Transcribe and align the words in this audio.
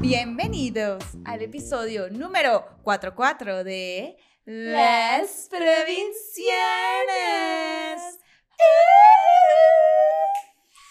Bienvenidos 0.00 1.02
al 1.24 1.42
episodio 1.42 2.08
número 2.08 2.64
44 2.84 3.64
de 3.64 4.16
Las 4.44 5.48
Provincianas. 5.50 5.98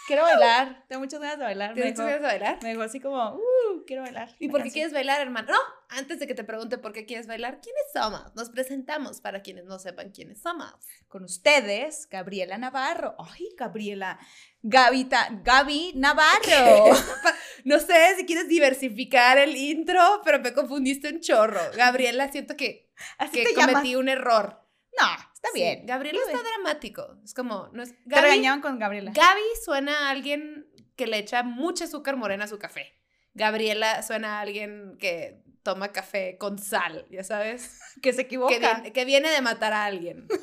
Quiero 0.08 0.24
bailar, 0.24 0.84
tengo 0.90 1.00
muchas 1.04 1.22
ganas 1.22 1.38
de 1.38 1.46
bailar. 1.46 1.74
¿Tienes 1.74 1.96
dejó, 1.96 2.06
ganas 2.06 2.22
de 2.22 2.28
bailar? 2.28 2.60
me 2.62 2.70
dejó 2.70 2.82
así 2.82 3.00
como, 3.00 3.36
uh, 3.36 3.42
quiero 3.86 4.02
bailar. 4.04 4.36
¿Y 4.40 4.50
por 4.50 4.64
qué 4.64 4.72
quieres 4.72 4.94
bailar, 4.94 5.22
hermano? 5.22 5.52
No, 5.52 5.60
antes 5.90 6.20
de 6.20 6.28
que 6.28 6.34
te 6.36 6.44
pregunte 6.44 6.78
por 6.78 6.94
qué 6.94 7.06
quieres 7.06 7.28
bailar, 7.28 7.60
¿quiénes 7.62 7.84
somos? 7.94 8.36
Nos 8.36 8.50
presentamos 8.50 9.22
para 9.22 9.42
quienes 9.42 9.66
no 9.66 9.80
sepan 9.80 10.12
quiénes 10.12 10.42
somos. 10.42 10.74
Con 11.08 11.24
ustedes, 11.24 12.08
Gabriela 12.10 12.58
Navarro. 12.58 13.16
Ay, 13.20 13.50
Gabriela. 13.58 14.20
Gavita, 14.62 15.30
Gaby 15.44 15.94
Navarro. 15.96 16.96
No 17.64 17.80
sé 17.80 18.16
si 18.18 18.26
quieres 18.26 18.48
diversificar 18.48 19.38
el 19.38 19.56
intro, 19.58 20.22
pero 20.24 20.40
me 20.40 20.54
confundiste 20.54 21.10
un 21.10 21.20
chorro. 21.20 21.60
Gabriela, 21.76 22.32
siento 22.32 22.56
que, 22.56 22.94
Así 23.18 23.32
que 23.40 23.46
te 23.46 23.54
cometí 23.54 23.90
llamas. 23.92 23.96
un 23.96 24.10
error. 24.10 24.64
No, 25.00 25.08
está 25.34 25.50
Sí, 25.54 25.60
bien. 25.60 25.86
Gabriela 25.86 26.20
Está 26.20 26.32
bien. 26.32 26.44
dramático. 26.44 27.18
Es 27.26 27.34
como, 27.34 27.70
no 27.74 27.84
es. 27.84 27.90
Te 27.92 27.98
Gaby, 28.06 28.22
regañaban 28.22 28.62
con 28.62 28.80
Gabriela. 28.80 29.12
Gaby 29.14 29.42
suena 29.66 30.08
a 30.08 30.10
alguien 30.12 30.68
que 30.96 31.08
le 31.08 31.18
echa 31.18 31.44
mucha 31.44 31.84
azúcar 31.86 32.16
morena 32.16 32.46
a 32.46 32.48
su 32.48 32.58
café. 32.58 32.97
Gabriela 33.38 34.02
suena 34.02 34.38
a 34.38 34.42
alguien 34.42 34.98
que 35.00 35.40
toma 35.62 35.92
café 35.92 36.38
con 36.38 36.58
sal, 36.58 37.06
ya 37.12 37.24
sabes. 37.24 37.80
que 38.02 38.12
se 38.12 38.22
equivoca. 38.24 38.54
Que 38.54 38.60
viene, 38.60 38.94
que 38.94 39.06
viene 39.06 39.30
de 39.30 39.42
matar 39.42 39.74
a 39.74 39.86
alguien. 39.86 40.28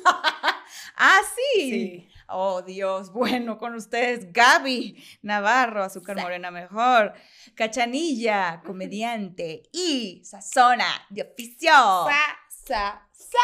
Ah, 0.97 1.19
sí. 1.35 1.69
Sí. 1.69 2.09
Oh, 2.27 2.61
Dios. 2.61 3.11
Bueno, 3.11 3.57
con 3.57 3.75
ustedes, 3.75 4.33
Gaby 4.33 5.01
Navarro, 5.21 5.83
azúcar 5.83 6.19
morena 6.19 6.51
mejor. 6.51 7.13
Cachanilla, 7.53 8.61
comediante. 8.65 9.63
Y 9.71 10.21
Sazona, 10.25 10.87
de 11.09 11.21
oficio. 11.21 11.71
Sa, 11.71 12.37
sa, 12.49 13.07
sa, 13.11 13.37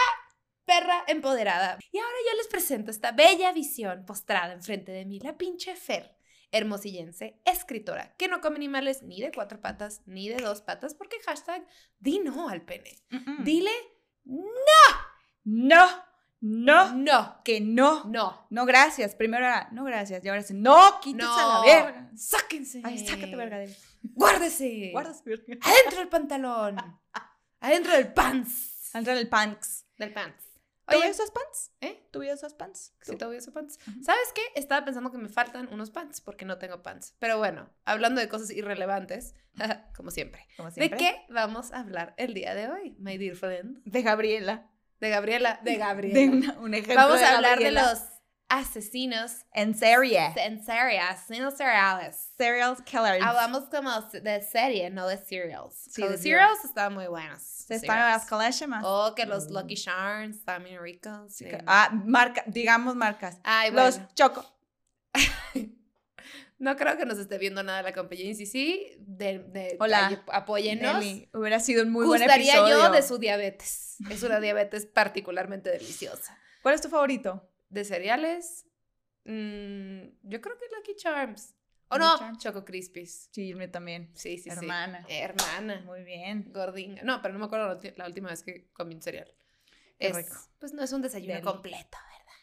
perra 0.65 1.03
empoderada. 1.07 1.77
Y 1.91 1.97
ahora 1.99 2.15
yo 2.31 2.37
les 2.37 2.47
presento 2.47 2.91
esta 2.91 3.11
bella 3.11 3.51
visión 3.53 4.05
postrada 4.05 4.53
enfrente 4.53 4.91
de 4.91 5.05
mí, 5.05 5.19
la 5.19 5.37
pinche 5.37 5.75
Fer, 5.75 6.15
hermosillense, 6.51 7.39
escritora, 7.45 8.13
que 8.17 8.27
no 8.27 8.41
come 8.41 8.57
animales 8.57 9.03
ni 9.03 9.21
de 9.21 9.31
cuatro 9.31 9.61
patas 9.61 10.01
ni 10.05 10.27
de 10.29 10.37
dos 10.37 10.61
patas, 10.61 10.93
porque 10.95 11.17
hashtag 11.25 11.65
di 11.99 12.19
no 12.19 12.49
al 12.49 12.61
pene. 12.61 12.97
Dile 13.43 13.71
No, 15.43 15.87
no, 16.41 16.93
no, 16.95 17.41
que 17.43 17.61
no. 17.61 18.03
no. 18.05 18.47
No, 18.49 18.65
gracias. 18.65 19.15
Primero 19.15 19.45
era, 19.45 19.69
no, 19.71 19.83
gracias. 19.83 20.23
Y 20.23 20.29
ahora 20.29 20.41
es, 20.41 20.51
no, 20.51 20.99
quítese 21.01 21.27
a 21.29 21.47
la 21.47 21.53
No. 21.55 21.63
verga. 21.63 22.11
Sáquense. 22.15 22.81
Ay, 22.83 22.97
sácate, 22.99 23.35
verga. 23.35 23.57
de- 23.57 23.75
Guárdese. 24.03 24.89
Guárdase, 24.91 25.23
verga. 25.25 25.57
Adentro 25.61 25.99
del 25.99 26.09
pantalón. 26.09 26.77
Adentro 27.59 27.93
del 27.93 28.13
pants. 28.13 28.93
Entra 28.95 29.13
el 29.13 29.29
pants. 29.29 29.85
Del 29.97 30.11
pants. 30.13 30.43
¿Tú 30.91 30.97
Oye, 30.99 31.09
usas 31.11 31.31
pants? 31.31 31.71
¿eh? 31.81 32.07
¿Tú 32.11 32.21
usas 32.23 32.53
pants? 32.53 32.93
Sí, 33.01 33.11
¿Tú? 33.13 33.17
todavía 33.17 33.39
uso 33.39 33.51
pants. 33.53 33.79
¿Sabes 34.03 34.31
qué? 34.35 34.41
Estaba 34.55 34.83
pensando 34.85 35.11
que 35.11 35.17
me 35.17 35.29
faltan 35.29 35.67
unos 35.71 35.89
pants 35.91 36.21
porque 36.21 36.45
no 36.45 36.57
tengo 36.57 36.83
pants. 36.83 37.15
Pero 37.19 37.37
bueno, 37.37 37.69
hablando 37.85 38.21
de 38.21 38.27
cosas 38.29 38.51
irrelevantes, 38.51 39.33
como 39.95 40.11
siempre. 40.11 40.47
Como 40.57 40.71
siempre. 40.71 40.97
¿De 40.97 41.03
qué 41.03 41.25
vamos 41.33 41.71
a 41.71 41.79
hablar 41.79 42.13
el 42.17 42.33
día 42.33 42.53
de 42.55 42.67
hoy, 42.69 42.95
my 42.99 43.17
dear 43.17 43.35
friend? 43.35 43.81
De 43.85 44.01
Gabriela. 44.01 44.69
De 44.99 45.09
Gabriela. 45.09 45.59
De 45.63 45.75
Gabriela. 45.77 46.19
De 46.19 46.29
una- 46.29 46.59
un 46.59 46.73
ejemplo 46.73 46.95
vamos 46.95 47.19
de 47.19 47.25
a 47.25 47.35
hablar 47.35 47.59
de 47.59 47.71
los 47.71 47.99
asesinos 48.51 49.45
En 49.53 49.73
serie. 49.75 50.33
en 50.35 50.63
serie, 50.63 50.99
asesinos 50.99 51.55
seriales. 51.55 52.31
Serial 52.37 52.75
killers. 52.83 53.23
Hablamos 53.23 53.63
como 53.69 53.89
de 54.01 54.41
serie, 54.41 54.89
no 54.89 55.07
de 55.07 55.17
serials. 55.17 55.75
Sí, 55.89 56.01
los 56.01 56.19
serials 56.19 56.63
estaban 56.65 56.93
muy 56.93 57.07
buenos. 57.07 57.41
Se 57.41 57.75
están 57.75 57.97
en 57.99 58.05
las 58.05 58.25
colegiamas. 58.25 58.83
Oh, 58.85 59.13
que 59.15 59.25
los 59.25 59.49
Lucky 59.49 59.75
Charms 59.75 60.37
están 60.37 60.63
bien 60.63 60.81
ricos. 60.81 61.33
sí. 61.33 61.45
Ah, 61.65 61.89
marca, 62.05 62.43
digamos 62.47 62.95
marcas. 62.95 63.39
Ay, 63.43 63.71
bueno. 63.71 63.85
Los 63.87 64.13
Choco. 64.15 64.45
No 66.59 66.75
creo 66.77 66.95
que 66.95 67.05
nos 67.07 67.17
esté 67.17 67.39
viendo 67.39 67.63
nada 67.63 67.81
la 67.81 67.91
compañía. 67.91 68.25
Y 68.29 68.35
si 68.35 68.45
sí, 68.45 68.95
de, 68.99 69.39
de- 69.39 69.77
Hola, 69.79 70.23
apóyennos. 70.31 70.93
Nelly, 70.99 71.27
hubiera 71.33 71.59
sido 71.59 71.81
un 71.81 71.89
muy 71.91 72.05
buen 72.05 72.21
Gustaría 72.21 72.53
episodio. 72.53 72.77
yo 72.83 72.91
de 72.91 73.01
su 73.01 73.17
diabetes. 73.17 73.95
Es 74.11 74.21
una 74.21 74.39
diabetes 74.39 74.85
particularmente 74.85 75.71
deliciosa. 75.71 76.37
¿Cuál 76.61 76.75
es 76.75 76.81
tu 76.81 76.89
favorito? 76.89 77.50
De 77.71 77.85
cereales, 77.85 78.65
mm, 79.23 80.01
yo 80.23 80.41
creo 80.41 80.57
que 80.57 80.65
Lucky 80.75 80.95
Charms. 80.97 81.55
O 81.87 81.97
no, 81.97 82.17
Charms. 82.17 82.37
Choco 82.37 82.63
Crispies. 82.65 83.29
Sí, 83.31 83.53
mío 83.53 83.71
también. 83.71 84.11
Sí, 84.13 84.37
sí, 84.37 84.43
sí. 84.43 84.49
Hermana. 84.49 85.05
Hermana. 85.09 85.81
Muy 85.85 86.03
bien. 86.03 86.51
Gordinga. 86.53 87.01
No, 87.03 87.21
pero 87.21 87.33
no 87.33 87.39
me 87.39 87.45
acuerdo 87.45 87.79
la, 87.95 88.05
última 88.05 88.29
vez 88.29 88.43
que 88.43 88.69
comí 88.73 88.93
un 88.95 89.01
cereal. 89.01 89.33
Qué 89.97 90.07
Es- 90.07 90.15
rico. 90.15 90.35
Pues 90.59 90.73
no 90.73 90.83
es 90.83 90.91
un 90.91 91.01
desayuno 91.01 91.33
Deli. 91.33 91.45
completo, 91.45 91.97
¿verdad? 91.97 92.33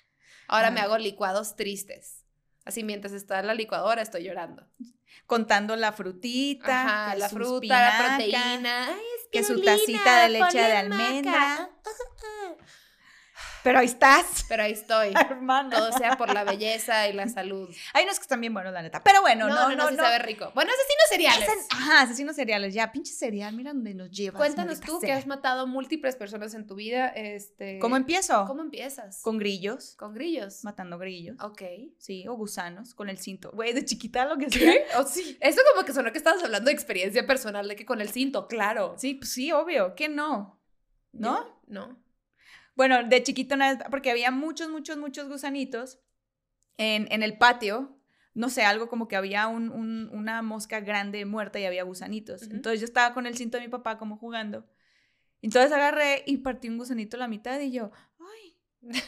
Ahora 0.48 0.70
me 0.70 0.80
hago 0.80 0.96
licuados 0.98 1.56
tristes. 1.56 2.24
Así 2.64 2.84
mientras 2.84 3.12
está 3.12 3.40
en 3.40 3.46
la 3.46 3.54
licuadora 3.54 4.02
estoy 4.02 4.24
llorando. 4.24 4.66
Contando 5.26 5.76
la 5.76 5.92
frutita. 5.92 6.82
Ajá, 6.82 7.16
la 7.16 7.28
fruta, 7.28 7.66
la 7.66 8.16
proteína. 8.16 8.88
Ay, 8.88 9.04
que 9.30 9.44
su 9.44 9.60
tacita 9.62 10.22
de 10.22 10.28
leche 10.30 10.58
de 10.58 10.72
almendra. 10.76 11.70
Pero 13.68 13.80
ahí 13.80 13.86
estás, 13.86 14.46
Pero 14.48 14.62
ahí 14.62 14.72
estoy. 14.72 15.12
hermana. 15.30 15.76
Todo 15.76 15.92
sea 15.92 16.16
por 16.16 16.32
la 16.32 16.42
belleza 16.42 17.06
y 17.08 17.12
la 17.12 17.28
salud. 17.28 17.68
Hay 17.92 18.04
unos 18.04 18.16
que 18.18 18.22
están 18.22 18.40
bien 18.40 18.54
buenos, 18.54 18.72
la 18.72 18.80
neta. 18.80 19.02
Pero 19.04 19.20
bueno, 19.20 19.46
No, 19.46 19.54
no, 19.54 19.60
no, 19.68 19.76
no, 19.76 19.84
no. 19.84 19.90
no. 19.90 20.02
sabe 20.02 20.18
rico. 20.20 20.50
Bueno, 20.54 20.70
asesinos 20.72 21.04
seriales. 21.10 21.48
Ese- 21.48 21.66
ajá, 21.70 22.00
asesinos 22.00 22.34
cereales. 22.36 22.72
Ya, 22.72 22.90
pinche 22.92 23.12
cereal, 23.12 23.54
mira 23.54 23.74
dónde 23.74 23.92
nos 23.92 24.10
llevas. 24.10 24.38
Cuéntanos 24.38 24.80
tú 24.80 24.98
que 25.00 25.08
sea. 25.08 25.16
has 25.18 25.26
matado 25.26 25.66
múltiples 25.66 26.16
personas 26.16 26.54
en 26.54 26.66
tu 26.66 26.76
vida. 26.76 27.08
Este, 27.08 27.78
¿Cómo 27.78 27.96
empiezo? 27.96 28.44
¿Cómo 28.46 28.62
empiezas? 28.62 29.20
Con 29.20 29.36
grillos. 29.38 29.96
Con 29.98 30.14
grillos. 30.14 30.64
Matando 30.64 30.98
grillos. 30.98 31.36
Ok. 31.42 31.62
Sí, 31.98 32.26
o 32.26 32.34
gusanos, 32.34 32.94
con 32.94 33.10
el 33.10 33.18
cinto. 33.18 33.50
Güey, 33.52 33.74
de 33.74 33.84
chiquita 33.84 34.24
lo 34.24 34.38
que 34.38 34.46
hacía. 34.46 34.72
Oh, 34.96 35.02
sí. 35.04 35.36
Eso 35.40 35.60
como 35.74 35.84
que 35.84 35.92
sonó 35.92 36.10
que 36.10 36.18
estabas 36.18 36.42
hablando 36.42 36.68
de 36.68 36.72
experiencia 36.74 37.26
personal, 37.26 37.68
de 37.68 37.76
que 37.76 37.84
con 37.84 38.00
el 38.00 38.08
cinto, 38.08 38.46
claro. 38.48 38.94
Sí, 38.96 39.14
pues 39.14 39.30
sí, 39.30 39.52
obvio. 39.52 39.94
¿Qué 39.94 40.08
no? 40.08 40.58
¿No? 41.12 41.60
No. 41.66 41.98
Bueno, 42.78 43.02
de 43.02 43.22
chiquito, 43.24 43.56
porque 43.90 44.10
había 44.12 44.30
muchos, 44.30 44.70
muchos, 44.70 44.96
muchos 44.96 45.28
gusanitos 45.28 45.98
en, 46.76 47.08
en 47.10 47.22
el 47.24 47.36
patio. 47.36 47.98
No 48.34 48.48
sé, 48.48 48.62
algo 48.62 48.88
como 48.88 49.08
que 49.08 49.16
había 49.16 49.48
un- 49.48 49.70
un- 49.70 50.08
una 50.12 50.42
mosca 50.42 50.78
grande 50.78 51.24
muerta 51.24 51.58
y 51.58 51.64
había 51.64 51.82
gusanitos. 51.82 52.42
Ujú. 52.44 52.54
Entonces 52.54 52.80
yo 52.80 52.84
estaba 52.84 53.12
con 53.14 53.26
el 53.26 53.36
cinto 53.36 53.56
de 53.58 53.64
mi 53.64 53.68
papá 53.68 53.98
como 53.98 54.16
jugando. 54.16 54.64
Entonces 55.42 55.72
agarré 55.72 56.22
y 56.24 56.36
partí 56.36 56.68
un 56.68 56.78
gusanito 56.78 57.16
a 57.16 57.20
la 57.20 57.26
mitad 57.26 57.58
y 57.58 57.72
yo, 57.72 57.90
ay, 58.20 58.56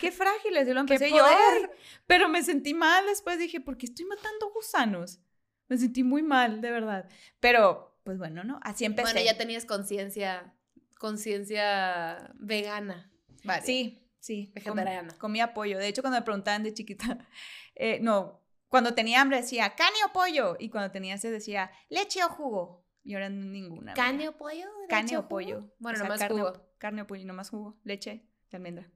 qué 0.01 0.11
frágiles. 0.13 0.67
Y 0.67 0.73
lo 0.75 0.85
¡Qué 0.85 0.95
empecé 0.95 1.11
yo, 1.11 1.19
poder! 1.19 1.71
"Ay". 1.73 1.79
pero 2.09 2.29
me 2.29 2.43
sentí 2.43 2.75
mal 2.75 3.07
después. 3.07 3.39
Dije, 3.39 3.61
¿por 3.61 3.77
qué 3.79 3.87
estoy 3.87 4.05
matando 4.07 4.51
gusanos? 4.53 5.21
Me 5.69 5.79
sentí 5.79 6.03
muy 6.03 6.25
mal, 6.25 6.61
de 6.61 6.73
verdad. 6.73 7.09
Pero, 7.39 8.01
pues 8.03 8.19
bueno, 8.19 8.43
¿no? 8.43 8.59
Así 8.65 8.85
empecé. 8.85 9.13
Bueno, 9.13 9.25
ya 9.25 9.39
tenías 9.39 9.65
conciencia, 9.65 10.53
conciencia 10.99 12.33
vegana. 12.35 13.10
Vale. 13.45 13.63
Sí, 13.63 14.07
sí. 14.19 14.47
com- 14.65 14.75
Vegetariana. 14.77 15.15
comía 15.19 15.55
pollo. 15.55 15.79
De 15.79 15.89
hecho, 15.89 16.03
cuando 16.03 16.19
me 16.19 16.25
preguntaban 16.25 16.63
de 16.63 16.75
chiquita, 16.75 17.19
eh, 17.75 17.99
no, 18.01 18.41
cuando 18.69 18.95
tenía 18.95 19.21
hambre 19.21 19.39
decía 19.39 19.75
carne 19.75 19.99
o 20.09 20.13
pollo. 20.13 20.57
Y 20.59 20.69
cuando 20.71 20.91
tenía 20.91 21.17
sed 21.19 21.33
decía 21.33 21.71
leche 21.89 22.23
o 22.25 22.29
jugo. 22.29 22.87
Y 23.03 23.15
ahora 23.15 23.29
ninguna. 23.31 23.95
¿Carne 23.95 24.29
o 24.29 24.37
pollo? 24.37 24.67
Carne 24.89 25.05
¿Leche 25.05 25.17
o 25.17 25.21
jugo? 25.23 25.29
pollo. 25.29 25.75
Bueno, 25.79 25.97
O 25.97 25.99
sea, 25.99 26.05
nomás 26.09 26.21
carne, 26.21 26.39
jugo. 26.39 26.53
Carne 26.79 27.03
o 27.03 27.07
pollo, 27.07 27.25
no 27.25 27.33
más 27.35 27.49
jugo. 27.51 27.81
Leche 27.85 28.27
de 28.51 28.57
almendra. 28.57 28.91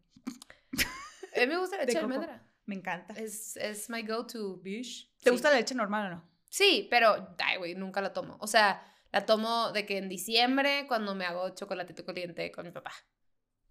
A 1.37 1.41
mí 1.41 1.47
me 1.47 1.57
gusta 1.59 1.77
la 1.77 1.83
De 1.83 1.87
leche 1.87 1.99
de 1.99 2.05
coco. 2.05 2.15
almendra. 2.15 2.47
Me 2.67 2.75
encanta. 2.75 3.15
Es, 3.15 3.57
es 3.57 3.91
my 3.91 4.03
go-to 4.03 4.57
dish. 4.63 5.11
¿Te 5.19 5.25
Sí. 5.25 5.31
gusta 5.31 5.51
la 5.51 5.57
leche 5.57 5.75
normal 5.75 6.07
o 6.07 6.15
no? 6.17 6.31
Sí, 6.49 6.87
pero, 6.91 7.35
ay, 7.45 7.59
güey, 7.59 7.75
nunca 7.75 8.01
la 8.01 8.13
tomo. 8.13 8.37
O 8.41 8.47
sea, 8.47 8.83
la 9.11 9.27
tomo 9.27 9.73
de 9.73 9.85
que 9.87 9.99
en 9.99 10.09
diciembre, 10.09 10.85
cuando 10.87 11.15
me 11.15 11.25
hago 11.27 11.49
chocolatito 11.51 12.05
caliente 12.05 12.51
con 12.53 12.65
mi 12.65 12.73
papá. 12.73 12.93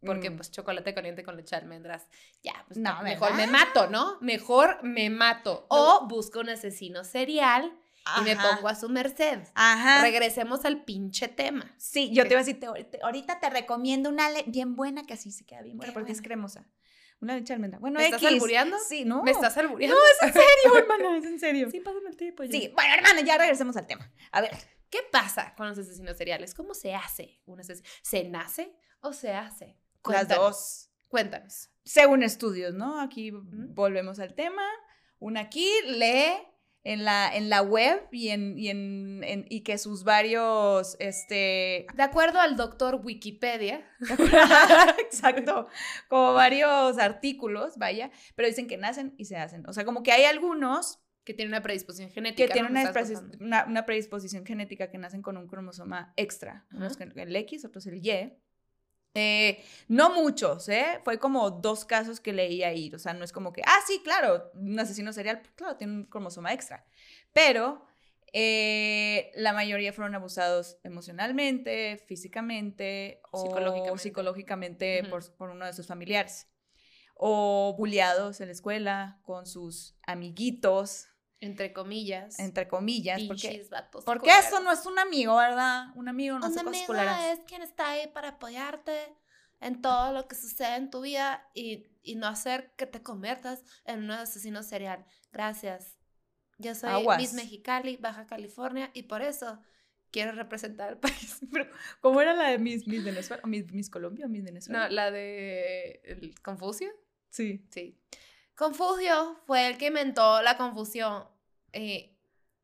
Porque, 0.06 0.30
Mm. 0.30 0.36
pues, 0.38 0.52
chocolate 0.52 0.94
caliente 0.94 1.24
con 1.24 1.38
leche 1.38 1.56
de 1.56 1.62
almendras. 1.62 2.08
Ya, 2.44 2.54
pues, 2.68 2.78
No, 2.78 3.02
mejor 3.04 3.34
me 3.36 3.48
mato, 3.48 3.88
¿no? 3.90 4.18
Mejor 4.22 4.84
me 4.84 5.10
mato. 5.10 5.66
O 5.70 6.08
busco 6.08 6.40
un 6.42 6.50
asesino 6.50 7.04
serial 7.04 7.72
y 8.20 8.22
me 8.24 8.34
Ajá. 8.34 8.56
pongo 8.56 8.68
a 8.68 8.76
su 8.76 8.90
merced. 8.90 9.40
Ajá. 9.56 10.02
Regresemos 10.02 10.66
al 10.66 10.84
pinche 10.84 11.28
tema. 11.30 11.74
Sí, 11.78 12.12
yo 12.14 12.24
te 12.24 12.30
iba 12.30 12.42
a 12.42 12.44
decir, 12.44 12.60
te- 12.60 12.84
te- 12.84 13.00
ahorita 13.02 13.40
te 13.40 13.50
recomiendo 13.50 14.10
una 14.10 14.28
bien 14.48 14.76
buena 14.76 15.04
que 15.04 15.14
así 15.14 15.32
se 15.32 15.46
queda 15.46 15.62
bien 15.62 15.78
buena 15.78 15.92
Qué 15.92 15.94
porque 15.94 16.12
es 16.12 16.22
cremosa. 16.22 16.66
Una 17.22 17.36
leche 17.36 17.48
de 17.50 17.54
almendra. 17.54 17.80
Bueno, 17.80 18.00
¿Me 18.00 18.06
estás 18.08 18.24
albureando? 18.26 18.78
Sí, 18.80 19.06
no. 19.06 19.24
¿Me 19.24 19.32
estás 19.32 19.56
albureando? 19.58 19.96
No, 19.96 20.02
es 20.28 20.28
en 20.28 20.34
serio, 20.34 20.78
hermana, 20.78 21.18
es 21.18 21.24
en 21.26 21.40
serio. 21.40 21.72
Sí, 21.72 21.80
pásame 21.80 22.10
el 22.10 22.18
tiempo. 22.18 22.44
Sí, 22.44 22.70
bueno, 22.76 22.94
hermano, 22.96 23.22
ya 23.22 23.38
regresemos 23.38 23.78
al 23.78 23.88
tema. 23.88 24.12
A 24.32 24.42
ver, 24.42 24.52
¿Qué 24.90 25.00
pasa 25.12 25.56
con 25.56 25.68
los 25.68 25.76
asesinos 25.80 26.16
seriales? 26.18 26.54
¿Cómo 26.54 26.76
se 26.76 26.94
hace 26.94 27.42
un 27.48 27.60
asesino? 27.60 27.88
¿Se 28.04 28.26
nace 28.26 28.76
o 29.02 29.12
se 29.12 29.32
hace? 29.34 29.76
Las 30.08 30.28
dos. 30.28 30.90
Cuéntanos. 31.08 31.70
Según 31.86 32.24
estudios, 32.24 32.74
¿no? 32.74 33.00
Aquí 33.00 33.32
volvemos 33.32 34.20
al 34.20 34.34
tema. 34.36 34.64
Una 35.20 35.42
aquí 35.42 35.70
lee 35.86 36.34
en 36.86 37.06
la, 37.06 37.34
en 37.34 37.50
la 37.50 37.62
web 37.62 38.08
y, 38.12 38.30
en, 38.30 38.58
y, 38.60 38.70
en, 38.70 39.22
en- 39.24 39.46
y 39.50 39.62
que 39.62 39.78
sus 39.78 40.04
varios, 40.04 40.98
este, 41.00 41.88
De 41.96 42.04
acuerdo 42.04 42.40
al 42.42 42.58
doctor 42.58 43.00
Wikipedia, 43.04 43.88
exacto, 45.00 45.68
como 46.10 46.34
varios 46.34 46.98
artículos, 46.98 47.78
vaya, 47.78 48.12
pero 48.36 48.48
dicen 48.48 48.68
que 48.68 48.78
nacen 48.78 49.14
y 49.18 49.26
se 49.26 49.38
hacen. 49.38 49.64
O 49.68 49.74
sea, 49.74 49.86
como 49.86 50.04
que 50.04 50.12
hay 50.12 50.24
algunos 50.26 51.00
que 51.24 51.34
tiene 51.34 51.50
una 51.50 51.62
predisposición 51.62 52.10
genética. 52.12 52.48
que 52.48 52.54
tienen 52.54 52.72
una, 52.72 52.92
una, 53.40 53.66
una 53.66 53.86
predisposición 53.86 54.46
genética 54.46 54.90
que 54.92 54.98
nacen 54.98 55.22
con 55.22 55.38
un 55.38 55.48
cromosoma 55.48 56.14
extra, 56.18 56.66
unos 56.74 56.98
con 56.98 57.18
el 57.18 57.36
X, 57.36 57.64
otros 57.64 57.86
el 57.88 58.06
Y. 58.06 58.34
Eh, 59.16 59.64
no 59.88 60.14
muchos, 60.14 60.68
¿eh? 60.70 61.00
Fue 61.04 61.20
como 61.20 61.52
dos 61.52 61.86
casos 61.86 62.20
que 62.20 62.34
leí 62.34 62.64
ahí. 62.64 62.92
O 62.94 63.00
sea, 63.00 63.14
no 63.14 63.24
es 63.24 63.32
como 63.32 63.54
que, 63.54 63.62
ah, 63.66 63.80
sí, 63.86 64.02
claro, 64.04 64.52
un 64.56 64.80
asesino 64.80 65.14
serial, 65.14 65.42
pues, 65.42 65.52
claro, 65.56 65.76
tiene 65.78 65.94
un 65.94 66.04
cromosoma 66.06 66.54
extra. 66.54 66.86
Pero 67.32 67.86
eh, 68.34 69.32
la 69.36 69.54
mayoría 69.54 69.94
fueron 69.94 70.16
abusados 70.16 70.78
emocionalmente, 70.84 72.04
físicamente 72.08 73.22
o 73.32 73.42
Psicológicamente. 73.98 75.04
por, 75.04 75.32
por 75.36 75.50
uno 75.52 75.66
de 75.66 75.74
sus 75.74 75.88
familiares. 75.88 76.48
O 77.16 77.76
bulleados 77.78 78.42
en 78.42 78.48
la 78.48 78.54
escuela 78.54 79.20
con 79.22 79.46
sus 79.46 79.96
amiguitos, 80.08 81.13
Entre 81.44 81.74
comillas. 81.74 82.40
entre 82.40 82.68
comillas, 82.68 83.22
porque, 83.28 83.66
porque 84.06 84.32
eso 84.32 84.60
no 84.62 84.72
es 84.72 84.86
un 84.86 84.98
amigo, 85.00 85.36
¿verdad? 85.36 85.88
Un 85.96 86.08
amigo 86.08 86.40
no 86.40 86.48
Un 86.48 86.60
amigo 86.60 86.94
es 86.94 87.40
quien 87.48 87.62
está 87.62 87.92
ahí 87.92 88.08
para 88.08 88.30
apoyarte 88.30 89.16
en 89.60 89.82
todo 89.82 90.12
lo 90.12 90.28
que 90.28 90.36
sucede 90.36 90.76
en 90.76 90.90
tu 90.90 91.02
vida 91.02 91.48
y, 91.54 91.88
y 92.02 92.16
no 92.16 92.28
hacer 92.28 92.74
que 92.76 92.86
te 92.86 93.02
conviertas 93.02 93.64
en 93.86 94.04
un 94.04 94.12
asesino 94.12 94.64
serial. 94.64 95.06
Gracias. 95.32 95.98
Yo 96.58 96.76
soy 96.76 96.90
Aguas. 96.90 97.20
Miss 97.20 97.34
Mexicali, 97.34 97.98
Baja 97.98 98.26
California, 98.26 98.92
y 98.94 99.04
por 99.04 99.22
eso 99.22 99.60
quiero 100.12 100.32
representar 100.32 100.90
al 100.90 101.00
país. 101.00 101.40
Pero, 101.52 101.70
¿cómo 102.00 102.22
era 102.22 102.34
la 102.34 102.50
de 102.50 102.60
Miss, 102.60 102.88
Miss 102.88 103.04
Venezuela? 103.04 103.42
¿O 103.44 103.48
Miss, 103.48 103.72
Miss 103.72 103.90
Colombia 103.90 104.26
o 104.26 104.30
Miss 104.30 104.44
Venezuela? 104.44 104.88
No, 104.88 104.94
la 104.94 105.12
de 105.12 106.34
Confucio. 106.44 106.92
Sí. 107.30 107.66
Sí. 107.72 108.00
Confucio 108.56 109.42
fue 109.48 109.68
el 109.68 109.78
que 109.78 109.88
inventó 109.88 110.42
la 110.42 110.58
confusión. 110.58 111.26
Eh, 111.74 112.16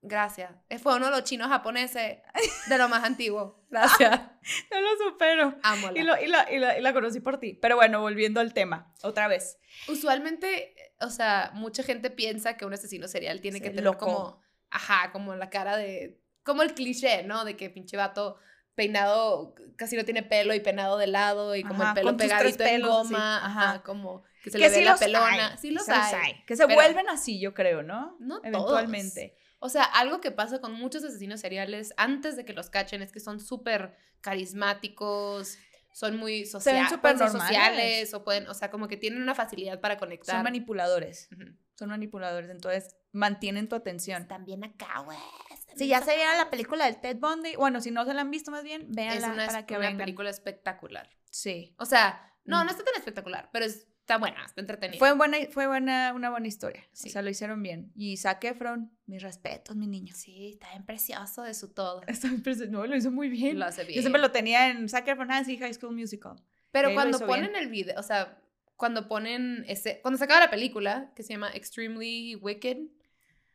gracias. 0.01 0.51
Fue 0.81 0.95
uno 0.95 1.05
de 1.07 1.11
los 1.11 1.23
chinos 1.23 1.49
japoneses 1.49 2.19
de 2.67 2.77
lo 2.77 2.87
más 2.89 3.03
antiguo. 3.03 3.65
Gracias. 3.69 4.21
No 4.71 4.79
lo 4.81 5.11
supero. 5.11 5.55
Amo. 5.63 5.89
Y, 5.93 5.99
y 5.99 6.03
la, 6.03 6.21
y 6.49 6.57
la- 6.57 6.77
y 6.79 6.81
la 6.81 6.93
conocí 6.93 7.19
por 7.19 7.39
ti. 7.39 7.53
Pero 7.61 7.75
bueno, 7.75 7.99
volviendo 8.01 8.39
al 8.39 8.53
tema, 8.53 8.91
otra 9.03 9.27
vez. 9.27 9.59
Usualmente, 9.89 10.73
o 11.01 11.09
sea, 11.09 11.51
mucha 11.53 11.83
gente 11.83 12.09
piensa 12.09 12.55
que 12.57 12.65
un 12.65 12.73
asesino 12.73 13.07
serial 13.07 13.41
tiene 13.41 13.57
Sí, 13.57 13.63
que 13.63 13.69
tener 13.69 13.83
loco. 13.83 14.05
como, 14.05 14.41
ajá, 14.71 15.11
como 15.11 15.35
la 15.35 15.49
cara 15.49 15.75
de, 15.77 16.21
como 16.43 16.63
el 16.63 16.73
cliché, 16.73 17.23
¿no? 17.23 17.43
De 17.45 17.57
que 17.57 17.69
pinche 17.69 17.97
vato 17.97 18.37
peinado, 18.75 19.53
casi 19.75 19.97
no 19.97 20.05
tiene 20.05 20.23
pelo 20.23 20.53
y 20.53 20.61
peinado 20.61 20.97
de 20.97 21.07
lado 21.07 21.55
y 21.55 21.63
como 21.63 21.83
Ajá, 21.83 21.89
el 21.91 21.95
pelo 21.95 22.17
pegadito 22.17 22.63
en 22.63 22.81
así, 22.81 22.89
goma, 22.89 23.45
ajá, 23.45 23.83
como 23.83 24.23
que 24.43 24.51
se 24.51 24.57
que 24.57 24.69
le 24.69 24.77
ve 24.77 24.85
la 24.85 24.97
pelona. 24.97 25.51
hay, 25.51 25.57
Sí 25.57 25.71
los 25.71 25.87
hay. 25.89 26.43
Que 26.45 26.55
se 26.55 26.65
vuelven 26.65 27.09
así, 27.09 27.39
yo 27.39 27.53
creo, 27.53 27.83
¿no? 27.83 28.15
No 28.19 28.35
todos. 28.41 28.45
Eventualmente. 28.47 29.35
O 29.59 29.67
sea, 29.69 29.83
algo 29.83 30.21
que 30.21 30.31
pasa 30.31 30.59
con 30.61 30.71
muchos 30.73 31.03
asesinos 31.03 31.41
seriales 31.41 31.93
antes 31.97 32.37
de 32.37 32.45
que 32.45 32.53
los 32.53 32.69
cachen 32.69 33.01
es 33.01 33.11
que 33.11 33.19
son 33.19 33.39
súper 33.41 33.95
carismáticos, 34.21 35.57
son 35.93 36.17
muy 36.17 36.45
sociales, 36.45 36.89
sociales, 37.31 38.13
o 38.13 38.23
pueden, 38.23 38.47
o 38.47 38.53
sea, 38.53 38.69
como 38.71 38.87
que 38.87 38.97
tienen 38.97 39.21
una 39.21 39.35
facilidad 39.35 39.79
para 39.81 39.97
conectar. 39.97 40.35
Son 40.35 40.43
manipuladores. 40.43 41.29
Son 41.77 41.89
manipuladores. 41.89 42.49
Entonces, 42.49 42.95
mantienen 43.11 43.67
tu 43.67 43.75
atención. 43.75 44.27
También 44.27 44.63
acá, 44.63 44.99
güey. 45.05 45.17
Si 45.75 45.87
ya 45.87 46.01
se 46.01 46.15
vieron 46.15 46.37
la 46.37 46.49
película 46.49 46.85
del 46.85 46.99
Ted 46.99 47.17
Bundy, 47.17 47.55
bueno, 47.55 47.79
si 47.81 47.91
no 47.91 48.05
se 48.05 48.13
la 48.13 48.21
han 48.21 48.31
visto 48.31 48.51
más 48.51 48.63
bien, 48.63 48.81
Es 48.83 48.95
véanla 48.95 49.31
una, 49.33 49.45
para 49.47 49.65
que 49.65 49.75
una 49.75 49.87
vengan. 49.87 49.97
película 50.05 50.29
espectacular. 50.29 51.09
Sí. 51.31 51.75
O 51.77 51.85
sea, 51.85 52.33
no, 52.43 52.61
Mm. 52.63 52.65
no 52.65 52.71
está 52.71 52.83
tan 52.83 52.95
espectacular, 52.95 53.49
pero 53.53 53.65
está 54.09 54.17
buena, 54.17 54.43
está 54.43 54.61
entretenida. 54.61 54.97
Fue, 54.97 55.13
buena, 55.13 55.37
fue 55.51 55.67
buena, 55.67 56.13
una 56.15 56.31
buena 56.31 56.47
historia. 56.47 56.83
Sí. 56.93 57.09
O 57.09 57.11
sea, 57.11 57.21
lo 57.21 57.29
hicieron 57.29 57.61
bien. 57.61 57.91
Y 57.95 58.17
Zac 58.17 58.43
Efron, 58.43 58.91
mis 59.05 59.21
respetos, 59.21 59.75
mi 59.75 59.85
niño. 59.85 60.15
Sí, 60.15 60.49
está 60.53 60.69
bien 60.71 60.83
precioso 60.83 61.43
de 61.43 61.53
su 61.53 61.71
todo. 61.73 62.01
Está 62.07 62.27
bien 62.29 62.41
prese- 62.41 62.67
No, 62.69 62.85
lo 62.87 62.95
hizo 62.95 63.11
muy 63.11 63.29
bien. 63.29 63.59
Lo 63.59 63.65
hace 63.65 63.83
bien. 63.83 63.97
Yo 63.97 64.01
siempre 64.01 64.19
lo 64.19 64.31
tenía 64.31 64.69
en 64.69 64.89
Zac 64.89 65.07
Efron, 65.07 65.29
ah, 65.31 65.43
sí, 65.43 65.57
High 65.57 65.75
School 65.75 65.95
Musical. 65.95 66.35
Pero 66.71 66.93
cuando 66.95 67.19
ponen 67.19 67.51
bien. 67.51 67.63
el 67.63 67.69
video, 67.69 67.99
o 67.99 68.03
sea, 68.03 68.41
cuando 68.75 69.07
ponen 69.07 69.63
ese, 69.67 69.99
cuando 70.01 70.17
se 70.17 70.23
acaba 70.23 70.39
la 70.39 70.49
película, 70.49 71.11
que 71.15 71.21
se 71.21 71.33
llama 71.33 71.51
Extremely 71.53 72.35
Wicked, 72.35 72.77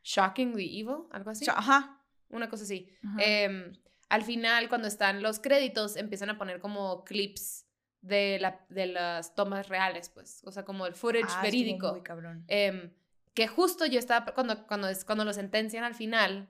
Shockingly 0.05 0.81
Evil, 0.81 1.07
algo 1.11 1.31
así, 1.31 1.47
Ajá. 1.49 2.01
una 2.29 2.49
cosa 2.49 2.63
así. 2.65 2.91
Ajá. 3.03 3.17
Em, 3.21 3.73
al 4.09 4.23
final, 4.23 4.69
cuando 4.69 4.87
están 4.87 5.23
los 5.23 5.41
créditos, 5.41 5.97
empiezan 5.97 6.31
a 6.31 6.39
poner 6.39 6.61
como 6.61 7.05
clips 7.05 7.64
de, 8.07 8.39
la, 8.41 8.65
de 8.69 8.87
las 8.87 9.35
tomas 9.35 9.69
reales, 9.69 10.09
pues, 10.11 10.43
o 10.45 10.53
sea, 10.53 10.65
como 10.65 10.87
el 10.87 10.95
footage 10.95 11.27
Ah, 11.29 11.43
verídico. 11.43 11.91
Muy 11.93 12.03
cabrón. 12.03 12.45
Em, 12.49 12.93
que 13.35 13.49
justo 13.49 13.87
yo 13.87 13.99
estaba, 13.99 14.33
cuando, 14.35 14.67
cuando, 14.67 14.89
cuando 15.07 15.25
lo 15.25 15.33
sentencian 15.33 15.85
al 15.85 15.95
final, 15.95 16.49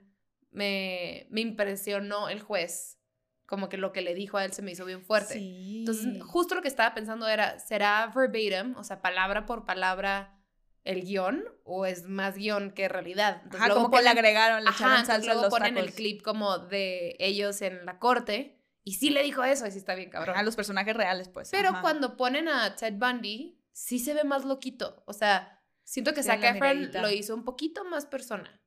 me, 0.51 1.27
me 1.31 1.41
impresionó 1.41 2.29
el 2.29 2.41
juez, 2.41 2.99
como 3.47 3.69
que 3.69 3.77
lo 3.77 3.93
que 3.93 4.03
le 4.03 4.15
dijo 4.15 4.37
a 4.37 4.45
él 4.45 4.53
se 4.53 4.63
me 4.63 4.73
hizo 4.73 4.85
bien 4.85 5.03
fuerte. 5.03 5.35
Sí. 5.35 5.81
Entonces, 5.81 6.23
justo 6.25 6.55
lo 6.55 6.63
que 6.63 6.69
estaba 6.69 6.95
pensando 6.95 7.29
era, 7.29 7.59
¿será 7.59 8.11
verbatim, 8.15 8.75
o 8.77 8.85
sea, 8.85 9.01
palabra 9.01 9.47
por 9.47 9.65
palabra, 9.65 10.37
el 10.83 11.03
guion? 11.03 11.45
¿O 11.65 11.87
es 11.87 12.05
más 12.05 12.35
guion 12.37 12.71
que 12.73 12.89
realidad? 12.89 13.37
Entonces, 13.45 13.61
Ajá, 13.61 13.69
luego 13.69 13.83
como 13.85 13.97
que 13.97 14.03
le 14.03 14.11
agregaron, 14.11 14.65
le 14.65 14.71
Ajá, 14.71 14.85
echaron 14.87 15.07
salsa 15.07 15.27
luego 15.27 15.43
los 15.43 15.51
ponen 15.51 15.77
el 15.79 15.85
tacos. 15.87 15.97
clip 15.97 16.23
como 16.23 16.59
de 16.59 17.17
ellos 17.21 17.63
en 17.63 17.85
la 17.87 17.99
corte, 17.99 18.59
y 18.85 18.95
sí 18.95 19.11
le 19.11 19.23
dijo 19.23 19.43
eso, 19.43 19.67
y 19.67 19.71
sí 19.71 19.79
está 19.79 19.95
bien 19.95 20.11
cabrón. 20.11 20.37
A 20.37 20.43
los 20.43 20.57
personajes 20.57 20.95
reales, 20.95 21.29
pues. 21.29 21.51
Pero 21.51 21.71
ajá. 21.71 21.81
cuando 21.81 22.17
ponen 22.17 22.49
a 22.49 22.77
Ted 22.77 22.95
Bundy, 22.95 23.59
sí 23.73 23.99
se 23.99 24.15
ve 24.15 24.25
más 24.25 24.45
loquito. 24.45 25.03
O 25.07 25.13
sea, 25.15 25.63
siento 25.83 26.13
que 26.13 26.23
Zac 26.23 26.43
Efron 26.45 26.91
lo 26.93 27.11
hizo 27.11 27.35
un 27.35 27.45
poquito 27.45 27.85
más 27.85 28.07
persona. 28.07 28.61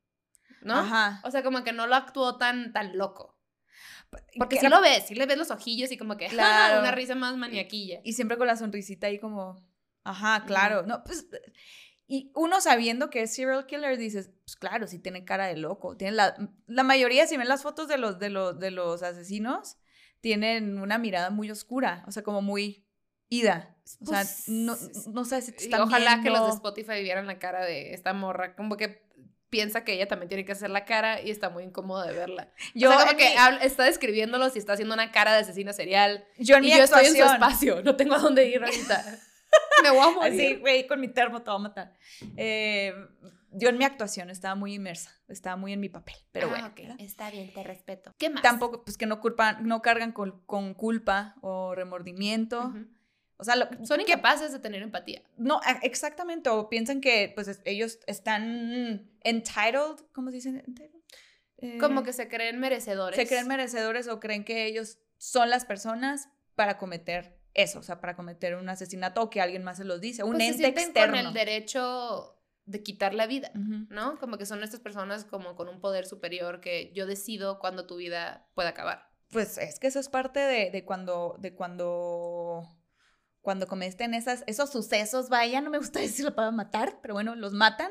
¿No? 0.60 0.74
Ajá. 0.74 1.20
O 1.24 1.30
sea, 1.30 1.44
como 1.44 1.62
que 1.62 1.72
no 1.72 1.86
lo 1.86 1.94
actuó 1.94 2.36
tan, 2.36 2.72
tan 2.72 2.98
loco. 2.98 3.38
Porque 4.36 4.56
Que 4.56 4.60
sí 4.60 4.68
lo 4.68 4.80
ves, 4.80 5.06
sí 5.06 5.14
le 5.14 5.26
ves 5.26 5.38
los 5.38 5.50
ojillos 5.52 5.92
y 5.92 5.98
como 5.98 6.16
que 6.16 6.26
Claro. 6.28 6.80
una 6.80 6.90
risa 6.90 7.14
más 7.14 7.36
maniaquilla. 7.36 8.00
Y 8.02 8.14
siempre 8.14 8.38
con 8.38 8.46
la 8.48 8.56
sonrisita 8.56 9.06
ahí 9.06 9.20
como, 9.20 9.64
ajá, 10.02 10.44
claro. 10.46 10.82
No, 10.84 11.04
pues, 11.04 11.28
y 12.08 12.32
uno 12.34 12.60
sabiendo 12.60 13.10
que 13.10 13.22
es 13.22 13.34
serial 13.34 13.66
killer, 13.66 13.98
dices, 13.98 14.30
pues 14.44 14.56
claro, 14.56 14.86
sí 14.86 14.98
tiene 14.98 15.24
cara 15.24 15.46
de 15.46 15.56
loco. 15.58 15.96
Tiene 15.96 16.16
la, 16.16 16.34
la 16.66 16.82
mayoría, 16.82 17.26
si 17.26 17.36
ven 17.36 17.48
las 17.48 17.62
fotos 17.62 17.86
de 17.86 17.98
los, 17.98 18.18
de 18.18 18.30
los, 18.30 18.58
de 18.58 18.70
los 18.70 19.02
asesinos, 19.02 19.76
tienen 20.20 20.78
una 20.78 20.98
mirada 20.98 21.30
muy 21.30 21.50
oscura, 21.50 22.04
o 22.06 22.12
sea, 22.12 22.22
como 22.22 22.42
muy 22.42 22.84
ida. 23.28 23.76
O 24.02 24.06
sea, 24.06 24.18
Pues, 24.22 24.44
no, 24.48 24.76
no 25.12 25.24
sé 25.24 25.40
si 25.42 25.52
te 25.52 25.64
están 25.64 25.80
ojalá 25.82 26.20
que 26.22 26.30
los 26.30 26.46
de. 26.46 26.52
Spotify 26.54 27.02
vieran 27.02 27.26
la 27.26 27.38
cara 27.38 27.64
de 27.64 27.94
esta 27.94 28.12
morra, 28.12 28.54
como 28.56 28.76
que 28.76 29.06
piensa 29.50 29.82
que 29.82 29.94
ella 29.94 30.06
también 30.08 30.28
tiene 30.28 30.44
que 30.44 30.52
hacer 30.52 30.68
la 30.68 30.84
cara 30.84 31.22
y 31.22 31.30
está 31.30 31.48
muy 31.48 31.64
incómodo 31.64 32.02
de 32.06 32.12
verla. 32.12 32.52
Yo, 32.74 32.90
o 32.90 32.92
sea, 32.92 33.06
como 33.06 33.16
que 33.18 33.30
mi- 33.30 33.64
está 33.66 33.84
describiéndolos 33.84 34.54
y 34.56 34.58
está 34.58 34.74
haciendo 34.74 34.92
una 34.94 35.10
cara 35.10 35.32
de 35.32 35.38
asesina 35.38 35.72
serial. 35.72 36.26
yo 36.38 36.56
en 36.56 36.62
mi 36.62 36.70
yo 36.70 36.82
estoy 36.82 37.06
en 37.06 37.16
su 37.16 37.22
espacio, 37.24 37.82
no 37.82 37.96
tengo 37.96 38.14
a 38.14 38.18
dónde 38.18 38.46
ir 38.46 38.62
ahorita. 38.62 39.04
Me 39.82 39.90
voy 39.90 40.00
a 40.06 40.10
morir. 40.10 40.32
Así, 40.34 40.56
güey, 40.56 40.86
con 40.86 41.00
mi 41.00 41.08
termo 41.08 41.40
te 41.40 41.50
voy 41.50 41.60
a 41.60 41.62
matar. 41.62 41.94
Eh, 42.36 42.92
yo 43.52 43.68
en 43.68 43.78
mi 43.78 43.84
actuación 43.84 44.30
estaba 44.30 44.54
muy 44.54 44.74
inmersa, 44.74 45.10
estaba 45.28 45.56
muy 45.56 45.72
en 45.72 45.80
mi 45.80 45.88
papel, 45.88 46.14
pero 46.32 46.46
Ah, 46.46 46.50
bueno. 46.50 46.66
ok, 46.68 46.76
¿verdad? 46.76 46.96
está 46.98 47.30
bien, 47.30 47.52
te 47.52 47.62
respeto. 47.62 48.14
¿Qué 48.18 48.30
más? 48.30 48.42
Tampoco, 48.42 48.84
pues 48.84 48.96
que 48.96 49.06
no 49.06 49.20
culpan, 49.20 49.66
no 49.66 49.82
cargan 49.82 50.12
con, 50.12 50.42
con 50.46 50.74
culpa 50.74 51.36
o 51.40 51.74
remordimiento. 51.74 52.72
O 53.40 53.44
sea, 53.44 53.54
lo, 53.56 53.68
Son 53.86 54.00
incapaces 54.00 54.52
de 54.52 54.58
tener 54.58 54.82
empatía. 54.82 55.22
no, 55.36 55.60
exactamente, 55.82 56.50
o 56.50 56.68
piensan 56.68 57.00
que 57.00 57.30
pues 57.34 57.46
es- 57.48 57.62
ellos 57.64 57.98
están 58.06 59.10
entitled, 59.22 60.04
¿cómo 60.12 60.30
se 60.30 60.36
dice? 60.36 60.48
Entitled? 60.66 61.02
Eh, 61.58 61.78
Como 61.78 62.02
que 62.02 62.12
se 62.12 62.28
creen 62.28 62.58
merecedores. 62.60 63.16
se 63.16 63.26
creen 63.26 63.46
merecedores 63.48 64.08
o 64.08 64.20
creen 64.20 64.44
que 64.44 64.66
ellos 64.66 64.98
son 65.18 65.50
las 65.50 65.64
personas 65.64 66.28
para 66.54 66.78
cometer 66.78 67.38
eso, 67.54 67.80
o 67.80 67.82
sea, 67.82 68.00
para 68.00 68.14
cometer 68.14 68.54
un 68.56 68.68
asesinato 68.68 69.22
o 69.22 69.30
que 69.30 69.40
alguien 69.40 69.64
más 69.64 69.78
se 69.78 69.84
los 69.84 70.00
dice, 70.00 70.22
un 70.22 70.32
Pues 70.32 70.44
se 70.44 70.50
ente 70.50 70.62
sienten 70.64 70.84
externo. 70.84 71.16
con 71.16 71.26
el 71.26 71.32
derecho 71.32 72.37
de 72.68 72.82
quitar 72.82 73.14
la 73.14 73.26
vida. 73.26 73.50
¿no? 73.54 74.18
Como 74.18 74.38
que 74.38 74.46
son 74.46 74.62
estas 74.62 74.80
personas 74.80 75.24
como 75.24 75.56
con 75.56 75.68
un 75.68 75.80
poder 75.80 76.06
superior 76.06 76.60
que 76.60 76.92
yo 76.94 77.06
decido 77.06 77.58
cuando 77.58 77.86
tu 77.86 77.96
vida 77.96 78.46
puede 78.54 78.68
acabar. 78.68 79.08
Pues 79.30 79.58
es 79.58 79.78
que 79.78 79.86
eso 79.86 80.00
es 80.00 80.08
parte 80.08 80.40
de, 80.40 80.70
de 80.70 80.84
cuando, 80.84 81.36
de 81.38 81.54
cuando, 81.54 82.62
cuando 83.40 83.66
cometen 83.66 84.14
esas, 84.14 84.44
esos 84.46 84.70
sucesos, 84.70 85.28
vaya, 85.28 85.60
no 85.60 85.70
me 85.70 85.78
gusta 85.78 86.00
decirlo 86.00 86.34
para 86.34 86.50
matar, 86.50 86.98
pero 87.02 87.14
bueno, 87.14 87.34
los 87.34 87.52
matan, 87.52 87.90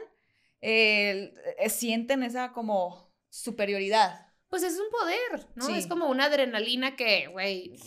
eh, 0.62 1.34
eh, 1.60 1.70
sienten 1.70 2.24
esa 2.24 2.54
como 2.54 3.14
superioridad. 3.30 4.28
Pues 4.50 4.64
es 4.64 4.80
un 4.80 4.90
poder, 4.90 5.48
¿no? 5.56 5.66
Sí. 5.66 5.74
Es 5.74 5.88
como 5.88 6.10
una 6.10 6.26
adrenalina 6.26 6.96
que, 6.96 7.28
güey, 7.28 7.78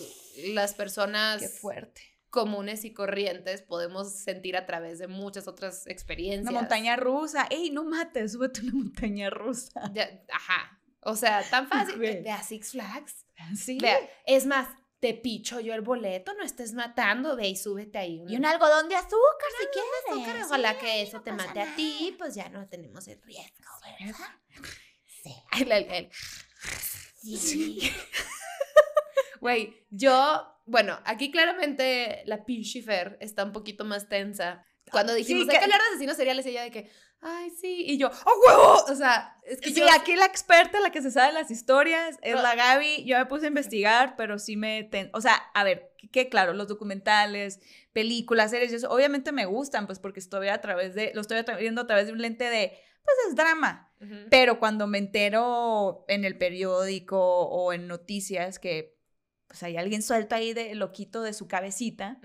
las 0.53 0.75
personas 0.75 1.41
Qué 1.41 1.49
fuerte. 1.49 2.03
Comunes 2.31 2.85
y 2.85 2.93
corrientes 2.95 3.63
podemos 3.63 4.13
sentir 4.13 4.57
a 4.57 4.65
través 4.67 4.99
de 4.99 5.09
muchas 5.09 5.49
otras 5.49 5.87
experiencias. 5.87 6.49
Una 6.51 6.61
montaña 6.61 6.97
rusa. 6.97 7.47
¡Ey, 7.51 7.71
no 7.71 7.85
mates! 7.85 8.33
Súbete 8.33 8.61
una 8.63 8.73
montaña 8.75 9.31
rusa. 9.31 9.91
Ya, 9.93 10.23
ajá. 10.33 10.81
O 11.03 11.17
sea, 11.17 11.43
tan 11.51 11.69
fácil. 11.69 11.99
Ve 11.99 12.31
a 12.31 12.43
Six 12.43 12.71
Flags. 12.73 13.27
Sí. 13.57 13.79
Vea, 13.81 13.99
es 14.27 14.47
más, 14.47 14.69
te 15.01 15.15
picho 15.15 15.61
yo 15.61 15.73
el 15.75 15.81
boleto, 15.81 16.35
no 16.35 16.43
estés 16.45 16.75
matando, 16.75 17.35
ve 17.37 17.49
y 17.49 17.57
súbete 17.57 17.99
ahí. 17.99 18.23
Y 18.29 18.37
un 18.37 18.45
algodón 18.45 18.89
de 18.89 18.97
azúcar, 18.97 19.49
si 19.59 19.67
quieres. 19.73 19.91
azúcar, 20.11 20.45
ojalá 20.47 20.79
que 20.79 20.87
Sí, 20.87 20.99
eso 21.09 21.17
no 21.19 21.23
te 21.23 21.33
mate 21.33 21.61
a 21.61 21.75
ti, 21.75 22.15
pues 22.19 22.35
ya 22.35 22.49
no 22.51 22.67
tenemos 22.69 23.09
el 23.09 23.21
riesgo, 23.23 23.71
¿verdad? 23.99 24.27
Sí. 25.23 25.35
El- 25.61 25.73
el- 25.73 25.91
el- 25.91 26.11
Sí. 27.23 27.93
Güey, 29.41 29.87
yo, 29.91 30.47
bueno, 30.67 30.99
aquí 31.05 31.31
claramente 31.31 32.23
la 32.27 32.45
pinche 32.45 32.83
Fer 32.83 33.17
está 33.21 33.45
un 33.45 33.53
poquito 33.53 33.85
más 33.85 34.09
tensa. 34.09 34.65
Cuando 34.91 35.15
dijimos, 35.15 35.45
Sí, 35.45 35.51
hay 35.51 35.55
que 35.55 35.59
que- 35.59 35.65
hablar 35.65 35.81
de 35.81 35.87
asesinos 35.89 36.17
seriales, 36.17 36.45
ella 36.47 36.63
de 36.63 36.71
que, 36.71 36.91
ay, 37.21 37.51
sí, 37.51 37.85
y 37.87 37.97
yo, 37.99 38.09
¡oh, 38.09 38.33
huevo! 38.47 38.85
O 38.89 38.95
sea, 38.97 39.37
es 39.45 39.61
que 39.61 39.71
Sí, 39.71 39.81
yo... 39.81 39.87
aquí 39.95 40.17
la 40.17 40.25
experta, 40.27 40.81
la 40.81 40.91
que 40.91 41.01
se 41.03 41.11
sabe 41.11 41.33
las 41.33 41.51
historias, 41.51 42.19
es 42.23 42.35
No. 42.35 42.43
la 42.43 42.55
Gaby. 42.57 43.05
Yo 43.05 43.17
me 43.19 43.27
puse 43.27 43.45
a 43.47 43.49
investigar, 43.49 44.17
pero 44.17 44.39
sí 44.39 44.57
me... 44.57 44.85
ten- 44.85 45.11
O 45.15 45.21
sea, 45.21 45.35
a 45.55 45.63
ver, 45.65 45.93
que, 45.97 46.11
que 46.11 46.29
claro, 46.29 46.53
los 46.55 46.67
documentales, 46.69 47.61
películas, 47.93 48.51
series, 48.51 48.73
y 48.73 48.77
eso, 48.77 48.91
obviamente 48.91 49.33
me 49.33 49.47
gustan, 49.47 49.87
pues 49.87 49.99
porque 50.01 50.21
estoy 50.21 50.49
a 50.49 50.61
través 50.61 50.95
de... 50.95 51.13
Lo 51.15 51.21
estoy 51.21 51.43
viendo 51.59 51.83
a 51.83 51.87
través 51.87 52.07
de 52.07 52.13
un 52.13 52.21
lente 52.21 52.45
de... 52.51 52.73
Pues 53.05 53.17
es 53.29 53.37
drama. 53.37 53.93
Ujú. 54.01 54.15
Pero 54.31 54.59
cuando 54.59 54.87
me 54.87 54.99
entero 54.99 56.05
en 56.09 56.25
el 56.25 56.37
periódico 56.37 57.19
o 57.47 57.73
en 57.73 57.87
noticias 57.87 58.59
que 58.59 58.99
pues 59.51 59.65
hay 59.65 59.77
alguien 59.77 60.01
suelto 60.01 60.37
ahí 60.37 60.53
de 60.53 60.77
loquito 60.77 61.23
de 61.23 61.33
su 61.33 61.49
cabecita, 61.49 62.21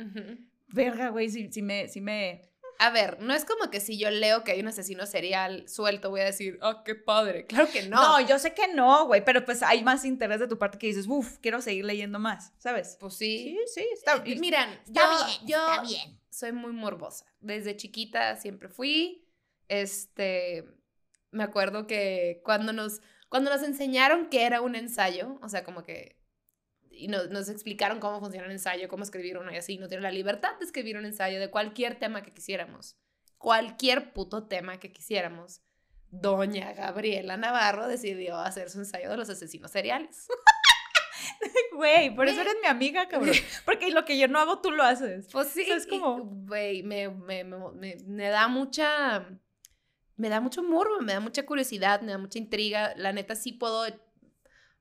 verga, 0.67 1.10
güey, 1.10 1.27
sí, 1.32 1.50
sí 1.51 1.63
me... 1.63 1.88
Sí 1.88 2.00
me 2.00 2.51
A 2.77 2.91
ver, 2.91 3.20
no 3.20 3.34
es 3.34 3.46
como 3.46 3.72
que 3.72 3.79
si 3.79 3.98
yo 3.98 4.12
leo 4.12 4.44
que 4.44 4.51
hay 4.51 4.60
un 4.60 4.67
asesino 4.67 5.08
serial 5.08 5.67
suelto, 5.67 6.12
voy 6.12 6.22
a 6.22 6.25
decir, 6.25 6.60
oh, 6.62 6.84
qué 6.84 6.94
padre. 6.94 7.48
Claro 7.48 7.67
que 7.74 7.89
no. 7.89 8.20
no. 8.20 8.27
yo 8.27 8.38
sé 8.38 8.53
que 8.53 8.67
no, 8.75 9.08
güey, 9.08 9.25
pero 9.25 9.44
pues 9.44 9.63
hay 9.63 9.84
más 9.84 10.05
interés 10.05 10.39
de 10.39 10.48
tu 10.48 10.60
parte 10.60 10.77
que 10.77 10.86
dices, 10.86 11.08
uff, 11.08 11.39
quiero 11.39 11.63
seguir 11.63 11.86
leyendo 11.86 12.20
más, 12.20 12.53
¿sabes? 12.60 12.96
Pues 13.00 13.15
sí. 13.15 13.58
Sí, 13.65 13.82
sí, 13.82 13.88
está 13.91 14.22
Eh, 14.24 14.36
Miran, 14.36 14.70
Está 14.86 15.01
yo, 15.01 15.25
bien, 15.25 15.39
yo 15.48 15.58
está 15.72 15.82
bien. 15.82 16.20
soy 16.29 16.51
muy 16.51 16.74
morbosa. 16.74 17.25
Desde 17.39 17.75
chiquita 17.75 18.36
siempre 18.36 18.70
fui. 18.70 19.25
Este, 19.67 20.63
me 21.32 21.44
acuerdo 21.44 21.88
que 21.88 22.41
cuando 22.46 22.72
nos, 22.72 23.01
cuando 23.29 23.50
nos 23.50 23.63
enseñaron 23.63 24.29
que 24.29 24.44
era 24.46 24.62
un 24.62 24.75
ensayo, 24.75 25.39
o 25.41 25.50
sea, 25.50 25.63
como 25.63 25.82
que 25.82 26.24
y 26.95 27.07
nos, 27.07 27.29
nos 27.29 27.49
explicaron 27.49 27.99
cómo 27.99 28.19
funciona 28.19 28.45
un 28.47 28.51
ensayo, 28.51 28.87
cómo 28.87 29.03
escribir 29.03 29.37
uno 29.37 29.51
y 29.53 29.57
así, 29.57 29.77
no 29.77 29.87
tiene 29.87 30.03
la 30.03 30.11
libertad 30.11 30.57
de 30.59 30.65
escribir 30.65 30.97
un 30.97 31.05
ensayo 31.05 31.39
de 31.39 31.49
cualquier 31.49 31.99
tema 31.99 32.23
que 32.23 32.31
quisiéramos. 32.31 32.97
Cualquier 33.37 34.13
puto 34.13 34.47
tema 34.47 34.79
que 34.79 34.91
quisiéramos. 34.91 35.61
Doña 36.09 36.71
Gabriela 36.73 37.35
Navarro 37.37 37.87
decidió 37.87 38.37
hacer 38.37 38.69
su 38.69 38.79
ensayo 38.79 39.09
de 39.09 39.17
los 39.17 39.29
asesinos 39.29 39.71
seriales. 39.71 40.27
Güey, 41.73 42.15
por 42.15 42.27
eso 42.27 42.39
eres 42.41 42.55
mi 42.61 42.67
amiga, 42.67 43.07
cabrón. 43.07 43.35
Porque 43.65 43.91
lo 43.91 44.05
que 44.05 44.17
yo 44.17 44.27
no 44.27 44.39
hago, 44.39 44.59
tú 44.61 44.71
lo 44.71 44.83
haces. 44.83 45.27
Pues 45.31 45.49
sí, 45.49 45.63
O 45.63 45.65
sea, 45.65 45.75
es 45.77 45.87
como- 45.87 46.19
güey, 46.23 46.83
me, 46.83 47.09
me, 47.09 47.43
me, 47.43 47.57
me- 47.73 47.97
me 48.05 48.29
da 48.29 48.47
mucha, 48.47 49.27
me 50.15 50.29
da 50.29 50.39
mucho 50.39 50.63
morbo, 50.63 51.01
me 51.01 51.13
da 51.13 51.19
mucha 51.19 51.45
curiosidad, 51.45 52.01
me 52.01 52.11
da 52.13 52.17
mucha 52.17 52.39
intriga. 52.39 52.93
La 52.95 53.11
neta 53.11 53.35
sí 53.35 53.51
puedo 53.51 53.85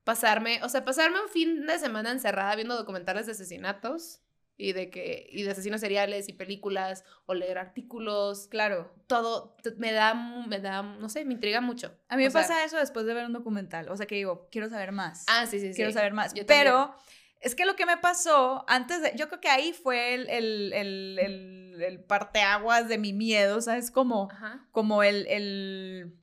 pasarme, 0.05 0.61
o 0.63 0.69
sea, 0.69 0.85
pasarme 0.85 1.19
un 1.21 1.27
fin 1.29 1.65
de 1.65 1.77
semana 1.77 2.11
encerrada 2.11 2.55
viendo 2.55 2.77
documentales 2.77 3.25
de 3.25 3.33
asesinatos 3.33 4.21
y 4.57 4.71
de 4.71 4.89
que, 4.89 5.27
y 5.29 5.43
de 5.43 5.51
asesinos 5.51 5.81
seriales 5.81 6.29
y 6.29 6.33
películas 6.33 7.03
o 7.25 7.33
leer 7.33 7.57
artículos, 7.57 8.47
Claro. 8.47 8.93
todo 9.07 9.57
me 9.75 9.91
da, 9.91 10.13
me 10.13 10.61
da, 10.61 10.81
no 10.81 11.09
sé, 11.09 11.25
me 11.25 11.33
intriga 11.33 11.59
mucho. 11.59 11.93
A 12.07 12.15
mí 12.15 12.21
me 12.23 12.29
O 12.29 12.31
sea, 12.31 12.43
pasa 12.43 12.63
eso 12.63 12.77
después 12.77 13.05
de 13.05 13.13
ver 13.13 13.25
un 13.25 13.33
documental. 13.33 13.89
O 13.89 13.97
sea, 13.97 14.05
que 14.05 14.15
digo, 14.15 14.47
quiero 14.51 14.69
saber 14.69 14.93
más. 14.93 15.25
Ah, 15.27 15.45
sí, 15.45 15.59
sí, 15.59 15.69
sí. 15.69 15.75
quiero 15.75 15.91
saber 15.91 16.13
más. 16.13 16.33
Yo 16.33 16.45
Pero 16.45 16.95
es 17.41 17.53
que 17.53 17.65
lo 17.65 17.75
que 17.75 17.85
me 17.85 17.97
pasó 17.97 18.63
antes 18.69 19.01
de. 19.01 19.11
Yo 19.17 19.27
creo 19.27 19.41
que 19.41 19.49
ahí 19.49 19.73
fue 19.73 20.13
el, 20.13 20.29
el, 20.29 20.71
el, 20.73 21.19
el, 21.19 21.81
el 21.81 22.03
parteaguas 22.05 22.87
de 22.87 22.97
mi 22.97 23.11
miedo, 23.11 23.59
¿sabes? 23.59 23.91
Como, 23.91 24.29
Ajá. 24.31 24.65
como 24.71 25.03
el, 25.03 25.27
el. 25.27 26.15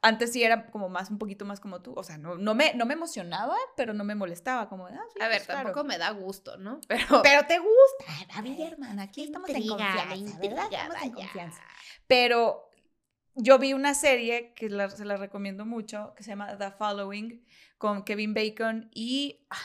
Antes 0.00 0.32
sí 0.32 0.42
era 0.42 0.66
como 0.70 0.88
más, 0.88 1.10
un 1.10 1.18
poquito 1.18 1.44
más 1.44 1.60
como 1.60 1.82
tú. 1.82 1.92
O 1.96 2.02
sea, 2.02 2.16
no, 2.18 2.36
no, 2.36 2.54
me, 2.54 2.72
no 2.74 2.86
me 2.86 2.94
emocionaba, 2.94 3.56
pero 3.76 3.92
no 3.92 4.04
me 4.04 4.14
molestaba. 4.14 4.68
Como, 4.68 4.86
ah, 4.86 4.98
sí, 5.12 5.20
A 5.20 5.28
ver, 5.28 5.38
pues, 5.38 5.46
claro. 5.46 5.64
tampoco 5.64 5.84
me 5.86 5.98
da 5.98 6.10
gusto, 6.10 6.56
¿no? 6.56 6.80
Pero... 6.88 7.20
Pero 7.22 7.46
te 7.46 7.58
gusta. 7.58 8.38
A 8.38 8.42
ver, 8.42 8.60
hermana, 8.60 9.02
aquí 9.02 9.24
estamos 9.24 9.50
en 9.50 9.56
intriga, 9.56 9.76
confianza, 10.08 10.34
la 10.34 10.38
¿verdad? 10.48 10.68
Estamos 10.72 11.02
en 11.02 11.12
confianza. 11.12 11.62
Pero 12.06 12.70
yo 13.34 13.58
vi 13.58 13.72
una 13.74 13.94
serie 13.94 14.54
que 14.54 14.70
la- 14.70 14.90
se 14.90 15.04
la 15.04 15.16
recomiendo 15.16 15.66
mucho, 15.66 16.14
que 16.16 16.22
se 16.22 16.30
llama 16.30 16.56
The 16.56 16.70
Following, 16.72 17.44
con 17.76 18.04
Kevin 18.04 18.32
Bacon 18.34 18.90
y... 18.94 19.46
ah, 19.50 19.56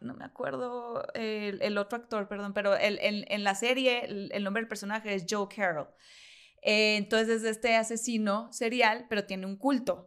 No 0.00 0.14
me 0.14 0.24
acuerdo 0.24 1.04
el, 1.14 1.60
el 1.62 1.78
otro 1.78 1.98
actor, 1.98 2.28
perdón, 2.28 2.52
pero 2.54 2.76
el- 2.76 2.98
el- 3.00 3.26
en 3.28 3.42
la 3.44 3.54
serie 3.54 4.04
el 4.04 4.44
nombre 4.44 4.60
del 4.62 4.68
personaje 4.68 5.14
es 5.14 5.26
Joe 5.28 5.48
Carroll. 5.54 5.88
Eh, 6.62 6.96
entonces 6.96 7.28
es 7.28 7.44
este 7.44 7.74
asesino 7.76 8.52
serial, 8.52 9.06
pero 9.08 9.24
tiene 9.24 9.46
un 9.46 9.56
culto 9.56 10.06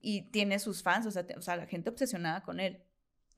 y 0.00 0.30
tiene 0.30 0.58
sus 0.58 0.82
fans, 0.82 1.06
o 1.06 1.10
sea, 1.10 1.26
te- 1.26 1.36
o 1.36 1.42
sea, 1.42 1.56
la 1.56 1.66
gente 1.66 1.90
obsesionada 1.90 2.42
con 2.42 2.60
él. 2.60 2.82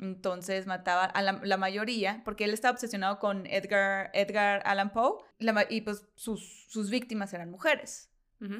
Entonces 0.00 0.66
mataba 0.66 1.04
a 1.04 1.22
la, 1.22 1.40
la 1.42 1.56
mayoría, 1.56 2.22
porque 2.24 2.44
él 2.44 2.52
estaba 2.52 2.72
obsesionado 2.72 3.18
con 3.18 3.46
Edgar, 3.46 4.10
Edgar 4.14 4.62
Allan 4.64 4.92
Poe, 4.92 5.24
la 5.38 5.66
y 5.70 5.80
pues 5.80 6.04
sus, 6.14 6.66
sus 6.68 6.90
víctimas 6.90 7.32
eran 7.34 7.50
mujeres, 7.50 8.10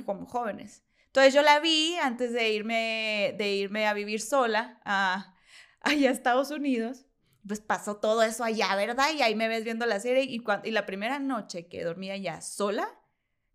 como 0.05 0.27
jóvenes. 0.27 0.83
Entonces 1.07 1.33
yo 1.35 1.43
la 1.43 1.61
vi 1.61 1.95
antes 2.03 2.33
de 2.33 2.53
irme, 2.53 3.35
de 3.39 3.55
irme 3.55 3.87
a 3.87 3.95
vivir 3.95 4.21
sola 4.21 4.81
a, 4.85 5.35
allá 5.81 6.09
a 6.09 6.13
Estados 6.13 6.51
Unidos. 6.51 7.05
Pues 7.47 7.61
pasó 7.61 7.97
todo 7.99 8.23
eso 8.25 8.43
allá, 8.45 8.75
¿verdad? 8.75 9.07
Y 9.17 9.23
ahí 9.23 9.35
me 9.35 9.49
ves 9.49 9.65
viendo 9.65 9.87
la 9.87 10.01
serie 10.01 10.25
y, 10.25 10.43
y 10.65 10.71
la 10.71 10.87
primera 10.87 11.19
noche 11.19 11.67
que 11.69 11.83
dormía 11.85 12.15
allá 12.15 12.41
sola, 12.41 12.89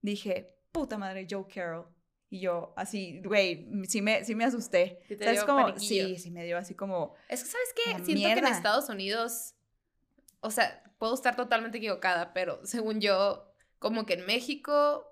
dije, 0.04 0.56
puta 0.72 0.98
madre, 1.00 1.26
Joe 1.30 1.46
Carroll. 1.48 1.88
Y 2.30 2.40
yo 2.42 2.74
así, 2.76 3.22
güey, 3.24 3.68
sí 3.88 4.02
me, 4.02 4.26
sí 4.26 4.36
me 4.36 4.44
asusté. 4.46 5.00
Sí 5.08 5.16
te 5.16 5.26
¿Sabes 5.26 5.44
como? 5.44 5.78
Sí, 5.80 6.18
sí 6.18 6.32
me 6.32 6.44
dio 6.46 6.58
así 6.58 6.74
como... 6.74 7.16
Es 7.30 7.44
que, 7.44 7.50
¿sabes 7.50 7.74
qué? 7.76 7.92
Siento 8.04 8.06
que 8.06 8.12
en 8.12 8.20
mierda. 8.36 8.50
Estados 8.50 8.90
Unidos, 8.90 9.54
o 10.40 10.50
sea, 10.50 10.84
puedo 10.98 11.14
estar 11.14 11.36
totalmente 11.36 11.78
equivocada, 11.78 12.34
pero 12.34 12.60
según 12.66 13.02
yo, 13.02 13.54
como 13.78 14.06
que 14.06 14.14
en 14.14 14.26
México 14.26 15.06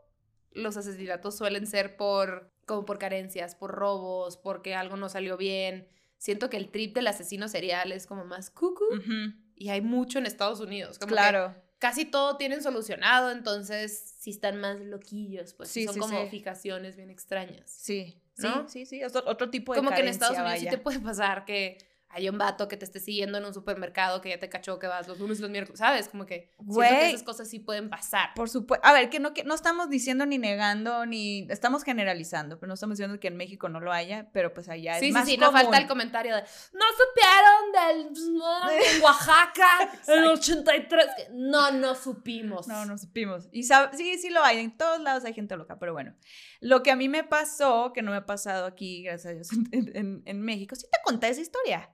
los 0.52 0.78
asesinatos 0.78 1.38
suelen 1.38 1.68
ser 1.68 1.96
por, 1.96 2.52
como 2.66 2.86
por 2.86 2.98
carencias, 2.98 3.56
por 3.56 3.72
robos, 3.72 4.38
porque 4.38 4.74
algo 4.74 4.98
no 4.98 5.08
salió 5.08 5.38
bien. 5.38 5.88
Siento 6.18 6.50
que 6.50 6.58
el 6.58 6.70
trip 6.70 6.96
del 6.96 7.08
asesino 7.08 7.48
serial 7.48 7.92
es 7.92 8.08
como 8.08 8.26
más 8.26 8.50
cucu 8.50 8.84
ujú, 8.86 9.34
y 9.56 9.70
hay 9.70 9.82
mucho 9.82 10.18
en 10.18 10.26
Estados 10.26 10.60
Unidos. 10.60 10.98
Como 10.98 11.10
que 11.10 11.14
Claro. 11.14 11.56
Casi 11.82 12.06
todo 12.06 12.38
tienen 12.38 12.62
solucionado, 12.62 13.32
entonces 13.32 14.14
si 14.20 14.30
están 14.30 14.62
más 14.62 14.80
loquillos, 14.80 15.54
pues 15.56 15.68
sí 15.70 15.82
Sí, 15.82 15.86
son 15.88 15.96
sí, 15.96 16.00
como 16.00 16.22
sí. 16.22 16.30
fijaciones 16.30 16.96
bien 16.96 17.10
extrañas. 17.10 17.70
Sí, 17.70 18.22
sí, 18.36 18.44
¿No? 18.48 18.70
sí, 18.70 18.86
sí. 18.86 19.02
Es 19.02 19.16
otro 19.16 19.50
tipo 19.50 19.74
de 19.74 19.80
Como 19.80 19.90
que 19.90 19.96
en 19.96 20.02
carencia, 20.02 20.28
Estados 20.28 20.38
Unidos 20.38 20.60
sí 20.60 20.66
vaya. 20.68 20.78
te 20.78 20.84
puede 20.84 21.00
pasar 21.00 21.44
que 21.44 21.80
hay 22.14 22.30
un 22.30 22.38
vato 22.38 22.68
que 22.68 22.78
te 22.78 22.86
esté 22.86 23.00
siguiendo 23.00 23.38
en 23.38 23.46
un 23.46 23.54
supermercado 23.54 24.22
que 24.22 24.30
ya 24.30 24.40
te 24.40 24.50
cachó 24.50 24.80
que 24.80 24.88
vas 24.88 25.08
los 25.08 25.20
lunes 25.20 25.40
y 25.40 25.42
los 25.42 25.52
miércoles, 25.52 25.80
¿sabes? 25.80 26.08
Como 26.08 26.26
que 26.26 26.52
siento 26.58 26.80
que 26.82 27.08
esas 27.10 27.24
cosas 27.24 27.50
sí 27.50 27.60
pueden 27.60 27.90
pasar. 27.90 28.30
Por 28.36 28.50
supuesto. 28.50 28.86
A 28.88 28.94
ver, 28.94 29.10
que 29.10 29.20
no, 29.20 29.34
que 29.34 29.44
no 29.44 29.54
estamos 29.56 29.90
diciendo 29.90 30.26
ni 30.26 30.38
negando, 30.38 31.06
ni 31.06 31.48
estamos 31.50 31.84
generalizando, 31.84 32.60
pero 32.60 32.68
no 32.68 32.74
estamos 32.76 32.98
diciendo 32.98 33.20
que 33.20 33.28
en 33.30 33.38
México 33.38 33.70
no 33.70 33.80
lo 33.80 33.92
haya, 33.92 34.30
pero 34.34 34.54
pues 34.54 34.70
allá 34.70 34.94
sí, 35.00 35.06
es 35.06 35.08
sí, 35.08 35.12
más 35.14 35.28
sí, 35.28 35.38
no 35.38 35.52
falta 35.52 35.78
el 35.78 35.88
comentario 35.88 36.36
de 36.36 36.42
no 36.42 36.86
supieron 36.98 38.14
del 38.14 38.34
no, 38.34 38.70
en 38.72 39.02
Oaxaca 39.04 39.90
en 40.08 40.20
el 40.24 40.30
83. 40.30 41.06
que 41.18 41.28
No, 41.32 41.72
no 41.72 41.96
supimos. 41.96 42.68
No, 42.68 42.86
no 42.86 42.98
supimos. 42.98 43.48
Y 43.52 43.64
sí, 43.64 44.18
sí 44.20 44.30
lo 44.30 44.44
hay. 44.44 44.60
En 44.60 44.78
todos 44.78 45.00
lados 45.02 45.24
hay 45.26 45.34
gente 45.34 45.56
loca, 45.58 45.80
pero 45.80 45.94
bueno. 45.94 46.14
Lo 46.60 46.84
que 46.84 46.92
a 46.92 46.96
mí 46.96 47.10
me 47.10 47.24
pasó, 47.24 47.92
que 47.94 48.02
no 48.02 48.12
me 48.12 48.18
ha 48.18 48.26
pasado 48.26 48.66
aquí, 48.66 49.04
gracias 49.04 49.32
a 49.32 49.34
Dios, 49.36 49.50
en, 49.72 49.96
en- 49.96 50.22
en 50.26 50.42
México, 50.42 50.76
sí 50.76 50.86
te 50.92 50.98
conté 51.04 51.30
esa 51.30 51.42
historia. 51.42 51.90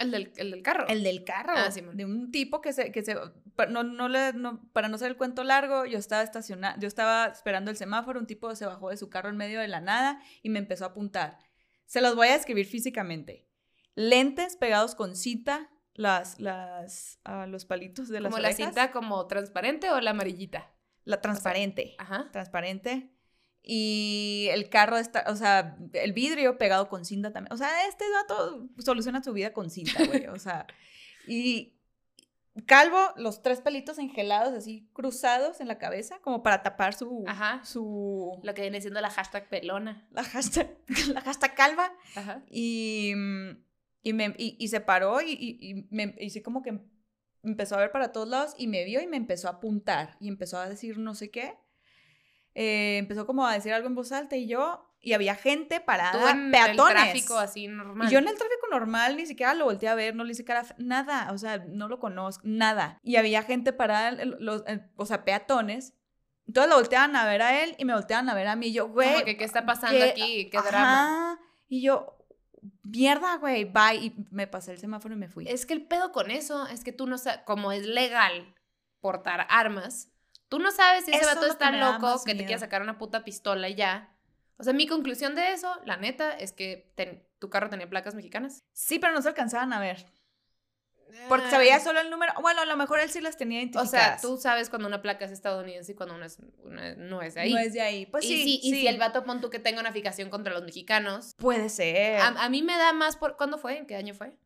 El 0.00 0.10
del, 0.10 0.32
el 0.36 0.50
del 0.50 0.62
carro. 0.62 0.86
El 0.88 1.02
del 1.02 1.24
carro. 1.24 1.52
Ah, 1.56 1.68
de 1.70 2.04
un 2.04 2.30
tipo 2.30 2.60
que 2.60 2.72
se, 2.72 2.90
que 2.90 3.02
se 3.02 3.14
no, 3.68 3.82
no 3.84 4.08
le, 4.08 4.32
no- 4.32 4.68
para 4.72 4.88
no 4.88 4.96
hacer 4.96 5.08
el 5.10 5.16
cuento 5.16 5.44
largo, 5.44 5.84
yo 5.86 5.98
estaba 5.98 6.22
estacionada, 6.22 6.76
yo 6.78 6.88
estaba 6.88 7.26
esperando 7.26 7.70
el 7.70 7.76
semáforo, 7.76 8.18
un 8.18 8.26
tipo 8.26 8.54
se 8.54 8.66
bajó 8.66 8.90
de 8.90 8.96
su 8.96 9.10
carro 9.10 9.28
en 9.28 9.36
medio 9.36 9.60
de 9.60 9.68
la 9.68 9.80
nada 9.80 10.20
y 10.42 10.48
me 10.50 10.58
empezó 10.58 10.84
a 10.84 10.88
apuntar. 10.88 11.38
Se 11.86 12.00
los 12.00 12.14
voy 12.16 12.28
a 12.28 12.32
describir 12.32 12.66
físicamente. 12.66 13.46
Lentes 13.94 14.56
pegados 14.56 14.94
con 14.94 15.16
cinta, 15.16 15.68
las, 15.94 16.40
las, 16.40 17.18
ah, 17.24 17.46
los 17.46 17.64
palitos 17.66 18.08
de 18.08 18.20
las 18.20 18.30
como 18.30 18.40
la 18.40 18.52
cinta 18.52 18.92
como 18.92 19.26
transparente 19.26 19.90
o 19.90 20.00
la 20.00 20.12
amarillita. 20.12 20.72
La 21.04 21.20
transparente. 21.20 21.94
Ajá. 21.98 22.30
transparente. 22.32 23.12
Y 23.62 24.48
el 24.52 24.68
carro 24.70 24.96
está, 24.96 25.24
o 25.28 25.36
sea, 25.36 25.76
el 25.92 26.12
vidrio 26.12 26.56
pegado 26.56 26.88
con 26.88 27.04
cinta 27.04 27.32
también. 27.32 27.52
O 27.52 27.56
sea, 27.56 27.86
este 27.86 28.04
vato 28.10 28.68
soluciona 28.78 29.22
su 29.22 29.32
vida 29.32 29.52
con 29.52 29.70
cinta, 29.70 30.04
güey. 30.04 30.26
O 30.28 30.38
sea, 30.38 30.66
y 31.26 31.74
calvo, 32.66 32.98
los 33.16 33.42
tres 33.42 33.60
pelitos 33.60 33.98
engelados 33.98 34.54
así 34.54 34.88
cruzados 34.92 35.60
en 35.60 35.68
la 35.68 35.78
cabeza, 35.78 36.18
como 36.20 36.42
para 36.42 36.62
tapar 36.62 36.94
su. 36.94 37.24
Ajá. 37.26 37.62
Su. 37.64 38.40
Lo 38.42 38.54
que 38.54 38.62
viene 38.62 38.80
siendo 38.80 39.00
la 39.00 39.10
hashtag 39.10 39.48
pelona. 39.48 40.08
La 40.10 40.24
hashtag, 40.24 40.76
la 41.12 41.20
hashtag 41.20 41.54
calva. 41.54 41.92
Ajá. 42.16 42.42
Y, 42.50 43.12
y, 44.02 44.12
me, 44.12 44.34
y, 44.38 44.56
y 44.58 44.68
se 44.68 44.80
paró 44.80 45.20
y, 45.20 45.32
y, 45.32 45.86
me, 45.90 46.16
sí 46.30 46.42
como 46.42 46.62
que 46.62 46.80
empezó 47.42 47.74
a 47.74 47.78
ver 47.78 47.92
para 47.92 48.12
todos 48.12 48.28
lados 48.28 48.54
y 48.56 48.66
me 48.66 48.84
vio 48.84 49.00
y 49.00 49.06
me 49.06 49.16
empezó 49.16 49.48
a 49.48 49.52
apuntar 49.52 50.16
y 50.20 50.28
empezó 50.28 50.58
a 50.58 50.68
decir 50.68 50.98
no 50.98 51.14
sé 51.14 51.30
qué. 51.30 51.54
Eh, 52.54 52.98
empezó 52.98 53.26
como 53.26 53.46
a 53.46 53.52
decir 53.54 53.72
algo 53.72 53.86
en 53.88 53.94
voz 53.94 54.12
alta 54.12 54.36
y 54.36 54.46
yo, 54.46 54.86
y 55.02 55.12
había 55.14 55.34
gente 55.34 55.78
Tú 55.80 55.86
parada, 55.86 56.30
en 56.32 56.50
peatones. 56.50 56.78
el 56.96 57.02
tráfico 57.02 57.38
así 57.38 57.68
normal. 57.68 58.08
Y 58.08 58.12
yo 58.12 58.18
en 58.18 58.28
el 58.28 58.34
tráfico 58.36 58.66
normal 58.70 59.16
ni 59.16 59.24
siquiera 59.26 59.54
lo 59.54 59.64
volteé 59.64 59.88
a 59.88 59.94
ver, 59.94 60.14
no 60.14 60.24
le 60.24 60.32
hice 60.32 60.44
cara, 60.44 60.64
nada, 60.78 61.30
o 61.32 61.38
sea, 61.38 61.58
no 61.68 61.88
lo 61.88 61.98
conozco, 62.00 62.42
nada. 62.44 62.98
Y 63.02 63.16
había 63.16 63.42
gente 63.42 63.72
parada, 63.72 64.08
el- 64.10 64.36
los, 64.40 64.62
el- 64.66 64.82
o 64.96 65.06
sea, 65.06 65.24
peatones. 65.24 65.94
Entonces 66.46 66.68
lo 66.68 66.76
volteaban 66.76 67.14
a 67.16 67.24
ver 67.26 67.42
a 67.42 67.62
él 67.62 67.76
y 67.78 67.84
me 67.84 67.94
volteaban 67.94 68.28
a 68.28 68.34
ver 68.34 68.48
a 68.48 68.56
mí. 68.56 68.66
Y 68.66 68.72
yo, 68.72 68.88
güey, 68.88 69.12
Como 69.12 69.24
que, 69.24 69.36
¿qué 69.36 69.44
está 69.44 69.64
pasando 69.64 69.96
¿qué? 69.98 70.10
aquí? 70.10 70.50
¿Qué 70.50 70.58
drama? 70.58 71.32
Ajá. 71.32 71.40
Y 71.68 71.82
yo, 71.82 72.16
mierda, 72.82 73.36
güey, 73.36 73.64
bye. 73.64 73.94
Y 73.96 74.26
me 74.30 74.46
pasé 74.48 74.72
el 74.72 74.78
semáforo 74.78 75.14
y 75.14 75.18
me 75.18 75.28
fui. 75.28 75.46
Es 75.48 75.64
que 75.64 75.74
el 75.74 75.86
pedo 75.86 76.10
con 76.12 76.30
eso 76.30 76.66
es 76.66 76.82
que 76.84 76.92
tú 76.92 77.06
no 77.06 77.18
sabes, 77.18 77.40
como 77.46 77.70
es 77.72 77.86
legal 77.86 78.54
portar 79.00 79.46
armas, 79.48 80.08
tú 80.50 80.58
no 80.58 80.70
sabes 80.70 81.06
si 81.06 81.12
ese 81.12 81.20
Eso 81.22 81.30
es 81.30 81.34
vato 81.36 81.46
es 81.46 81.56
tan 81.56 81.80
loco 81.80 82.22
que 82.26 82.34
te 82.34 82.44
quiere 82.44 82.58
sacar 82.60 82.82
una 82.82 82.98
puta 82.98 83.24
pistola 83.24 83.70
y 83.70 83.74
ya. 83.76 84.14
O 84.58 84.62
sea, 84.62 84.74
mi 84.74 84.86
conclusión 84.86 85.34
de 85.34 85.52
eso, 85.52 85.74
la 85.86 85.96
neta, 85.96 86.36
es 86.36 86.52
que 86.52 86.92
ten- 86.94 87.26
tu 87.38 87.48
carro 87.48 87.70
tenía 87.70 87.88
placas 87.88 88.14
mexicanas. 88.14 88.62
Sí, 88.74 88.98
pero 88.98 89.14
no 89.14 89.22
se 89.22 89.28
alcanzaban 89.28 89.72
a 89.72 89.80
ver. 89.80 90.04
Porque 91.28 91.48
se 91.50 91.58
veía 91.58 91.80
solo 91.80 92.00
el 92.00 92.08
número. 92.10 92.32
Bueno, 92.40 92.60
a 92.60 92.66
lo 92.66 92.76
mejor 92.76 93.00
él 93.00 93.10
sí 93.10 93.20
las 93.20 93.36
tenía 93.36 93.58
O 93.58 93.62
identificadas. 93.62 93.90
sea, 93.90 94.18
tú 94.20 94.36
sabes 94.36 94.70
cuando 94.70 94.86
una 94.86 95.02
placa 95.02 95.24
es 95.24 95.32
estadounidense 95.32 95.90
y 95.92 95.94
cuando 95.96 96.14
una, 96.14 96.26
es, 96.26 96.38
una 96.62 96.94
no 96.94 97.20
es 97.22 97.34
de 97.34 97.40
ahí. 97.40 97.52
No 97.52 97.58
es 97.58 97.72
de 97.72 97.80
ahí. 97.80 98.06
Pues 98.06 98.24
y, 98.24 98.28
sí, 98.28 98.42
si, 98.44 98.54
y 98.68 98.70
sí. 98.74 98.80
si 98.82 98.86
el 98.86 98.98
vato 98.98 99.24
pon 99.24 99.40
tú 99.40 99.50
que 99.50 99.58
tenga 99.58 99.80
una 99.80 99.92
fijación 99.92 100.30
contra 100.30 100.52
los 100.52 100.62
mexicanos, 100.62 101.34
Puede 101.38 101.68
ser. 101.68 102.20
a, 102.20 102.28
a 102.28 102.48
mí 102.48 102.62
me 102.62 102.76
da 102.76 102.92
más 102.92 103.16
por... 103.16 103.36
¿Cuándo 103.36 103.58
fue? 103.58 103.76
¿En 103.78 103.86
qué 103.86 103.96
año 103.96 104.14
fue? 104.14 104.36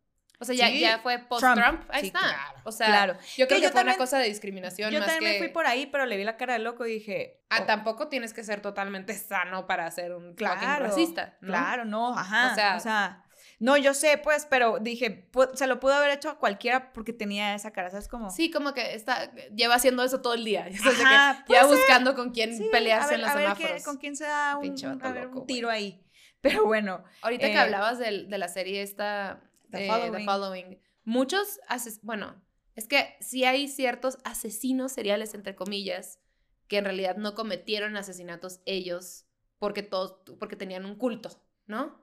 O 0.41 0.45
sea, 0.45 0.55
ya, 0.55 0.67
Sí, 0.69 0.81
ya 0.81 0.99
fue 0.99 1.19
post-Trump. 1.21 1.83
Ahí 1.91 2.01
Sí, 2.03 2.07
está. 2.09 2.19
claro, 2.21 2.61
o 2.65 2.73
sea, 2.73 2.87
claro. 2.89 3.15
yo 3.37 3.47
creo 3.47 3.59
que, 3.61 3.65
yo 3.65 3.71
fue 3.71 3.81
una 3.83 3.93
también- 3.93 3.99
cosa 3.99 4.19
de 4.19 4.27
discriminación 4.27 4.91
Yo 4.91 4.99
más 4.99 5.09
también 5.09 5.33
que... 5.35 5.39
me 5.41 5.45
fui 5.47 5.53
por 5.53 5.67
ahí, 5.67 5.87
pero 5.87 6.07
le 6.07 6.17
vi 6.17 6.25
la 6.25 6.37
cara 6.37 6.55
de 6.55 6.59
loco 6.59 6.85
y 6.87 6.95
dije. 6.95 7.41
Ah, 7.51 7.61
oh, 7.63 7.67
tampoco 7.67 8.09
tienes 8.09 8.35
que 8.35 8.43
ser 8.45 8.61
totalmente 8.61 9.15
sano 9.15 9.67
para 9.67 9.91
ser 9.91 10.13
un 10.13 10.31
fucking 10.37 10.37
claro. 10.37 10.87
racista, 10.87 11.37
¿no? 11.41 11.49
Claro, 11.49 11.85
no, 11.85 12.19
ajá. 12.19 12.49
O 12.49 12.53
O 12.53 12.55
sea- 12.57 12.81
sea, 12.81 13.21
no, 13.61 13.77
yo 13.77 13.95
sé, 13.95 14.19
pues, 14.19 14.47
pero 14.51 14.79
dije, 14.81 15.31
se 15.55 15.67
lo 15.69 15.79
pudo 15.79 15.95
haber 15.95 16.11
hecho 16.11 16.29
a 16.31 16.39
cualquiera 16.39 16.93
porque 16.93 17.13
tenía 17.13 17.55
esa 17.55 17.71
cara, 17.73 17.89
¿sabes 17.91 18.09
cómo? 18.09 18.29
Sí, 18.31 18.51
como 18.51 18.75
que 18.75 18.95
está, 18.95 19.31
lleva 19.55 19.77
haciendo 19.77 20.03
eso 20.03 20.21
todo 20.21 20.35
el 20.35 20.45
día. 20.45 20.67
Ya 20.71 20.91
de 20.91 21.05
Ajá, 21.05 21.45
que 21.47 21.53
lleva 21.53 21.69
ser. 21.69 21.77
buscando 21.77 22.15
con 22.17 22.31
quién 22.33 22.57
Sí, 22.57 22.69
pelearse 22.73 23.07
a 23.07 23.11
ver, 23.11 23.15
en 23.21 23.21
los 23.23 23.31
a 23.31 23.35
ver 23.37 23.47
qué- 23.51 23.55
semáforos. 23.59 23.85
con 23.85 23.97
quién 23.99 24.17
se 24.17 24.25
da 24.25 24.57
un, 24.57 24.63
Pinche 24.63 24.87
vato 24.89 25.07
a 25.07 25.13
ver, 25.13 25.25
loco, 25.25 25.41
un 25.43 25.47
tiro 25.47 25.71
ahí. 25.71 26.05
Pero 26.41 26.65
bueno, 26.67 27.05
Ahorita 27.23 27.47
que 27.47 27.53
eh, 27.53 27.59
hablabas 27.59 27.99
del- 27.99 28.29
de, 28.29 28.39
la 28.39 28.49
serie 28.49 28.83
esta, 28.83 29.41
The 29.75 29.85
eh, 29.87 29.89
Following. 29.89 30.25
Following, 30.25 30.79
muchos, 31.05 31.61
ases- 31.69 32.01
bueno, 32.03 32.43
es 32.75 32.89
que 32.89 33.17
sí 33.21 33.45
hay 33.45 33.69
ciertos 33.69 34.19
asesinos 34.25 34.93
seriales, 34.93 35.35
entre 35.35 35.55
comillas, 35.55 36.19
que 36.67 36.79
en 36.79 36.85
realidad 36.85 37.17
no 37.17 37.35
cometieron 37.35 37.97
asesinatos 37.97 38.61
ellos 38.67 39.27
porque 39.59 39.83
todos, 39.83 40.17
porque 40.39 40.57
tenían 40.57 40.85
un 40.85 40.97
culto, 40.97 41.31
¿no? 41.67 42.03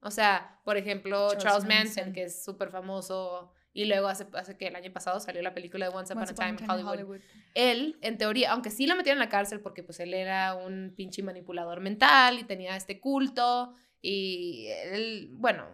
O 0.00 0.10
sea, 0.10 0.60
por 0.64 0.76
ejemplo, 0.76 1.28
Charles 1.30 1.44
Charles, 1.44 1.64
Manson, 1.64 1.84
Manson. 1.84 2.12
que 2.12 2.24
es 2.24 2.44
súper 2.44 2.70
famoso, 2.70 3.52
y 3.74 3.86
luego 3.86 4.08
hace, 4.08 4.26
hace 4.34 4.56
que 4.56 4.66
el 4.66 4.76
año 4.76 4.92
pasado 4.92 5.18
salió 5.20 5.40
la 5.42 5.54
película 5.54 5.88
de 5.88 5.94
Once 5.94 6.12
Upon 6.12 6.22
Once 6.28 6.32
a 6.32 6.46
Time 6.46 6.58
in 6.60 6.70
Hollywood. 6.70 6.92
Hollywood. 6.92 7.20
Él, 7.54 7.98
en 8.02 8.18
teoría, 8.18 8.52
aunque 8.52 8.70
sí 8.70 8.86
lo 8.86 8.96
metieron 8.96 9.16
en 9.22 9.26
la 9.26 9.30
cárcel 9.30 9.60
porque 9.60 9.82
pues 9.82 9.98
él 10.00 10.12
era 10.12 10.54
un 10.54 10.92
pinche 10.94 11.22
manipulador 11.22 11.80
mental 11.80 12.38
y 12.38 12.44
tenía 12.44 12.76
este 12.76 13.00
culto 13.00 13.74
y 14.02 14.66
él, 14.66 15.30
bueno, 15.32 15.66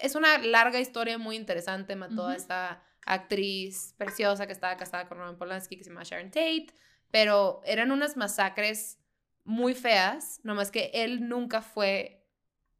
es 0.00 0.14
una 0.14 0.38
larga 0.38 0.80
historia 0.80 1.18
muy 1.18 1.36
interesante, 1.36 1.96
mató 1.96 2.28
a 2.28 2.34
esta 2.36 2.82
actriz 3.06 3.94
preciosa 3.96 4.46
que 4.46 4.52
estaba 4.52 4.76
casada 4.76 5.08
con 5.08 5.18
Roman 5.18 5.38
Polanski 5.38 5.76
que 5.76 5.84
se 5.84 5.90
llama 5.90 6.02
Sharon 6.04 6.30
Tate, 6.30 6.66
pero 7.10 7.60
eran 7.64 7.90
unas 7.90 8.16
masacres 8.16 8.98
muy 9.44 9.74
feas, 9.74 10.40
nomás 10.42 10.70
que 10.70 10.90
él 10.92 11.28
nunca 11.28 11.62
fue 11.62 12.17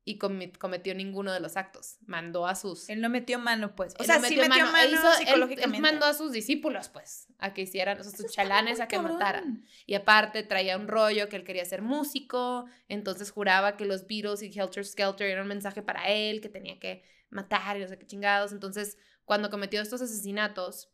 y 0.09 0.19
cometió 0.19 0.95
ninguno 0.95 1.33
de 1.33 1.41
los 1.41 1.57
actos, 1.57 1.99
mandó 2.07 2.47
a 2.47 2.55
sus... 2.55 2.89
Él 2.89 3.01
no 3.01 3.09
metió 3.09 3.39
mano, 3.39 3.75
pues. 3.75 3.95
O 3.95 3.99
Él 4.01 4.07
sea, 4.07 4.19
no 4.19 4.27
sí 4.29 4.37
metió 4.37 4.49
mano, 4.49 4.77
él 4.83 4.95
hizo- 4.95 5.65
él- 5.75 5.81
mandó 5.81 6.07
a 6.07 6.15
sus 6.15 6.33
discípulos, 6.33 6.89
pues, 6.89 7.27
a 7.39 7.53
que 7.53 7.63
hicieran, 7.63 8.01
o 8.01 8.03
sea, 8.05 8.13
sus 8.17 8.33
chalanes 8.33 8.81
a 8.81 8.89
que 8.89 8.97
cabrón. 8.97 9.15
mataran. 9.15 9.65
Y 9.87 9.95
aparte 9.95 10.43
traía 10.43 10.77
un 10.77 10.89
rollo 10.89 11.29
que 11.29 11.37
él 11.37 11.45
quería 11.45 11.65
ser 11.65 11.83
músico, 11.83 12.67
entonces 12.89 13.31
juraba 13.31 13.77
que 13.77 13.85
los 13.85 14.07
Beatles 14.07 14.43
y 14.43 14.47
Helter 14.59 14.85
Skelter 14.87 15.29
eran 15.29 15.43
un 15.43 15.49
mensaje 15.49 15.83
para 15.83 16.09
él, 16.09 16.41
que 16.41 16.49
tenía 16.49 16.79
que 16.79 17.05
matar 17.31 17.77
y 17.77 17.81
no 17.81 17.89
sé 17.89 17.99
qué 17.99 18.07
chingados. 18.07 18.53
Entonces, 18.53 18.97
cuando 19.25 19.51
cometió 19.51 19.81
estos 19.83 20.01
asesinatos, 20.01 20.91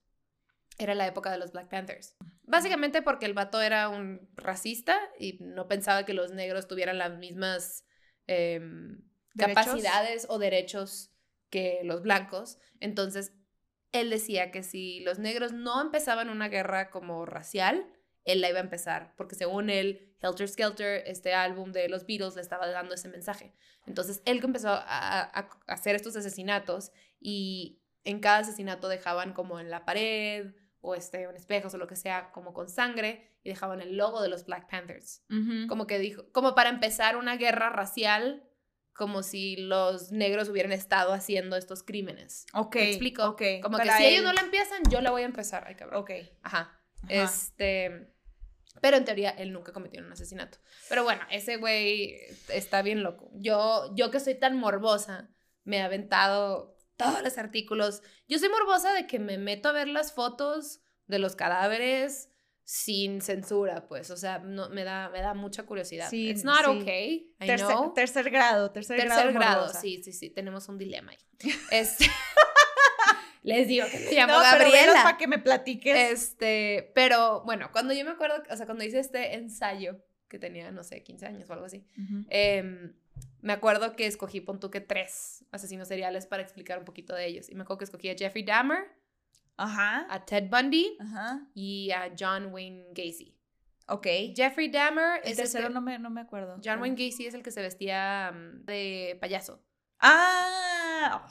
era 0.78 0.94
la 0.96 1.06
época 1.06 1.30
de 1.30 1.38
los 1.38 1.52
Black 1.52 1.68
Panthers. 1.68 2.16
Básicamente 2.42 3.00
porque 3.00 3.26
el 3.26 3.32
vato 3.32 3.62
era 3.62 3.88
un 3.88 4.28
racista 4.34 4.98
y 5.20 5.38
no 5.40 5.68
pensaba 5.68 6.04
que 6.04 6.14
los 6.14 6.32
negros 6.32 6.66
tuvieran 6.66 6.98
las 6.98 7.16
mismas 7.16 7.84
em, 8.26 9.00
capacidades 9.54 10.26
o 10.28 10.38
derechos 10.38 11.10
que 11.50 11.80
los 11.84 12.02
blancos. 12.02 12.58
Entonces, 12.80 13.32
él 13.92 14.10
decía 14.10 14.50
que 14.50 14.62
si 14.62 15.00
los 15.00 15.18
negros 15.18 15.52
no 15.52 15.80
empezaban 15.80 16.28
una 16.28 16.48
guerra 16.48 16.90
como 16.90 17.26
racial, 17.26 17.86
él 18.24 18.40
la 18.40 18.48
iba 18.48 18.58
a 18.58 18.62
empezar, 18.62 19.14
porque 19.16 19.34
según 19.34 19.68
él, 19.70 20.16
Helter 20.22 20.48
Skelter, 20.48 21.02
este 21.06 21.34
álbum 21.34 21.72
de 21.72 21.88
los 21.88 22.06
Beatles, 22.06 22.34
le 22.36 22.40
estaba 22.42 22.66
dando 22.68 22.94
ese 22.94 23.08
mensaje. 23.08 23.52
Entonces, 23.86 24.22
él 24.24 24.40
empezó 24.42 24.70
a, 24.70 24.80
a- 24.80 25.38
a 25.38 25.72
hacer 25.72 25.94
estos 25.94 26.16
asesinatos 26.16 26.90
y 27.20 27.82
en 28.04 28.20
cada 28.20 28.38
asesinato 28.38 28.88
dejaban 28.88 29.32
como 29.34 29.60
en 29.60 29.70
la 29.70 29.84
pared 29.84 30.54
o 30.80 30.94
este, 30.94 31.22
en 31.22 31.36
espejos 31.36 31.74
o 31.74 31.78
lo 31.78 31.86
que 31.86 31.96
sea, 31.96 32.30
como 32.32 32.52
con 32.54 32.68
sangre, 32.68 33.30
y 33.44 33.50
dejaban 33.50 33.80
el 33.80 33.96
logo 33.96 34.20
de 34.22 34.28
los 34.28 34.44
Black 34.46 34.68
Panthers 34.68 35.22
Ujú. 35.30 35.68
como 35.68 35.86
que 35.86 35.98
dijo, 36.00 36.24
como 36.32 36.54
para 36.56 36.70
empezar 36.70 37.16
una 37.16 37.36
guerra 37.36 37.68
racial, 37.70 38.42
como 38.94 39.22
si 39.22 39.56
los 39.56 40.10
negros 40.12 40.48
hubieran 40.48 40.72
estado 40.72 41.12
haciendo 41.12 41.56
estos 41.56 41.82
crímenes. 41.82 42.46
Ok. 42.54 42.76
¿Me 42.76 42.88
explico? 42.90 43.24
ok, 43.24 43.42
Como 43.62 43.76
que 43.78 43.84
para 43.86 43.98
si 43.98 44.04
ellos 44.06 44.20
él- 44.20 44.24
no 44.24 44.32
la 44.32 44.40
empiezan, 44.40 44.82
yo 44.90 45.00
la 45.00 45.10
voy 45.10 45.22
a 45.22 45.26
empezar. 45.26 45.64
Ay, 45.66 45.74
cabrón. 45.74 46.00
Ok. 46.00 46.10
Ajá. 46.42 46.80
Ajá. 47.02 47.08
Este. 47.08 48.10
Pero 48.80 48.96
en 48.96 49.04
teoría 49.04 49.30
él 49.30 49.52
nunca 49.52 49.72
cometió 49.72 50.00
un 50.02 50.12
asesinato. 50.12 50.58
Pero 50.88 51.04
bueno, 51.04 51.22
ese 51.30 51.56
güey 51.58 52.14
está 52.48 52.82
bien 52.82 53.02
loco. 53.02 53.30
Yo, 53.34 53.92
yo 53.94 54.10
que 54.10 54.20
soy 54.20 54.34
tan 54.36 54.56
morbosa, 54.56 55.28
me 55.64 55.78
he 55.78 55.82
aventado 55.82 56.76
todos 56.96 57.22
los 57.22 57.36
artículos. 57.38 58.02
Yo 58.28 58.38
soy 58.38 58.48
morbosa 58.48 58.92
de 58.92 59.06
que 59.06 59.18
me 59.18 59.38
meto 59.38 59.68
a 59.68 59.72
ver 59.72 59.88
las 59.88 60.12
fotos 60.12 60.80
de 61.06 61.18
los 61.18 61.34
cadáveres 61.36 62.30
sin 62.64 63.20
censura, 63.20 63.86
pues. 63.86 64.10
O 64.10 64.16
sea, 64.16 64.38
no, 64.38 64.70
me, 64.70 64.84
da, 64.84 65.10
me 65.10 65.20
da 65.20 65.34
mucha 65.34 65.64
curiosidad. 65.64 66.08
Sí, 66.08 66.30
It's 66.30 66.44
not 66.44 66.64
sí. 66.64 66.70
okay. 66.80 67.34
I 67.40 67.46
Tercer, 67.46 67.68
know. 67.68 67.92
tercer 67.92 68.30
grado, 68.30 68.70
tercer, 68.70 68.98
Tercer 68.98 69.32
grado, 69.32 69.60
morbosa. 69.62 69.80
sí, 69.80 70.02
sí, 70.02 70.12
sí. 70.12 70.30
Tenemos 70.30 70.68
un 70.68 70.78
dilema 70.78 71.12
ahí. 71.12 71.18
Este. 71.70 72.06
Les 73.42 73.68
digo 73.68 73.86
que 73.90 74.10
llamo 74.14 74.32
No, 74.32 74.40
Gabriela. 74.40 75.02
para 75.02 75.18
que 75.18 75.26
me 75.26 75.38
platiques. 75.38 75.94
Este, 76.12 76.90
pero 76.94 77.42
bueno, 77.44 77.68
cuando 77.72 77.92
yo 77.92 78.02
me 78.04 78.12
acuerdo, 78.12 78.42
o 78.50 78.56
sea, 78.56 78.64
cuando 78.64 78.84
hice 78.84 78.98
este 79.00 79.34
ensayo, 79.34 80.02
que 80.28 80.38
tenía, 80.38 80.70
no 80.72 80.82
sé, 80.82 81.02
15 81.02 81.26
años 81.26 81.50
o 81.50 81.52
algo 81.52 81.66
así, 81.66 81.84
em, 82.30 82.94
me 83.42 83.52
acuerdo 83.52 83.94
que 83.96 84.06
escogí, 84.06 84.40
pon 84.40 84.58
tú 84.60 84.70
que 84.70 84.80
tres 84.80 85.44
asesinos 85.50 85.88
seriales 85.88 86.26
para 86.26 86.42
explicar 86.42 86.78
un 86.78 86.86
poquito 86.86 87.14
de 87.14 87.26
ellos. 87.26 87.50
Y 87.50 87.54
me 87.54 87.62
acuerdo 87.64 87.78
que 87.80 87.84
escogí 87.84 88.08
a 88.08 88.16
Jeffrey 88.16 88.42
Dahmer, 88.44 88.84
Ajá. 89.56 90.06
a 90.10 90.24
Ted 90.24 90.48
Bundy 90.50 90.96
Ajá. 91.00 91.46
y 91.54 91.90
a 91.92 92.12
John 92.18 92.46
Wayne 92.52 92.86
Gacy. 92.92 93.34
Ok. 93.86 94.06
Jeffrey 94.34 94.68
Dahmer 94.70 95.20
El 95.24 95.32
es 95.32 95.36
tercero 95.36 95.64
este- 95.64 95.74
no 95.74 95.80
me, 95.80 95.98
no 95.98 96.10
me 96.10 96.22
acuerdo. 96.22 96.58
John 96.64 96.80
Wayne 96.80 96.96
Gacy 96.96 97.26
es 97.26 97.34
el 97.34 97.42
que 97.42 97.50
se 97.50 97.60
vestía 97.62 98.32
mm, 98.34 98.64
de 98.64 99.16
payaso. 99.20 99.62
Ah, 100.00 101.26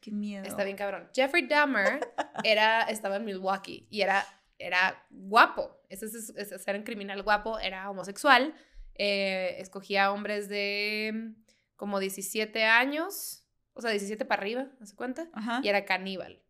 qué 0.00 0.10
miedo. 0.10 0.44
Está 0.44 0.64
bien 0.64 0.76
cabrón. 0.76 1.08
Jeffrey 1.14 1.46
Dahmer 1.46 2.00
era, 2.44 2.82
estaba 2.82 3.16
en 3.16 3.24
Milwaukee 3.24 3.86
y 3.90 4.00
era, 4.02 4.24
era 4.58 5.04
guapo. 5.10 5.80
Ese 5.88 6.06
es, 6.06 6.14
ese 6.36 6.54
es- 6.54 6.68
era 6.68 6.78
un 6.78 6.84
criminal 6.84 7.22
guapo, 7.22 7.58
era 7.58 7.90
homosexual. 7.90 8.54
eh, 8.94 9.56
escogía 9.58 10.12
hombres 10.12 10.48
de 10.48 11.10
mm, 11.14 11.42
como 11.76 11.98
17 12.00 12.64
años, 12.64 13.44
o 13.72 13.80
sea, 13.80 13.90
17 13.90 14.24
para 14.26 14.42
arriba, 14.42 14.66
¿no 14.78 14.84
se 14.86 14.94
cuenta? 14.94 15.28
Ajá. 15.32 15.60
Y 15.62 15.68
era 15.68 15.84
caníbal. 15.86 16.42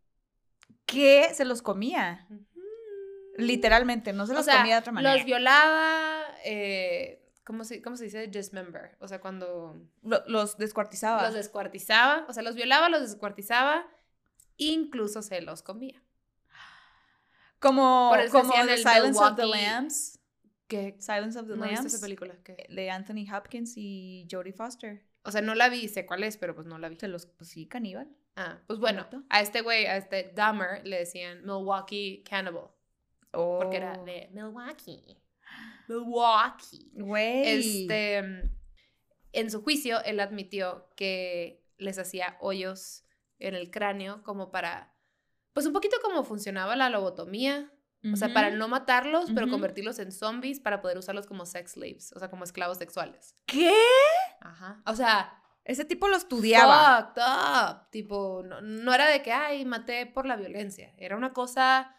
¿Qué? 0.91 1.33
Se 1.33 1.45
los 1.45 1.61
comía. 1.61 2.27
Literalmente, 3.37 4.11
no 4.13 4.25
se 4.25 4.33
O 4.33 4.35
los 4.35 4.45
sea, 4.45 4.57
comía 4.57 4.75
de 4.75 4.79
otra 4.81 4.91
manera. 4.91 5.15
los 5.15 5.25
violaba, 5.25 6.25
eh, 6.43 7.25
¿cómo, 7.45 7.63
se, 7.63 7.81
¿cómo 7.81 7.95
se 7.95 8.03
dice? 8.05 8.27
Dismember. 8.27 8.97
O 8.99 9.07
sea, 9.07 9.21
cuando 9.21 9.81
Lo- 10.03 10.23
los 10.27 10.57
descuartizaba. 10.57 11.23
los 11.23 11.33
descuartizaba, 11.33 12.25
o 12.27 12.33
sea, 12.33 12.43
los 12.43 12.55
violaba, 12.55 12.89
los 12.89 13.01
descuartizaba, 13.01 13.87
incluso 14.57 15.21
se 15.21 15.41
los 15.41 15.63
comía. 15.63 16.03
Como, 17.59 18.11
como 18.31 18.53
The 18.53 18.73
el 18.73 18.77
Silence 18.79 19.19
of 19.19 19.35
the 19.35 19.45
Lambs. 19.45 20.19
¿Qué? 20.67 20.95
Silence 20.99 21.37
of 21.39 21.47
the 21.47 21.55
¿No 21.55 21.63
viste 21.63 21.73
esa 21.73 21.83
Lambs. 21.83 22.01
película? 22.01 22.35
¿Qué? 22.43 22.65
De 22.69 22.89
Anthony 22.89 23.25
Hopkins 23.33 23.73
y 23.75 24.27
Jodie 24.29 24.53
Foster. 24.53 25.05
O 25.23 25.31
sea, 25.31 25.41
no 25.41 25.53
la 25.53 25.69
vi, 25.69 25.87
sé 25.87 26.05
cuál 26.05 26.23
es, 26.23 26.37
pero 26.37 26.55
pues 26.55 26.65
no 26.65 26.77
la 26.79 26.89
vi. 26.89 26.97
Se 26.99 27.07
los, 27.07 27.27
pues 27.27 27.49
sí, 27.49 27.67
caníbal. 27.67 28.09
Ah, 28.35 28.59
pues 28.67 28.79
bueno, 28.79 29.07
a 29.29 29.41
este 29.41 29.61
güey, 29.61 29.85
a 29.85 29.97
este 29.97 30.31
Dahmer, 30.33 30.85
le 30.87 30.99
decían 30.99 31.41
Milwaukee 31.41 32.23
Cannibal. 32.27 32.69
Porque 33.31 33.77
era 33.77 33.97
Oh. 33.99 34.03
de 34.05 34.29
Milwaukee. 34.33 35.17
Milwaukee. 35.87 36.91
Güey. 36.93 37.47
Este, 37.47 38.17
en 39.33 39.51
su 39.51 39.61
juicio, 39.63 40.03
él 40.03 40.19
admitió 40.19 40.89
que 40.95 41.63
les 41.77 41.97
hacía 41.97 42.37
hoyos 42.41 43.03
en 43.39 43.55
el 43.55 43.71
cráneo 43.71 44.23
como 44.23 44.51
para, 44.51 44.93
pues 45.53 45.65
un 45.65 45.73
poquito 45.73 45.97
como 46.01 46.23
funcionaba 46.23 46.75
la 46.75 46.89
lobotomía, 46.89 47.71
o 48.11 48.15
sea, 48.15 48.33
para 48.33 48.49
no 48.49 48.67
matarlos, 48.67 49.29
pero 49.35 49.47
convertirlos 49.47 49.99
en 49.99 50.11
zombies 50.11 50.59
para 50.59 50.81
poder 50.81 50.97
usarlos 50.97 51.27
como 51.27 51.45
sex 51.45 51.73
slaves, 51.73 52.11
o 52.15 52.19
sea, 52.19 52.29
como 52.31 52.43
esclavos 52.43 52.79
sexuales. 52.79 53.35
¿Qué? 53.45 53.71
Ajá. 54.41 54.81
O 54.87 54.95
sea, 54.95 55.40
Ese 55.63 55.85
tipo 55.85 56.07
lo 56.07 56.17
estudiaba. 56.17 57.13
fucked 57.13 57.21
up. 57.21 57.89
Tipo, 57.91 58.43
no, 58.43 58.61
no 58.61 58.93
era 58.93 59.07
de 59.07 59.21
que, 59.21 59.31
ay, 59.31 59.65
maté 59.65 60.05
por 60.07 60.25
la 60.25 60.35
violencia. 60.35 60.93
Era 60.97 61.15
una 61.17 61.33
cosa, 61.33 61.95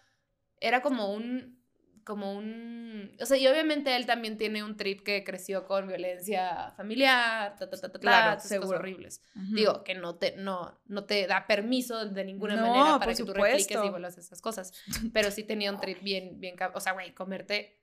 era 0.61 0.83
como 0.83 1.12
un, 1.12 1.62
como 2.05 2.37
un, 2.37 3.16
o 3.20 3.27
sea, 3.27 3.37
y 3.37 3.46
obviamente 3.46 3.94
él 3.94 4.07
también 4.07 4.37
tiene 4.37 4.64
un 4.64 4.77
trip 4.77 5.03
que 5.05 5.22
creció 5.22 5.64
con 5.66 5.87
violencia 5.87 6.72
familiar, 6.77 7.55
ta, 7.57 7.70
ta, 7.70 7.77
ta, 7.77 7.81
ta, 7.83 7.92
ta, 7.92 7.98
Claro, 8.01 8.40
seguro. 8.40 8.66
cosas 8.68 8.81
horribles. 8.81 9.22
Ujú. 9.37 9.55
Digo, 9.55 9.85
que 9.85 9.94
no 9.94 10.16
te, 10.16 10.37
no, 10.37 10.81
no 10.87 11.05
te 11.05 11.27
da 11.29 11.46
permiso 11.46 12.05
de 12.07 12.25
ninguna 12.25 12.57
No, 12.57 12.62
manera 12.62 12.98
para 12.98 13.14
que 13.14 13.22
tú 13.25 13.33
repliques 13.33 13.61
y 13.61 13.64
supuesto. 13.75 13.90
vuelvas 13.92 14.16
a 14.16 14.20
esas 14.20 14.40
cosas. 14.40 14.72
Pero 15.12 15.31
sí 15.31 15.44
tenía 15.44 15.70
un 15.70 15.79
trip 15.81 16.03
bien, 16.03 16.40
bien, 16.40 16.57
o 16.75 16.81
sea, 16.81 16.92
güey, 16.94 17.14
comerte, 17.14 17.79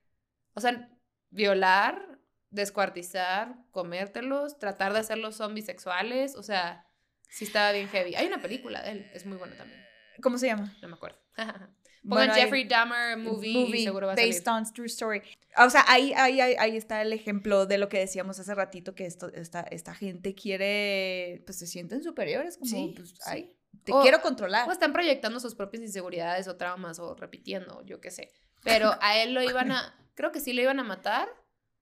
o 0.54 0.60
sea, 0.62 0.89
violar, 1.30 2.09
descuartizar, 2.52 3.56
comértelos, 3.72 4.58
tratar 4.60 4.94
de 4.94 5.00
hacerlos 5.00 5.36
zombies 5.36 5.66
sexuales, 5.66 6.36
o 6.36 6.44
sea, 6.44 6.86
sí 7.30 7.46
estaba 7.46 7.72
bien 7.72 7.88
heavy. 7.90 8.16
Hay 8.16 8.28
una 8.28 8.42
película 8.42 8.82
de 8.82 8.92
él, 8.92 9.12
es 9.14 9.26
muy 9.26 9.38
buena 9.38 9.56
también, 9.58 9.80
¿Cómo 10.22 10.38
se 10.38 10.48
llama? 10.48 10.74
no 10.82 10.88
me 10.88 10.96
acuerdo. 10.96 11.18
Pongan 12.02 12.28
Bueno, 12.30 12.34
Jeffrey 12.34 12.64
Dahmer 12.66 13.18
movie, 13.18 13.78
y 13.80 13.84
seguro 13.84 14.08
va 14.08 14.14
a 14.14 14.16
salir. 14.16 14.34
based 14.34 14.48
on 14.48 14.64
true 14.74 14.86
story. 14.88 15.22
O 15.58 15.70
sea, 15.70 15.84
ahí, 15.88 16.14
ahí, 16.16 16.40
ahí, 16.40 16.56
ahí 16.58 16.78
está 16.78 17.02
el 17.02 17.12
ejemplo 17.12 17.66
de 17.66 17.78
lo 17.78 17.90
que 17.90 18.00
decíamos 18.00 18.40
hace 18.40 18.56
ratito, 18.56 18.96
que 18.96 19.06
esto, 19.06 19.28
esta, 19.34 19.62
esta 19.62 19.94
gente 19.94 20.34
quiere, 20.34 21.44
pues 21.46 21.60
se 21.60 21.68
sienten 21.68 22.02
superiores, 22.02 22.56
como, 22.58 22.70
Sí, 22.72 22.94
pues, 22.96 23.10
sí. 23.10 23.16
ay, 23.26 23.56
te 23.84 23.92
O- 23.92 24.02
quiero 24.02 24.22
controlar. 24.22 24.68
O 24.70 24.72
están 24.72 24.94
proyectando 24.94 25.40
sus 25.42 25.56
propias 25.56 25.84
inseguridades 25.84 26.48
o 26.48 26.56
traumas 26.56 27.00
o 27.00 27.16
repitiendo, 27.16 27.84
yo 27.86 28.00
qué 28.00 28.12
sé. 28.12 28.32
Pero 28.64 28.94
a 29.02 29.18
él 29.22 29.34
lo 29.34 29.44
iban 29.44 29.72
a, 29.74 29.94
creo 30.16 30.32
que 30.32 30.40
sí 30.40 30.54
lo 30.54 30.62
iban 30.62 30.80
a 30.80 30.84
matar, 30.84 31.28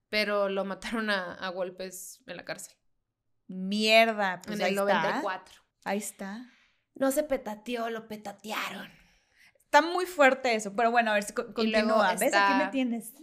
pero 0.10 0.50
lo 0.50 0.66
mataron 0.66 1.10
a, 1.10 1.34
a 1.34 1.50
golpes 1.50 2.22
en 2.28 2.38
la 2.38 2.46
cárcel. 2.46 2.76
Mierda, 3.48 4.42
pues 4.44 4.60
en 4.60 4.66
ahí 4.66 4.72
el 4.74 4.78
está. 4.80 5.02
94. 5.04 5.56
Ahí 5.86 5.98
está. 6.00 6.46
No 6.96 7.12
se 7.12 7.24
petateó, 7.24 7.90
lo 7.90 8.08
petatearon. 8.08 8.90
Está 9.56 9.82
muy 9.82 10.06
fuerte 10.06 10.56
eso, 10.56 10.76
pero 10.76 10.92
bueno, 10.92 11.12
a 11.12 11.14
ver 11.16 11.24
si 11.24 11.34
continúa. 11.34 12.14
¿Ves? 12.14 12.24
está- 12.24 12.56
Aquí 12.56 12.66
me 12.66 12.72
tienes. 12.72 13.14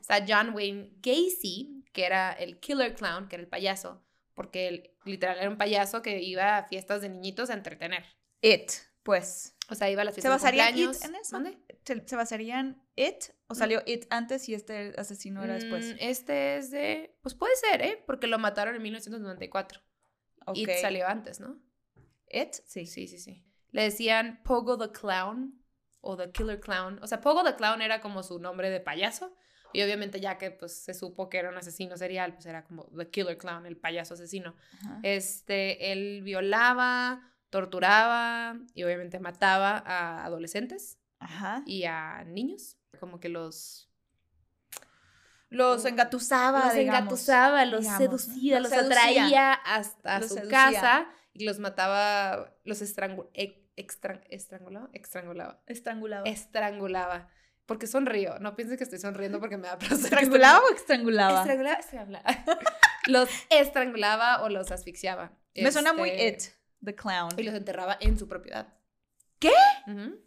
Está 0.00 0.24
John 0.26 0.54
Wayne 0.54 0.92
Gacy, 1.02 1.84
que 1.92 2.04
era 2.06 2.32
el 2.32 2.58
killer 2.60 2.94
clown, 2.94 3.28
que 3.28 3.36
era 3.36 3.42
el 3.42 3.48
payaso, 3.48 4.04
porque 4.34 4.68
él 4.68 4.90
literal 5.04 5.38
era 5.38 5.48
un 5.50 5.58
payaso 5.58 6.02
que 6.02 6.20
iba 6.22 6.56
a 6.58 6.64
fiestas 6.68 7.02
de 7.02 7.08
niñitos 7.08 7.50
a 7.50 7.54
entretener. 7.54 8.04
It, 8.40 8.70
pues. 9.02 9.56
O 9.70 9.74
sea, 9.74 9.90
iba 9.90 10.02
a 10.02 10.04
las 10.04 10.14
¿Se 10.14 10.22
fiestas 10.22 10.40
de 10.40 10.44
basaría 10.44 10.70
It 10.70 10.74
cumpleaños. 10.76 11.04
en 11.04 11.14
eso? 11.16 11.32
¿Mande? 11.40 11.58
¿Se, 11.88 12.06
se 12.06 12.16
basaría 12.16 12.60
en 12.60 12.82
It? 12.96 13.30
¿O 13.46 13.54
salió 13.54 13.82
It 13.86 14.04
antes 14.10 14.46
y 14.50 14.54
este 14.54 14.92
asesino 14.98 15.42
era 15.42 15.54
después? 15.54 15.94
Mm, 15.94 15.96
este 16.00 16.56
es 16.58 16.70
de... 16.70 17.16
Pues 17.22 17.34
puede 17.34 17.56
ser, 17.56 17.80
¿eh? 17.80 18.04
Porque 18.06 18.26
lo 18.26 18.38
mataron 18.38 18.76
en 18.76 18.82
1994. 18.82 19.80
Ok. 20.46 20.58
It 20.58 20.70
salió 20.82 21.08
antes, 21.08 21.40
¿no? 21.40 21.58
It, 22.28 22.52
sí. 22.66 22.84
Sí, 22.84 23.08
sí, 23.08 23.18
sí. 23.18 23.42
Le 23.70 23.84
decían 23.84 24.42
Pogo 24.44 24.76
the 24.76 24.92
Clown 24.92 25.64
o 26.02 26.14
The 26.14 26.30
Killer 26.30 26.60
Clown. 26.60 27.02
O 27.02 27.06
sea, 27.06 27.22
Pogo 27.22 27.42
the 27.42 27.56
Clown 27.56 27.80
era 27.80 28.02
como 28.02 28.22
su 28.22 28.38
nombre 28.38 28.68
de 28.68 28.80
payaso. 28.80 29.34
Y 29.72 29.82
obviamente 29.82 30.20
ya 30.20 30.36
que 30.36 30.50
pues 30.50 30.84
se 30.84 30.92
supo 30.92 31.30
que 31.30 31.38
era 31.38 31.48
un 31.48 31.56
asesino 31.56 31.96
serial, 31.96 32.34
pues 32.34 32.44
era 32.44 32.64
como 32.64 32.84
The 32.94 33.08
Killer 33.08 33.38
Clown, 33.38 33.64
el 33.64 33.78
payaso 33.78 34.12
asesino. 34.12 34.54
Ajá. 34.82 35.00
Este, 35.02 35.90
él 35.90 36.20
violaba, 36.22 37.32
torturaba 37.48 38.58
y 38.74 38.82
obviamente 38.82 39.20
mataba 39.20 39.82
a 39.86 40.26
adolescentes 40.26 40.98
Ajá. 41.20 41.62
y 41.66 41.84
a 41.84 42.24
niños. 42.24 42.76
Como 43.00 43.20
que 43.20 43.28
los... 43.28 43.84
Los 45.50 45.84
engatusaba, 45.86 46.66
los 46.66 46.74
digamos. 46.74 46.98
engatusaba, 47.00 47.64
los 47.64 47.86
seducía, 47.86 48.60
Los 48.60 48.70
los, 48.70 48.78
seducía. 48.80 48.98
atraía 49.00 49.52
hasta 49.54 50.18
Los 50.20 50.28
su 50.28 50.34
seducía. 50.34 50.50
casa 50.72 51.08
y 51.32 51.44
los 51.46 51.58
mataba, 51.58 52.54
los 52.64 52.82
estrangu- 52.82 53.30
e- 53.32 53.66
extra- 53.76 54.20
estrangulaba, 54.28 54.90
estrangulaba, 54.92 55.62
Estrangulaba. 55.66 56.28
estrangulaba. 56.28 57.30
Porque 57.64 57.86
sonrío, 57.86 58.38
no 58.40 58.56
piensen 58.56 58.76
que 58.76 58.84
estoy 58.84 58.98
sonriendo 58.98 59.40
porque 59.40 59.56
me 59.56 59.68
da 59.68 59.78
placer. 59.78 60.04
¿Estrangulaba 60.04 60.60
o 60.60 60.70
estrangulaba? 60.74 61.40
Estrangulaba, 61.40 61.76
estrangulaba. 61.78 62.44
los 63.06 63.28
estrangulaba 63.48 64.42
o 64.42 64.48
los 64.50 64.70
asfixiaba. 64.70 65.32
Me 65.54 65.72
suena 65.72 65.92
muy 65.94 66.10
Este, 66.10 66.50
It, 66.50 66.54
the 66.84 66.94
clown. 66.94 67.30
Y 67.38 67.42
los 67.42 67.54
enterraba 67.54 67.96
en 68.00 68.18
su 68.18 68.28
propiedad. 68.28 68.74
¿Qué? 69.38 69.52
Ujú. 69.86 70.18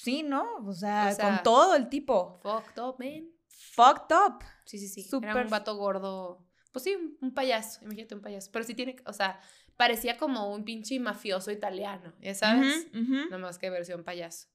Sí, 0.00 0.22
¿no? 0.22 0.46
O 0.64 0.72
sea, 0.72 1.08
O 1.12 1.14
sea, 1.14 1.24
con 1.28 1.42
todo 1.42 1.74
el 1.74 1.88
tipo. 1.88 2.38
Fucked 2.42 2.80
up, 2.82 2.96
man. 2.98 3.28
Fucked 3.48 4.14
up. 4.14 4.44
Sí, 4.64 4.78
sí, 4.78 4.88
sí. 4.88 5.00
Era 5.00 5.32
Súper- 5.32 5.44
un 5.44 5.50
vato 5.50 5.76
gordo. 5.76 6.46
Pues 6.72 6.84
sí, 6.84 6.96
un, 7.20 7.34
payaso. 7.34 7.84
Imagínate 7.84 8.14
un 8.14 8.20
payaso. 8.20 8.50
Pero 8.52 8.64
sí 8.64 8.74
tiene, 8.74 8.96
o 9.06 9.12
sea, 9.12 9.40
parecía 9.76 10.16
como 10.16 10.52
un 10.52 10.64
pinche 10.64 11.00
mafioso 11.00 11.50
italiano, 11.50 12.14
¿ya 12.20 12.34
sabes? 12.34 12.86
Nada 12.92 13.38
más 13.38 13.58
que 13.58 13.70
versión 13.70 14.04
payaso. 14.04 14.48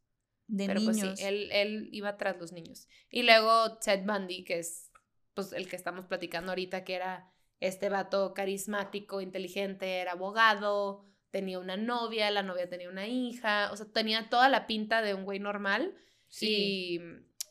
De 0.48 0.68
Pero 0.68 0.80
niños. 0.80 0.98
pues 1.00 1.20
sí, 1.20 1.26
él, 1.26 1.50
él 1.52 1.90
iba 1.92 2.16
tras 2.18 2.38
los 2.38 2.52
niños. 2.54 2.88
Y 3.10 3.24
luego 3.24 3.78
Ted 3.80 4.06
Bundy, 4.06 4.44
que 4.44 4.60
es 4.60 4.92
pues 5.34 5.52
el 5.52 5.68
que 5.68 5.76
estamos 5.76 6.06
platicando 6.06 6.52
ahorita, 6.52 6.84
que 6.84 6.96
era 6.96 7.32
este 7.60 7.90
vato 7.90 8.34
carismático, 8.34 9.20
inteligente, 9.22 10.00
era 10.00 10.12
abogado, 10.14 11.06
tenía 11.34 11.58
una 11.58 11.76
novia, 11.78 12.30
la 12.30 12.44
novia 12.44 12.70
tenía 12.70 12.88
una 12.90 13.08
hija, 13.08 13.72
o 13.72 13.76
sea, 13.76 13.88
tenía 13.88 14.30
toda 14.30 14.50
la 14.50 14.68
pinta 14.68 15.02
de 15.02 15.16
un 15.16 15.26
güey 15.26 15.40
normal. 15.40 15.96
Sí. 16.28 17.02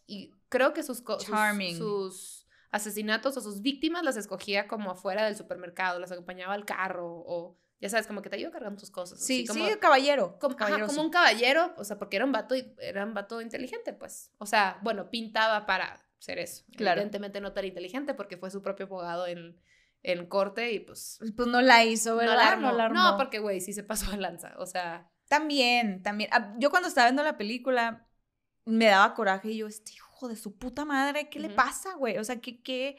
Y, 0.07 0.15
y 0.25 0.31
creo 0.49 0.73
que 0.73 0.85
sus, 0.85 1.03
sus- 1.77 2.47
asesinatos 2.71 3.37
o 3.37 3.41
sus 3.41 3.61
víctimas 3.61 4.05
las 4.05 4.17
escogía 4.17 4.67
como 4.69 4.93
afuera 4.93 5.25
del 5.25 5.37
supermercado, 5.37 5.99
las 5.99 6.13
acompañaba 6.13 6.55
al 6.55 6.65
carro 6.65 7.07
o, 7.27 7.59
ya 7.81 7.89
sabes, 7.89 8.07
como 8.07 8.23
que 8.23 8.31
te 8.31 8.37
ayuda 8.37 8.53
cargando 8.53 8.79
tus 8.81 8.91
cosas. 8.93 9.19
así 9.21 9.39
Sí, 9.43 9.47
como, 9.47 9.67
sí, 9.67 9.75
caballero. 9.81 10.39
como, 10.41 10.57
ajá, 10.59 10.87
como 10.87 11.03
un 11.03 11.11
caballero, 11.11 11.75
o 11.77 11.83
sea, 11.85 11.99
porque 11.99 12.17
era 12.17 12.25
un 12.25 12.31
vato, 12.33 12.55
era 12.79 13.05
un 13.05 13.15
vato 13.15 13.41
inteligente, 13.43 13.93
pues. 13.93 14.31
O 14.39 14.47
sea, 14.47 14.79
bueno, 14.83 15.11
pintaba 15.11 15.67
para 15.67 16.01
ser 16.19 16.39
eso. 16.39 16.65
Claro. 16.77 17.01
Evidentemente 17.01 17.41
no 17.41 17.53
tan 17.53 17.65
inteligente 17.65 18.15
porque 18.15 18.37
fue 18.37 18.51
su 18.53 18.63
propio 18.63 18.87
abogado 18.87 19.27
en, 19.27 19.61
en 20.03 20.27
corte 20.27 20.73
y 20.73 20.81
pues... 20.81 21.19
Pues 21.37 21.49
no 21.49 21.61
la 21.63 21.85
hizo, 21.85 22.11
No 22.11 22.17
¿verdad? 22.17 22.37
la 22.37 22.49
armó. 22.49 22.71
No 22.73 22.77
la 22.77 22.85
armó. 22.87 22.99
No, 23.03 23.17
porque, 23.17 23.39
güey, 23.39 23.61
sí 23.61 23.73
se 23.73 23.83
pasó 23.83 24.11
de 24.11 24.17
lanza. 24.19 24.55
O 24.59 24.67
sea, 24.67 25.11
También, 25.29 26.03
también. 26.03 26.29
Ah, 26.33 26.55
Yo 26.59 26.71
cuando 26.71 26.89
estaba 26.89 27.07
viendo 27.09 27.23
la 27.23 27.37
película 27.39 28.09
me 28.65 28.87
daba 28.87 29.15
coraje 29.15 29.51
y 29.51 29.59
yo, 29.59 29.67
este 29.67 29.93
hijo 29.93 30.29
de 30.29 30.37
su 30.37 30.57
puta 30.57 30.85
madre, 30.85 31.29
¿qué 31.29 31.41
le 31.41 31.49
pasa, 31.51 31.95
güey? 31.95 32.19
O 32.19 32.25
sea, 32.25 32.41
qué, 32.41 32.63
qué, 32.63 32.97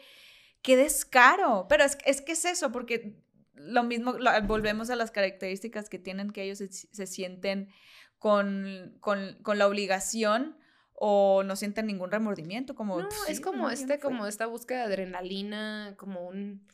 qué 0.61 0.75
descaro. 0.75 1.67
Pero 1.69 1.83
es, 1.85 1.97
es 2.05 2.21
que 2.21 2.33
es 2.33 2.43
eso, 2.45 2.71
porque 2.71 3.17
lo 3.53 3.83
mismo, 3.83 4.13
lo- 4.13 4.41
volvemos 4.43 4.89
a 4.89 4.95
las 4.95 5.11
características 5.11 5.89
que 5.89 5.99
tienen 5.99 6.31
que 6.31 6.43
ellos 6.43 6.57
se, 6.57 6.69
se 6.71 7.07
sienten 7.07 7.69
con, 8.17 8.97
con, 8.99 9.37
con 9.43 9.57
la 9.57 9.67
obligación 9.67 10.57
o 10.93 11.43
no 11.43 11.55
sienten 11.55 11.87
ningún 11.87 12.11
remordimiento, 12.11 12.75
como... 12.75 12.99
no, 13.01 13.09
"Pues 13.09 13.29
es 13.29 13.41
como 13.41 13.63
no, 13.63 13.69
este, 13.69 13.85
no 13.87 13.93
fui". 13.93 13.99
como 14.01 14.27
esta 14.27 14.45
búsqueda 14.45 14.79
de 14.79 14.83
adrenalina, 14.85 15.95
como 15.97 16.27
un... 16.27 16.65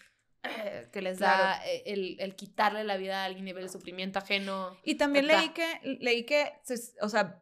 que 0.91 1.01
les 1.01 1.17
Claro. 1.17 1.43
da 1.43 1.67
eh, 1.67 1.83
el, 1.85 2.17
el 2.19 2.35
quitarle 2.35 2.83
la 2.83 2.97
vida 2.97 3.21
a 3.21 3.25
alguien 3.25 3.47
y 3.47 3.53
ver 3.53 3.63
el 3.63 3.69
sufrimiento 3.69 4.19
ajeno. 4.19 4.77
Y 4.83 4.95
también 4.95 5.27
da. 5.27 5.39
leí 5.39 5.49
que, 5.49 5.79
leí 5.99 6.23
que, 6.25 6.53
o 7.01 7.09
sea, 7.09 7.41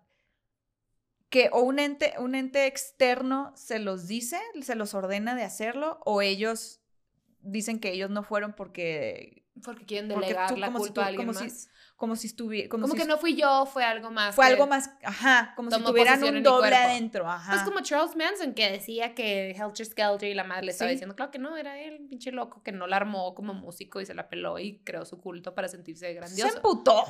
que 1.29 1.49
o 1.51 1.61
un 1.61 1.79
ente, 1.79 2.13
un 2.19 2.35
ente 2.35 2.65
externo 2.67 3.53
se 3.55 3.79
los 3.79 4.07
dice, 4.07 4.39
se 4.61 4.75
los 4.75 4.93
ordena 4.93 5.35
de 5.35 5.43
hacerlo, 5.43 5.99
o 6.05 6.21
ellos 6.21 6.79
dicen 7.41 7.79
que 7.79 7.91
ellos 7.91 8.09
no 8.09 8.23
fueron 8.23 8.53
porque, 8.53 9.43
Porque 9.63 9.85
quieren 9.85 10.09
Porque 10.09 10.27
delegar 10.27 10.49
tú- 10.49 10.57
la 10.57 10.67
como 10.67 10.79
si 10.79 10.85
culpa 10.85 10.93
tú- 10.93 11.01
a 11.01 11.07
alguien 11.07 11.27
como 11.27 11.37
si- 11.39 11.45
más. 11.45 11.69
como 11.95 12.15
si 12.15 12.27
estuviera, 12.27 12.69
como, 12.69 12.83
Como, 12.83 12.93
si 12.93 12.99
que 13.01 13.07
no 13.07 13.17
fui 13.17 13.35
yo, 13.35 13.65
fue 13.65 13.83
algo 13.83 14.11
más. 14.11 14.35
fue 14.35 14.45
algo 14.45 14.67
más, 14.67 14.91
ajá, 15.03 15.53
como 15.55 15.71
si 15.71 15.81
tuvieran 15.83 16.23
un 16.23 16.43
doble 16.43 16.75
adentro, 16.75 17.27
ajá. 17.29 17.51
Pues 17.53 17.63
como 17.63 17.81
Charles 17.81 18.15
Manson 18.15 18.53
que 18.53 18.69
decía 18.71 19.15
que 19.15 19.51
Helter 19.51 19.85
Skelter 19.85 20.29
y 20.29 20.33
la 20.35 20.43
madre 20.43 20.65
le 20.65 20.71
estaba 20.71 20.89
Sí. 20.89 20.95
diciendo, 20.95 21.15
claro 21.15 21.31
que 21.31 21.39
no, 21.39 21.57
era 21.57 21.79
él, 21.79 22.05
pinche 22.09 22.31
loco 22.31 22.61
que 22.63 22.71
no 22.71 22.85
la 22.87 22.97
armó 22.97 23.33
como 23.33 23.53
músico 23.55 23.99
y 23.99 24.05
se 24.05 24.13
la 24.13 24.29
peló 24.29 24.59
y 24.59 24.79
creó 24.83 25.05
su 25.05 25.19
culto 25.19 25.55
para 25.55 25.67
sentirse 25.67 26.05
se 26.07 26.13
grandioso. 26.13 26.55
emputó, 26.57 27.03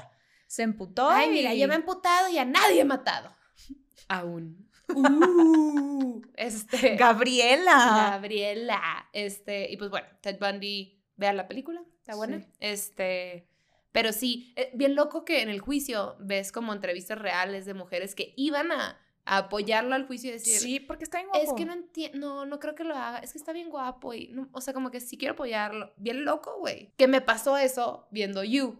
se 0.47 0.63
emputó. 0.63 1.09
Ay, 1.09 1.29
mira, 1.31 1.53
yo 1.53 1.67
me 1.67 1.73
he 1.73 1.77
emputado 1.77 2.29
y 2.29 2.37
a 2.37 2.45
nadie 2.45 2.79
he 2.81 2.85
matado. 2.85 3.35
Aún. 4.07 4.65
Uh, 4.95 6.21
este. 6.35 6.95
Gabriela. 6.95 8.09
Gabriela. 8.11 9.09
Este, 9.11 9.69
y 9.71 9.75
pues 9.75 9.89
bueno, 9.89 10.07
Ted 10.21 10.37
Bundy, 10.39 11.03
vea 11.17 11.33
la 11.33 11.45
película, 11.47 11.81
está 12.07 12.15
buena. 12.15 12.39
Sí. 12.39 12.47
Este, 12.59 13.47
pero 13.91 14.11
sí, 14.13 14.53
eh, 14.55 14.71
bien 14.73 14.95
loco 14.95 15.25
que 15.25 15.41
en 15.41 15.49
el 15.49 15.59
juicio 15.59 16.15
ves 16.19 16.51
como 16.51 16.73
entrevistas 16.73 17.19
reales 17.19 17.65
de 17.65 17.73
mujeres 17.73 18.15
que 18.15 18.33
iban 18.37 18.71
a, 18.71 18.97
a 19.25 19.37
apoyarlo 19.37 19.93
al 19.95 20.07
juicio 20.07 20.29
y 20.29 20.33
decir, 20.33 20.57
Sí, 20.59 20.79
porque 20.79 21.03
está 21.03 21.17
bien 21.17 21.29
guapo. 21.29 21.43
es 21.45 21.53
que 21.53 21.65
no 21.65 21.73
entiendo, 21.73 22.17
no, 22.17 22.45
no 22.45 22.59
creo 22.59 22.75
que 22.75 22.83
lo 22.83 22.95
haga, 22.95 23.19
es 23.19 23.31
que 23.33 23.37
está 23.39 23.51
bien 23.53 23.69
guapo 23.69 24.13
y, 24.13 24.27
no- 24.29 24.47
o 24.51 24.61
sea, 24.61 24.73
como 24.73 24.89
que 24.91 24.99
sí 25.01 25.17
quiero 25.17 25.33
apoyarlo. 25.33 25.91
Bien 25.97 26.23
loco, 26.25 26.57
güey. 26.59 26.93
Que 26.97 27.07
me 27.07 27.21
pasó 27.21 27.57
eso 27.57 28.07
viendo 28.11 28.43
You. 28.43 28.79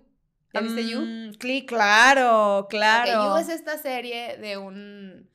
¿Ya 0.53 0.61
viste 0.61 0.87
You? 0.87 1.01
Mm, 1.01 1.33
claro, 1.65 2.67
claro. 2.69 3.31
You 3.33 3.37
es 3.41 3.49
esta 3.49 3.77
serie 3.77 4.37
de 4.37 4.57
un, 4.57 5.29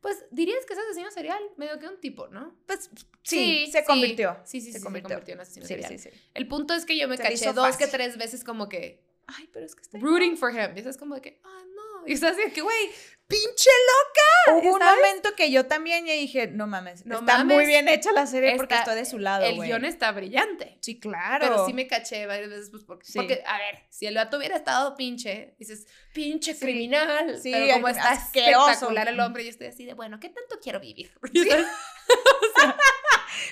pues 0.00 0.24
dirías 0.30 0.64
que 0.64 0.74
es 0.74 0.78
asesino 0.78 1.10
serial, 1.10 1.42
medio 1.56 1.78
que 1.78 1.88
un 1.88 2.00
tipo, 2.00 2.28
¿no? 2.28 2.56
Pues 2.66 2.90
sí, 3.22 3.68
se 3.70 3.84
convirtió. 3.84 4.38
Sí, 4.44 4.60
sí, 4.60 4.66
sí, 4.66 4.72
Se 4.72 4.78
se 4.78 4.84
convirtió. 4.84 5.08
convirtió 5.08 5.34
en 5.34 5.40
asesino 5.40 5.66
serial. 5.66 6.00
El 6.34 6.48
punto 6.48 6.74
es 6.74 6.84
que 6.84 6.96
yo 6.96 7.08
me 7.08 7.16
Se 7.16 7.22
caché 7.22 7.52
dos 7.52 7.76
que 7.76 7.86
tres 7.86 8.16
veces 8.16 8.44
como 8.44 8.68
que 8.68 9.06
Ay, 9.28 9.48
pero 9.52 9.66
es 9.66 9.74
que 9.74 9.82
está 9.82 9.98
rooting 9.98 10.36
for 10.38 10.50
him. 10.50 10.74
Y 10.74 10.80
eso 10.80 10.88
es 10.88 10.96
como 10.96 11.14
de 11.14 11.20
que, 11.20 11.40
ah, 11.44 11.62
no. 11.74 12.08
Y 12.08 12.14
estás 12.14 12.32
así 12.32 12.44
de 12.44 12.52
que, 12.52 12.62
güey, 12.62 12.90
pinche 13.28 13.70
loca. 13.70 14.58
Hubo 14.58 14.74
un 14.74 14.82
momento 14.82 15.34
que 15.36 15.50
yo 15.50 15.66
también 15.66 16.06
ya 16.06 16.14
dije, 16.14 16.46
no 16.48 16.66
mames, 16.66 17.04
No 17.04 17.18
está 17.18 17.44
muy 17.44 17.66
bien 17.66 17.86
hecha 17.88 18.10
la 18.12 18.26
serie 18.26 18.56
porque 18.56 18.74
Está- 18.74 18.84
estoy 18.92 18.96
de 18.96 19.04
su 19.08 19.18
lado, 19.18 19.44
el 19.44 19.60
guion 19.60 19.84
está 19.84 20.10
brillante. 20.12 20.78
Sí, 20.80 20.98
claro. 20.98 21.38
Pero 21.46 21.66
sí 21.66 21.74
me 21.74 21.86
caché 21.86 22.24
varias 22.26 22.48
veces, 22.48 22.70
pues, 22.70 22.84
porque, 22.84 23.04
Sí. 23.06 23.18
porque, 23.18 23.42
a 23.46 23.58
ver, 23.58 23.84
si 23.90 24.06
el 24.06 24.14
vato 24.14 24.38
hubiera 24.38 24.56
estado 24.56 24.96
pinche, 24.96 25.54
dices, 25.58 25.86
pinche 26.14 26.54
Sí. 26.54 26.60
criminal. 26.60 27.38
Sí, 27.40 27.52
pero 27.52 27.74
como 27.74 27.88
está 27.88 28.12
asqueroso. 28.12 28.70
espectacular 28.70 29.08
el 29.08 29.20
hombre, 29.20 29.44
yo 29.44 29.50
estoy 29.50 29.66
así 29.66 29.84
de, 29.84 29.92
bueno, 29.94 30.18
¿qué 30.18 30.30
tanto 30.30 30.58
quiero 30.62 30.80
vivir? 30.80 31.12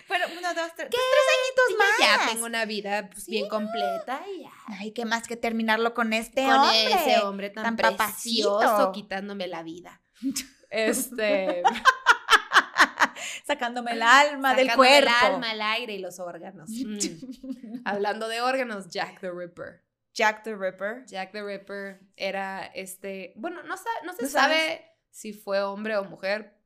Bueno, 0.09 0.25
uno, 0.39 0.55
dos, 0.55 0.71
tres. 0.77 0.89
¿Qué? 0.91 0.97
tres 0.97 1.27
añitos 1.37 1.79
más. 1.79 1.99
Ya 2.27 2.33
tengo 2.33 2.47
una 2.47 2.65
vida 2.65 3.09
pues, 3.13 3.27
bien 3.27 3.49
completa 3.49 4.23
y 4.37 4.43
ya. 4.43 4.51
Ay, 4.81 4.91
qué 4.93 5.05
más 5.05 5.27
que 5.29 5.37
terminarlo 5.37 5.95
con 5.95 6.13
este 6.13 6.43
con 6.45 6.55
hombre. 6.55 6.93
ese 6.93 7.19
hombre 7.21 7.51
tan, 7.51 7.65
tan 7.65 7.77
precioso 7.77 8.59
papacito. 8.59 8.93
quitándome 8.93 9.47
la 9.47 9.63
vida. 9.67 10.01
Este, 10.69 11.63
Sacándome 13.47 13.93
el 13.93 14.03
alma 14.03 14.55
del 14.55 14.67
sacándome 14.69 14.89
cuerpo. 14.89 15.11
el 15.25 15.33
alma, 15.33 15.53
el 15.53 15.63
aire 15.63 15.95
y 15.95 15.99
los 15.99 16.19
órganos. 16.19 16.69
Mm. 16.87 17.83
Hablando 17.85 18.27
de 18.29 18.41
órganos, 18.41 18.89
Jack 18.89 19.21
the 19.21 19.31
Ripper. 19.31 19.83
Jack 20.13 20.43
the 20.43 20.57
Ripper. 20.57 21.05
Jack 21.07 21.31
the 21.33 21.43
Ripper 21.43 22.01
era 22.17 22.67
este, 22.75 23.33
bueno, 23.37 23.63
no, 23.63 23.69
no 24.05 24.13
se 24.13 24.23
¿No 24.23 24.29
sabe 24.29 24.55
sabes? 24.55 24.81
si 25.11 25.33
fue 25.33 25.61
hombre 25.63 25.97
o 25.97 26.05
mujer. 26.05 26.59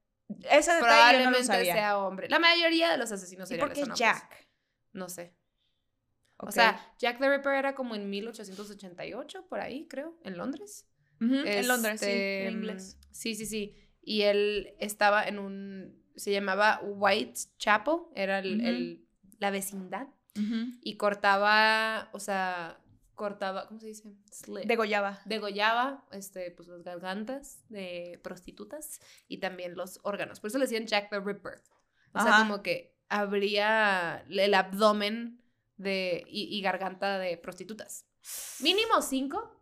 Ese 0.49 0.73
detalle 0.73 0.73
yo 0.73 0.77
no 0.79 0.87
Probablemente 0.87 1.39
lo 1.39 1.45
sabía. 1.45 1.75
sea 1.75 1.99
hombre. 1.99 2.29
La 2.29 2.39
mayoría 2.39 2.91
de 2.91 2.97
los 2.97 3.11
asesinos 3.13 3.51
¿Y 3.51 3.57
por 3.59 3.69
seriales 3.75 3.75
qué 3.75 3.81
son 3.81 3.91
hombres. 3.91 3.99
Jack? 3.99 4.49
No 4.93 5.09
sé. 5.09 5.35
O 6.39 6.51
sea, 6.51 6.95
Jack 6.99 7.19
the 7.19 7.29
Ripper 7.29 7.55
era 7.55 7.75
como 7.75 7.95
en 7.95 8.09
1888, 8.09 9.47
por 9.49 9.61
ahí, 9.61 9.87
creo, 9.89 10.17
en 10.25 10.39
Londres. 10.39 10.87
Ujú, 11.21 11.35
en 11.35 11.69
Londres, 11.69 12.01
sí, 12.01 12.07
Este, 12.07 12.47
en 12.47 12.53
inglés. 12.55 12.99
Sí, 13.11 13.35
sí, 13.35 13.47
sí. 13.47 13.77
Y 14.03 14.23
él 14.23 14.75
estaba 14.79 15.25
en 15.29 15.39
un, 15.39 16.03
se 16.17 16.33
llamaba 16.33 16.81
Whitechapel, 16.83 17.95
era 18.15 18.39
el, 18.39 18.59
Ujú. 18.59 18.67
el- 18.69 19.07
la 19.39 19.51
vecindad, 19.51 20.09
Ujú. 20.37 20.73
y 20.83 20.97
cortaba, 20.97 22.09
o 22.13 22.19
sea, 22.21 22.79
cortaba, 23.15 23.69
¿cómo 23.69 23.81
se 23.81 23.89
dice? 23.89 24.09
Slit. 24.33 24.65
Degollaba. 24.65 25.21
degollaba 25.27 26.07
este, 26.13 26.51
pues, 26.53 26.69
las 26.69 26.83
gargantas 26.83 27.63
de 27.69 28.19
prostitutas 28.23 29.01
y 29.29 29.39
también 29.39 29.77
los 29.77 30.01
órganos. 30.05 30.41
Por 30.41 30.49
eso 30.49 30.59
le 30.59 30.65
decían 30.65 30.87
Jack 30.87 31.11
the 31.11 31.21
Ripper. 31.21 31.61
O 32.13 32.21
sea, 32.21 32.35
Ajá. 32.37 32.43
como 32.43 32.63
que 32.63 32.97
abría 33.11 34.25
el 34.29 34.55
abdomen 34.55 35.43
de, 35.77 36.25
y, 36.29 36.45
y 36.57 36.61
garganta 36.63 37.19
de 37.19 37.37
prostitutas. 37.37 38.07
Mínimo 38.61 39.01
cinco 39.03 39.60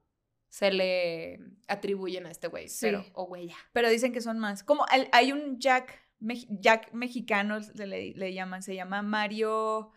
se 0.48 0.70
le 0.72 1.40
atribuyen 1.66 2.26
a 2.26 2.30
este 2.30 2.48
güey, 2.48 2.68
Sí. 2.68 2.78
pero, 2.86 3.04
o 3.12 3.26
güey, 3.26 3.48
ya. 3.48 3.56
Pero 3.72 3.88
dicen 3.90 4.12
que 4.12 4.20
son 4.20 4.38
más. 4.38 4.62
Como 4.62 4.84
el- 4.94 5.08
hay 5.12 5.32
un 5.32 5.58
Jack, 5.60 5.98
Jack 6.20 6.92
mexicano, 6.92 7.58
le, 7.74 7.86
le- 7.86 8.12
le 8.14 8.32
llaman, 8.34 8.62
se 8.62 8.74
llama 8.74 9.02
Mario. 9.02 9.92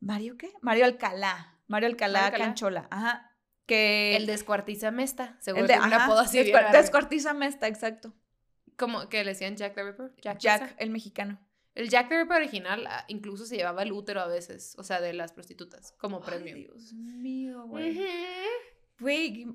¿Mario 0.00 0.36
qué? 0.36 0.52
Mario 0.60 0.84
Alcalá. 0.84 1.56
Mario 1.66 1.88
Alcalá, 1.88 2.20
Mario 2.20 2.26
Alcalá. 2.34 2.44
Canchola. 2.46 2.88
Ajá. 2.90 3.30
Que. 3.66 4.16
El 4.16 4.26
descuartiza 4.26 4.90
mesta, 4.90 5.36
seguro 5.40 5.62
el 5.62 5.68
de- 5.68 5.74
tiene 5.74 5.86
un 5.88 5.92
ajá, 5.94 6.04
apodo 6.04 6.18
así 6.20 6.36
bien 6.38 6.46
descuar- 6.48 6.64
largo. 6.64 6.78
descuartízame 6.78 7.46
esta, 7.46 7.68
exacto. 7.68 8.12
Como 8.76 9.08
que 9.08 9.24
le 9.24 9.30
decían 9.30 9.56
Jack 9.56 9.74
the 9.74 9.84
Ripper. 9.84 10.12
Jack, 10.20 10.38
Jack, 10.40 10.74
el 10.78 10.90
mexicano. 10.90 11.40
El 11.74 11.88
Jack 11.88 12.08
the 12.08 12.18
Ripper 12.18 12.36
original 12.36 12.86
ah, 12.88 13.04
incluso 13.08 13.46
se 13.46 13.56
llevaba 13.56 13.82
el 13.82 13.92
útero 13.92 14.20
a 14.20 14.26
veces, 14.26 14.74
o 14.78 14.84
sea, 14.84 15.00
de 15.00 15.12
las 15.12 15.32
prostitutas, 15.32 15.92
como 15.98 16.18
Ay, 16.18 16.22
premio. 16.26 16.54
Dios 16.56 16.92
mío, 16.92 17.66
güey. 17.66 17.96
Güey, 19.04 19.46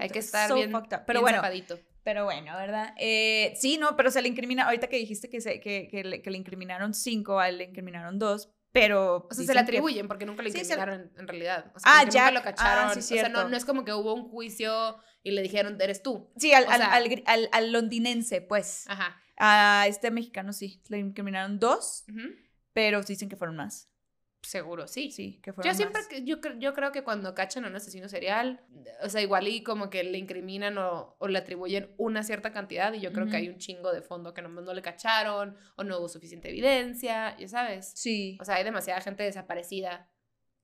Hay 0.00 0.08
que 0.08 0.18
estar 0.20 0.48
so 0.48 0.54
bien, 0.54 0.70
fucked 0.70 0.96
up. 0.96 1.02
Pero 1.06 1.18
bien 1.20 1.22
bueno, 1.22 1.36
zapadito. 1.38 1.78
pero 2.02 2.24
bueno, 2.24 2.54
¿verdad? 2.56 2.94
Eh, 2.98 3.52
sí, 3.56 3.76
no, 3.78 3.94
pero 3.96 4.10
se 4.10 4.22
le 4.22 4.28
incrimina, 4.28 4.64
ahorita 4.64 4.86
que 4.88 4.96
dijiste 4.96 5.28
que, 5.28 5.40
se, 5.42 5.60
que, 5.60 5.88
que 5.90 6.02
le, 6.04 6.22
que 6.22 6.30
le 6.30 6.38
incriminaron 6.38 6.94
cinco, 6.94 7.38
a 7.38 7.48
él 7.50 7.58
le 7.58 7.64
incriminaron 7.64 8.18
dos, 8.18 8.50
pero... 8.72 9.28
O 9.30 9.34
sea, 9.34 9.44
se 9.44 9.52
le 9.54 9.60
atribuyen 9.60 10.08
porque 10.08 10.24
nunca 10.26 10.42
le 10.42 10.50
Sí, 10.50 10.58
incriminaron 10.58 11.12
en, 11.16 11.28
realidad. 11.28 11.70
O 11.76 11.78
sea, 11.78 11.92
Ah, 12.00 12.04
Jack. 12.08 12.32
lo 12.34 12.42
cacharon. 12.42 12.90
Ah, 12.90 12.94
sí, 13.00 13.14
o 13.18 13.20
sea, 13.20 13.28
no, 13.28 13.54
es 13.56 13.64
como 13.64 13.84
que 13.84 13.92
hubo 13.92 14.14
un 14.14 14.28
juicio 14.30 14.96
y 15.22 15.30
le 15.32 15.42
dijeron, 15.42 15.78
eres 15.80 16.02
tú. 16.02 16.32
Sí, 16.36 16.52
al, 16.54 16.64
al, 16.68 16.78
sea- 16.80 16.92
al 17.26 17.48
al- 17.52 17.72
londinense, 17.72 18.40
pues. 18.40 18.84
Ajá. 18.88 19.20
A 19.36 19.86
este 19.88 20.10
mexicano 20.10 20.52
sí, 20.52 20.80
le 20.88 20.98
incriminaron 20.98 21.58
dos, 21.58 22.04
pero 22.72 23.02
dicen 23.02 23.28
que 23.28 23.36
fueron 23.36 23.56
más. 23.56 23.90
Seguro, 24.44 24.86
sí. 24.86 25.10
Sí, 25.10 25.40
que 25.42 25.52
fueron 25.52 25.72
Yo 25.72 25.76
siempre, 25.76 26.02
más. 26.02 26.22
yo, 26.22 26.36
yo 26.58 26.74
creo 26.74 26.92
que 26.92 27.02
cuando 27.02 27.34
cachan 27.34 27.64
a 27.64 27.68
un 27.68 27.76
asesino 27.76 28.08
serial, 28.08 28.62
o 29.02 29.08
sea, 29.08 29.22
igual 29.22 29.48
y 29.48 29.62
como 29.62 29.88
que 29.90 30.04
le 30.04 30.18
incriminan 30.18 30.76
o, 30.78 31.16
o 31.18 31.28
le 31.28 31.38
atribuyen 31.38 31.90
una 31.96 32.22
cierta 32.22 32.52
cantidad 32.52 32.92
y 32.92 33.00
yo 33.00 33.12
creo 33.12 33.26
que 33.26 33.36
hay 33.36 33.48
un 33.48 33.58
chingo 33.58 33.92
de 33.92 34.02
fondo 34.02 34.34
que 34.34 34.42
nomás 34.42 34.64
no 34.64 34.74
le 34.74 34.82
cacharon 34.82 35.56
o 35.76 35.84
no 35.84 35.98
hubo 35.98 36.08
suficiente 36.08 36.50
evidencia, 36.50 37.36
ya 37.38 37.48
sabes. 37.48 37.92
Sí, 37.94 38.36
O 38.40 38.44
sea, 38.44 38.56
hay 38.56 38.64
demasiada 38.64 39.00
gente 39.00 39.22
desaparecida 39.22 40.10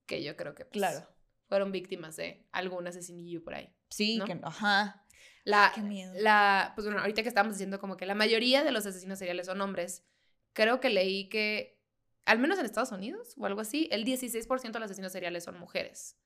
que 0.05 0.23
yo 0.23 0.35
creo 0.37 0.53
que 0.53 0.65
pues, 0.65 0.73
claro. 0.73 1.07
fueron 1.47 1.71
víctimas 1.71 2.15
de 2.17 2.47
algún 2.51 2.85
asesinillo 2.87 3.43
por 3.43 3.55
ahí. 3.55 3.73
Sí, 3.89 4.17
¿no? 4.17 4.25
que 4.25 4.39
ajá. 4.43 5.05
La, 5.43 5.71
Qué 5.73 5.81
miedo. 5.81 6.13
la, 6.15 6.71
pues 6.75 6.85
bueno, 6.85 7.01
ahorita 7.01 7.23
que 7.23 7.29
estamos 7.29 7.53
diciendo 7.53 7.79
como 7.79 7.97
que 7.97 8.05
la 8.05 8.13
mayoría 8.13 8.63
de 8.63 8.71
los 8.71 8.85
asesinos 8.85 9.17
seriales 9.17 9.47
son 9.47 9.59
hombres, 9.61 10.05
creo 10.53 10.79
que 10.79 10.89
leí 10.91 11.29
que, 11.29 11.80
al 12.25 12.39
menos 12.39 12.59
en 12.59 12.65
Estados 12.65 12.91
Unidos 12.91 13.33
o 13.37 13.45
algo 13.45 13.61
así, 13.61 13.87
el 13.91 14.05
16% 14.05 14.71
de 14.71 14.79
los 14.79 14.85
asesinos 14.85 15.11
seriales 15.11 15.43
son 15.43 15.59
mujeres. 15.59 16.17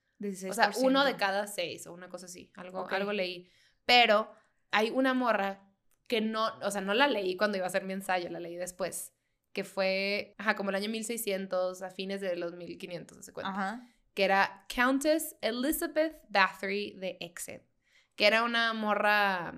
O 0.50 0.54
sea, 0.54 0.72
uno 0.78 1.04
de 1.04 1.12
16%. 1.14 1.18
cada 1.18 1.48
seis 1.48 1.88
o 1.88 1.94
una 1.94 2.10
cosa 2.10 2.26
así, 2.28 2.52
algo, 2.56 2.82
Ok. 2.82 2.94
algo 2.94 3.12
leí. 3.14 3.50
Pero 3.86 4.32
hay 4.72 4.90
una 4.90 5.14
morra 5.14 5.62
que 6.08 6.22
no, 6.22 6.52
o 6.62 6.72
sea, 6.72 6.82
no 6.82 6.94
la 6.94 7.08
leí 7.08 7.36
cuando 7.36 7.58
iba 7.58 7.66
a 7.66 7.68
hacer 7.68 7.84
mi 7.84 7.94
ensayo, 7.94 8.30
la 8.30 8.40
leí 8.40 8.56
después, 8.56 9.12
que 9.54 9.64
fue, 9.64 10.36
ajá, 10.38 10.56
como 10.56 10.70
el 10.70 10.76
año 10.76 10.90
1600, 10.90 11.82
a 11.82 11.90
fines 11.90 12.22
de 12.22 12.36
los 12.36 12.54
1500, 12.56 13.26
se 13.26 13.34
cuenta 13.34 13.52
Ajá. 13.52 13.88
que 14.14 14.24
era 14.24 14.66
Countess 14.74 15.36
Elizabeth 15.42 16.22
Bathory 16.30 16.92
de 16.94 17.18
Exeter, 17.20 17.66
que 18.16 18.28
era 18.28 18.44
una 18.44 18.74
morra 18.74 19.54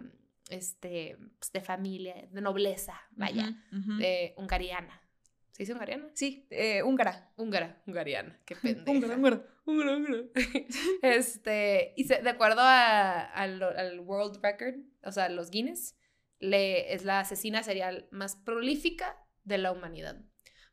este, 0.50 1.17
pues, 1.39 1.52
de 1.52 1.62
familia, 1.62 2.28
de 2.32 2.41
nobleza, 2.41 3.00
vaya, 3.12 3.50
Ujú, 3.71 3.80
ujú. 3.91 3.97
de 3.97 4.34
hungariana. 4.38 5.02
¿Se 5.57 5.63
dice 5.63 5.73
hungariana? 5.73 6.07
Sí, 6.13 6.45
eh, 6.51 6.83
húngara. 6.83 7.31
Húngara, 7.35 7.81
hungariana, 7.87 8.39
qué 8.45 8.55
pendeja. 8.85 8.91
Húngara, 8.91 9.15
húngara. 9.15 9.43
Húngara, 9.65 9.95
húngara. 9.97 10.23
este, 11.01 11.93
y 11.97 12.03
se- 12.03 12.21
de 12.21 12.29
acuerdo 12.29 12.61
a- 12.61 13.21
al, 13.21 13.63
al 13.63 13.99
World 14.01 14.39
Record, 14.43 14.75
o 15.03 15.11
sea, 15.11 15.29
los 15.29 15.49
Guinness, 15.49 15.95
le, 16.39 16.93
es 16.93 17.03
la 17.05 17.21
asesina 17.21 17.63
serial 17.63 18.07
más 18.11 18.35
prolífica 18.35 19.17
de 19.45 19.57
la 19.57 19.71
humanidad. 19.71 20.21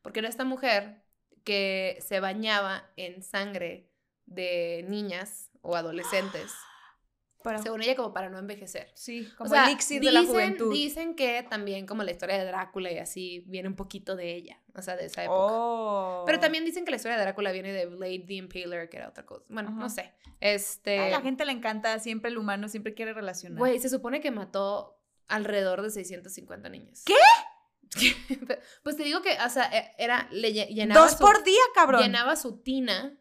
Porque 0.03 0.19
era 0.21 0.29
esta 0.29 0.45
mujer 0.45 1.03
que 1.45 1.97
se 2.07 2.21
bañaba 2.21 2.93
en 2.97 3.23
sangre 3.23 3.89
de 4.27 4.85
niñas 4.87 5.51
o 5.63 5.77
adolescentes, 5.77 6.53
Para- 7.45 7.63
según 7.63 7.83
ella 7.83 7.95
como 7.95 8.13
para 8.13 8.29
no 8.31 8.39
envejecer. 8.39 8.91
sí, 8.95 9.29
O 9.35 9.37
como 9.37 9.51
sea, 9.51 9.67
elixir 9.67 10.03
de 10.03 10.11
la 10.11 10.25
juventud. 10.25 10.73
Dicen 10.73 11.15
que 11.15 11.47
también 11.49 11.87
como 11.87 12.03
la 12.03 12.11
historia 12.11 12.39
de 12.39 12.45
Drácula 12.47 12.91
y 12.91 12.99
así 12.99 13.45
viene 13.47 13.69
un 13.69 13.77
poquito 13.77 14.17
de 14.17 14.35
ella, 14.35 14.61
o 14.75 14.81
sea, 14.83 14.97
de 14.97 15.05
esa 15.05 15.23
época. 15.25 15.39
Oh. 15.39 16.23
Pero 16.27 16.41
también 16.41 16.65
dicen 16.65 16.85
que 16.85 16.91
la 16.91 16.97
historia 16.97 17.17
de 17.19 17.23
Drácula 17.23 17.53
viene 17.53 17.73
de 17.73 17.87
Blade 17.87 18.25
the 18.27 18.35
Impaler, 18.35 18.89
que 18.89 18.97
era 18.97 19.09
otra 19.11 19.25
cosa. 19.27 19.45
Bueno, 19.49 19.69
Ajá. 19.69 19.79
no 19.79 19.89
sé. 19.91 20.13
Este. 20.41 20.99
A 20.99 21.09
la 21.11 21.21
gente 21.21 21.45
le 21.45 21.53
encanta, 21.53 21.99
siempre 22.01 22.31
el 22.31 22.39
humano 22.39 22.67
siempre 22.69 22.95
quiere 22.95 23.13
relacionar. 23.13 23.59
Güey, 23.59 23.79
se 23.79 23.89
supone 23.91 24.21
que 24.21 24.31
mató 24.31 24.99
alrededor 25.29 25.83
de 25.83 25.91
650 25.91 26.69
niñas. 26.71 27.05
¿Qué? 27.07 27.15
pues 28.83 28.97
te 28.97 29.05
digo 29.05 29.23
que, 29.23 29.37
o 29.45 29.49
sea, 29.51 29.65
e- 29.73 29.93
era. 29.99 30.29
Le 30.31 30.49
lle- 30.53 30.69
llenaba 30.69 31.03
Dos 31.03 31.13
su, 31.13 31.19
por 31.19 31.45
día, 31.45 31.61
cabrón. 31.75 32.03
Llenaba 32.03 32.37
su 32.37 32.59
tina 32.63 33.19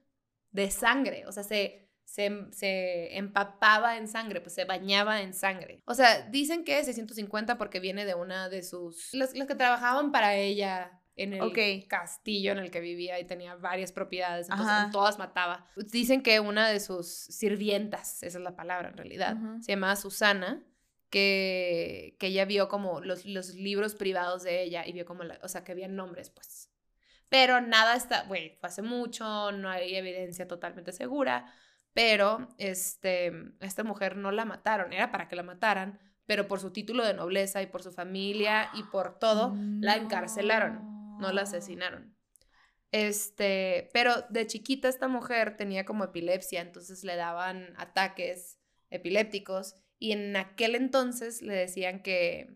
de 0.51 0.71
sangre. 0.71 1.25
O 1.27 1.31
sea, 1.31 1.43
se. 1.43 1.82
Se, 2.13 2.29
se 2.51 3.17
empapaba 3.17 3.97
en 3.97 4.07
sangre, 4.07 4.39
pues 4.39 4.53
se 4.53 4.65
bañaba 4.65 5.21
en 5.23 5.33
sangre. 5.33 5.81
O 5.85 5.95
sea, 5.95 6.29
dicen 6.29 6.63
que 6.63 6.83
650 6.83 7.57
porque 7.57 7.79
viene 7.79 8.05
de 8.05 8.13
una 8.13 8.49
de 8.49 8.61
sus... 8.61 9.11
Los, 9.15 9.33
los 9.33 9.47
que 9.47 9.55
trabajaban 9.55 10.11
para 10.11 10.35
ella 10.35 11.01
en 11.15 11.33
el 11.33 11.87
castillo 11.87 12.51
en 12.51 12.59
el 12.59 12.69
que 12.69 12.81
vivía 12.81 13.19
y 13.19 13.25
tenía 13.25 13.55
varias 13.55 13.91
propiedades, 13.91 14.47
entonces 14.47 14.71
Ajá. 14.75 14.89
todas 14.91 15.17
mataba. 15.17 15.65
Dicen 15.75 16.21
que 16.21 16.39
una 16.39 16.69
de 16.69 16.79
sus 16.79 17.07
sirvientas, 17.07 18.21
esa 18.21 18.37
es 18.37 18.43
la 18.43 18.55
palabra 18.55 18.89
en 18.89 18.97
realidad, 18.97 19.35
se 19.61 19.71
llamaba 19.71 19.95
Susana, 19.95 20.63
que, 21.09 22.15
que 22.19 22.27
ella 22.27 22.45
vio 22.45 22.67
como 22.67 23.01
los, 23.01 23.25
los 23.25 23.55
libros 23.55 23.95
privados 23.95 24.43
de 24.43 24.61
ella 24.61 24.85
y 24.85 24.93
vio 24.93 25.05
como, 25.05 25.23
la- 25.23 25.39
o 25.41 25.47
sea, 25.47 25.63
que 25.63 25.71
había 25.71 25.87
nombres, 25.87 26.29
pues. 26.29 26.69
Pero 27.29 27.59
nada 27.59 27.95
está, 27.95 28.23
güey, 28.25 28.55
fue 28.59 28.69
hace 28.69 28.83
mucho, 28.83 29.51
no 29.51 29.67
hay 29.69 29.95
evidencia 29.95 30.47
totalmente 30.47 30.91
segura, 30.91 31.51
pero 31.93 32.49
este, 32.57 33.31
a 33.59 33.65
esta 33.65 33.83
mujer 33.83 34.17
no 34.17 34.31
la 34.31 34.45
mataron, 34.45 34.93
era 34.93 35.11
para 35.11 35.27
que 35.27 35.35
la 35.35 35.43
mataran, 35.43 35.99
pero 36.25 36.47
por 36.47 36.59
su 36.59 36.71
título 36.71 37.05
de 37.05 37.13
nobleza 37.13 37.61
y 37.61 37.67
por 37.67 37.83
su 37.83 37.91
familia 37.91 38.69
y 38.73 38.83
por 38.83 39.19
todo, 39.19 39.55
la 39.79 39.95
encarcelaron, 39.95 41.17
no 41.19 41.31
la 41.31 41.41
asesinaron. 41.43 42.15
Este, 42.91 43.89
pero 43.91 44.13
de 44.29 44.45
chiquita 44.47 44.87
esta 44.87 45.07
mujer 45.07 45.57
tenía 45.57 45.83
como 45.83 46.03
epilepsia, 46.03 46.61
entonces 46.61 47.03
le 47.03 47.15
daban 47.15 47.73
ataques 47.77 48.59
epilépticos 48.89 49.75
y 49.99 50.11
en 50.11 50.35
aquel 50.35 50.75
entonces 50.75 51.41
le 51.41 51.55
decían 51.55 52.03
que 52.03 52.55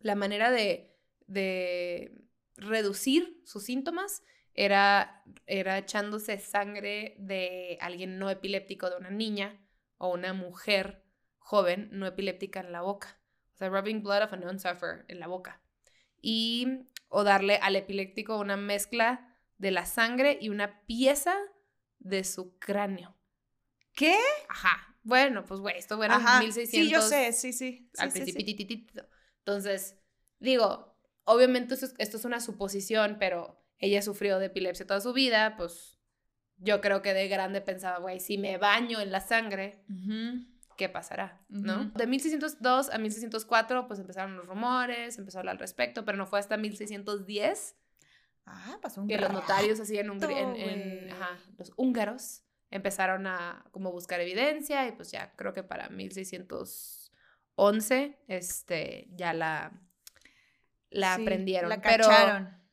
la 0.00 0.16
manera 0.16 0.50
de, 0.50 0.96
de 1.26 2.24
reducir 2.56 3.40
sus 3.44 3.64
síntomas 3.64 4.22
era, 4.54 5.22
era 5.46 5.78
echándose 5.78 6.38
sangre 6.38 7.16
de 7.18 7.76
alguien 7.80 8.18
no 8.18 8.30
epiléptico, 8.30 8.88
de 8.88 8.96
una 8.96 9.10
niña 9.10 9.60
o 9.98 10.12
una 10.12 10.32
mujer 10.32 11.04
joven 11.38 11.88
no 11.92 12.06
epiléptica 12.06 12.60
en 12.60 12.72
la 12.72 12.82
boca. 12.82 13.20
O 13.54 13.56
sea, 13.56 13.68
rubbing 13.68 14.02
blood 14.02 14.22
of 14.22 14.32
a 14.32 14.36
non-sufferer 14.36 15.04
en 15.08 15.20
la 15.20 15.26
boca. 15.26 15.60
Y, 16.20 16.86
o 17.08 17.22
darle 17.22 17.56
al 17.56 17.76
epiléptico 17.76 18.38
una 18.38 18.56
mezcla 18.56 19.36
de 19.58 19.70
la 19.70 19.86
sangre 19.86 20.38
y 20.40 20.48
una 20.48 20.80
pieza 20.86 21.36
de 21.98 22.24
su 22.24 22.58
cráneo. 22.58 23.16
¿Qué? 23.94 24.16
Ajá. 24.48 24.96
Bueno, 25.02 25.44
pues 25.44 25.60
güey, 25.60 25.78
esto 25.78 26.02
era 26.02 26.16
Ajá. 26.16 26.40
1600 26.40 26.70
Sí, 26.70 26.90
yo 26.90 27.02
sé, 27.02 27.32
sí, 27.32 27.52
sí. 27.52 27.90
al 27.98 28.10
sí, 28.10 28.32
principio. 28.32 29.06
Entonces, 29.38 29.98
digo, 30.38 30.96
obviamente 31.24 31.74
esto 31.74 31.86
es, 31.86 31.94
esto 31.98 32.16
es 32.16 32.24
una 32.24 32.40
suposición, 32.40 33.16
pero 33.20 33.63
ella 33.78 34.02
sufrió 34.02 34.38
de 34.38 34.46
epilepsia 34.46 34.86
toda 34.86 35.00
su 35.00 35.12
vida, 35.12 35.56
pues 35.56 35.98
yo 36.58 36.80
creo 36.80 37.02
que 37.02 37.14
de 37.14 37.26
grande 37.28 37.60
pensaba, 37.60 37.98
güey, 37.98 38.20
si 38.20 38.38
me 38.38 38.56
baño 38.58 39.00
en 39.00 39.10
la 39.12 39.20
sangre. 39.20 39.84
¿qué 40.76 40.88
pasará? 40.88 41.40
¿No? 41.48 41.84
De 41.94 42.06
1602 42.08 42.90
a 42.90 42.98
1604, 42.98 43.86
pues 43.86 44.00
empezaron 44.00 44.36
los 44.36 44.46
rumores, 44.46 45.16
empezó 45.18 45.38
a 45.38 45.40
hablar 45.40 45.52
al 45.54 45.58
respecto, 45.60 46.04
pero 46.04 46.18
no 46.18 46.26
fue 46.26 46.38
hasta 46.40 46.56
1610 46.56 47.76
Ah, 48.46 48.76
pasó 48.82 49.00
un 49.00 49.06
que 49.08 49.16
los 49.16 49.32
notarios 49.32 49.78
así 49.80 49.96
en, 49.98 50.10
Hungría- 50.10 50.38
en- 50.40 50.56
en- 50.56 51.10
ajá, 51.12 51.38
los 51.56 51.72
húngaros 51.76 52.42
empezaron 52.70 53.26
a 53.26 53.64
como 53.70 53.90
buscar 53.92 54.20
evidencia 54.20 54.86
y 54.88 54.92
pues 54.92 55.10
ya 55.12 55.32
creo 55.36 55.52
que 55.54 55.62
para 55.62 55.88
1611 55.90 58.18
este 58.28 59.06
ya 59.14 59.32
la 59.32 59.72
la 60.90 61.16
Sí, 61.16 61.22
aprendieron 61.22 61.70
La 61.70 61.80
pero. 61.80 62.04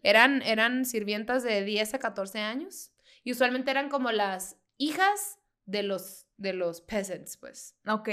Eran 0.04 0.42
eran 0.42 0.86
sirvientas 0.86 1.44
de 1.44 1.64
10 1.64 1.94
a 1.96 2.00
14 2.00 2.40
años 2.40 2.92
y 3.24 3.32
usualmente 3.32 3.72
eran 3.72 3.90
como 3.90 4.12
las 4.12 4.58
hijas 4.78 5.40
de 5.66 5.84
los 5.84 6.28
de 6.38 6.54
los 6.54 6.82
peasants 6.82 7.38
pues 7.38 7.76
Ok. 7.88 8.10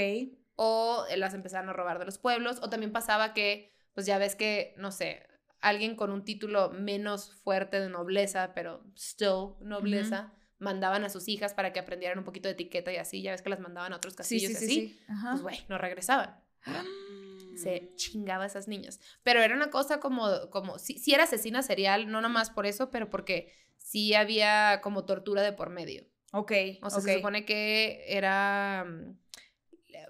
o 0.55 1.05
eh, 1.09 1.17
las 1.17 1.33
empezaron 1.33 1.69
a 1.69 1.73
robar 1.73 1.99
de 1.99 2.05
los 2.05 2.17
pueblos, 2.19 2.59
o 2.61 2.69
también 2.69 2.91
pasaba 2.91 3.33
que, 3.33 3.73
pues 3.93 4.05
ya 4.05 4.17
ves 4.17 4.35
que, 4.35 4.73
no 4.77 4.91
sé, 4.91 5.25
alguien 5.61 5.95
con 5.95 6.11
un 6.11 6.23
título 6.25 6.69
menos 6.71 7.33
fuerte 7.43 7.79
de 7.79 7.89
nobleza, 7.89 8.53
pero 8.53 8.83
still 8.95 9.55
nobleza, 9.61 10.33
mandaban 10.57 11.03
a 11.05 11.09
sus 11.09 11.27
hijas 11.27 11.53
para 11.53 11.71
que 11.73 11.79
aprendieran 11.79 12.19
un 12.19 12.25
poquito 12.25 12.49
de 12.49 12.53
etiqueta 12.53 12.91
y 12.91 12.97
así, 12.97 13.21
ya 13.21 13.31
ves 13.31 13.41
que 13.41 13.49
las 13.49 13.59
mandaban 13.61 13.93
a 13.93 13.95
otros 13.95 14.15
castillos 14.15 14.51
sí, 14.51 14.51
y 14.51 14.55
sí, 14.55 14.65
así, 14.65 14.89
sí. 14.89 15.05
Pues 15.31 15.41
güey, 15.41 15.65
no 15.69 15.77
regresaban. 15.77 16.39
Mm. 16.65 16.71
Se 17.61 17.89
chingaba 17.95 18.43
a 18.43 18.47
esas 18.47 18.67
niñas. 18.67 18.99
Pero 19.23 19.41
era 19.41 19.55
una 19.55 19.69
cosa 19.69 19.99
como, 19.99 20.49
como, 20.49 20.79
sí, 20.79 20.97
sí 20.97 21.13
era 21.13 21.23
asesina 21.25 21.61
serial, 21.61 22.09
no 22.11 22.21
nomás 22.21 22.49
por 22.49 22.65
eso, 22.65 22.89
pero 22.91 23.09
porque 23.09 23.53
sí 23.77 24.13
había 24.13 24.81
como 24.81 25.05
tortura 25.05 25.41
de 25.41 25.53
por 25.53 25.69
medio. 25.69 26.05
Ok. 26.31 26.51
O 26.81 26.89
sea, 26.89 27.01
se 27.01 27.15
supone 27.15 27.45
que 27.45 28.03
era. 28.07 28.85
mm, 28.87 29.17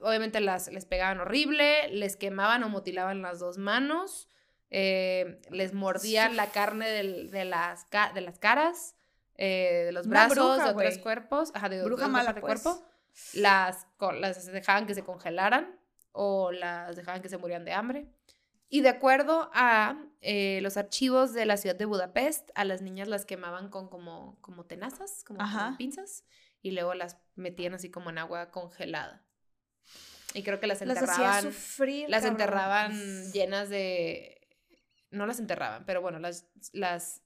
Obviamente 0.02 0.40
las, 0.40 0.72
les 0.72 0.86
pegaban 0.86 1.20
horrible, 1.20 1.88
les 1.90 2.16
quemaban 2.16 2.64
o 2.64 2.70
mutilaban 2.70 3.22
las 3.22 3.40
dos 3.40 3.58
manos, 3.58 4.30
eh, 4.70 5.42
les 5.50 5.74
mordían 5.74 6.36
la 6.38 6.52
carne 6.52 6.90
del- 6.90 7.32
de, 7.32 7.44
las, 7.46 7.86
ca- 7.86 8.12
de 8.14 8.22
las 8.22 8.40
caras, 8.40 8.96
eh, 9.36 9.84
de 9.86 9.92
los 9.92 10.08
brazos, 10.08 10.36
bruja, 10.38 10.66
de 10.74 10.76
otros 10.76 10.98
cuerpos, 11.00 11.52
ajá, 11.54 11.70
de 11.70 11.84
Bruja 11.84 12.06
otras 12.06 12.10
mala, 12.12 12.34
pues. 12.40 12.62
cuerpo. 12.62 12.86
Las, 13.34 13.88
las 14.20 14.46
dejaban 14.46 14.86
que 14.86 14.94
se 14.96 15.04
congelaran 15.04 15.79
o 16.12 16.52
las 16.52 16.96
dejaban 16.96 17.22
que 17.22 17.30
se 17.30 17.38
murieran 17.38 17.66
de 17.66 17.74
hambre. 17.74 18.08
Y 18.70 18.82
de 18.82 18.90
acuerdo 18.90 19.50
a 19.54 19.98
eh, 20.22 20.60
los 20.62 20.78
archivos 20.78 21.34
de 21.34 21.46
la 21.46 21.58
ciudad 21.58 21.76
de 21.76 21.86
Budapest, 21.86 22.52
a 22.54 22.66
las 22.66 22.82
niñas 22.82 23.08
las 23.08 23.26
quemaban 23.26 23.70
con 23.70 23.90
como, 23.90 24.38
como 24.42 24.66
tenazas, 24.66 25.24
como, 25.24 25.40
pinzas, 25.78 26.24
y 26.62 26.72
luego 26.72 26.94
las 26.94 27.18
metían 27.36 27.74
así 27.74 27.90
como 27.90 28.12
en 28.12 28.20
agua 28.20 28.52
congelada. 28.52 29.26
Y 30.36 30.44
creo 30.44 30.60
que 30.60 30.68
las 30.68 30.82
Las 30.82 30.98
enterraban, 30.98 31.38
hacía 31.38 31.52
sufrir. 31.52 32.10
las 32.10 32.24
enterraban 32.26 33.32
llenas 33.32 33.70
de... 33.70 34.36
No 35.10 35.26
las 35.26 35.40
enterraban, 35.40 35.86
pero 35.86 36.02
bueno, 36.02 36.20
las, 36.20 36.46
las... 36.72 37.24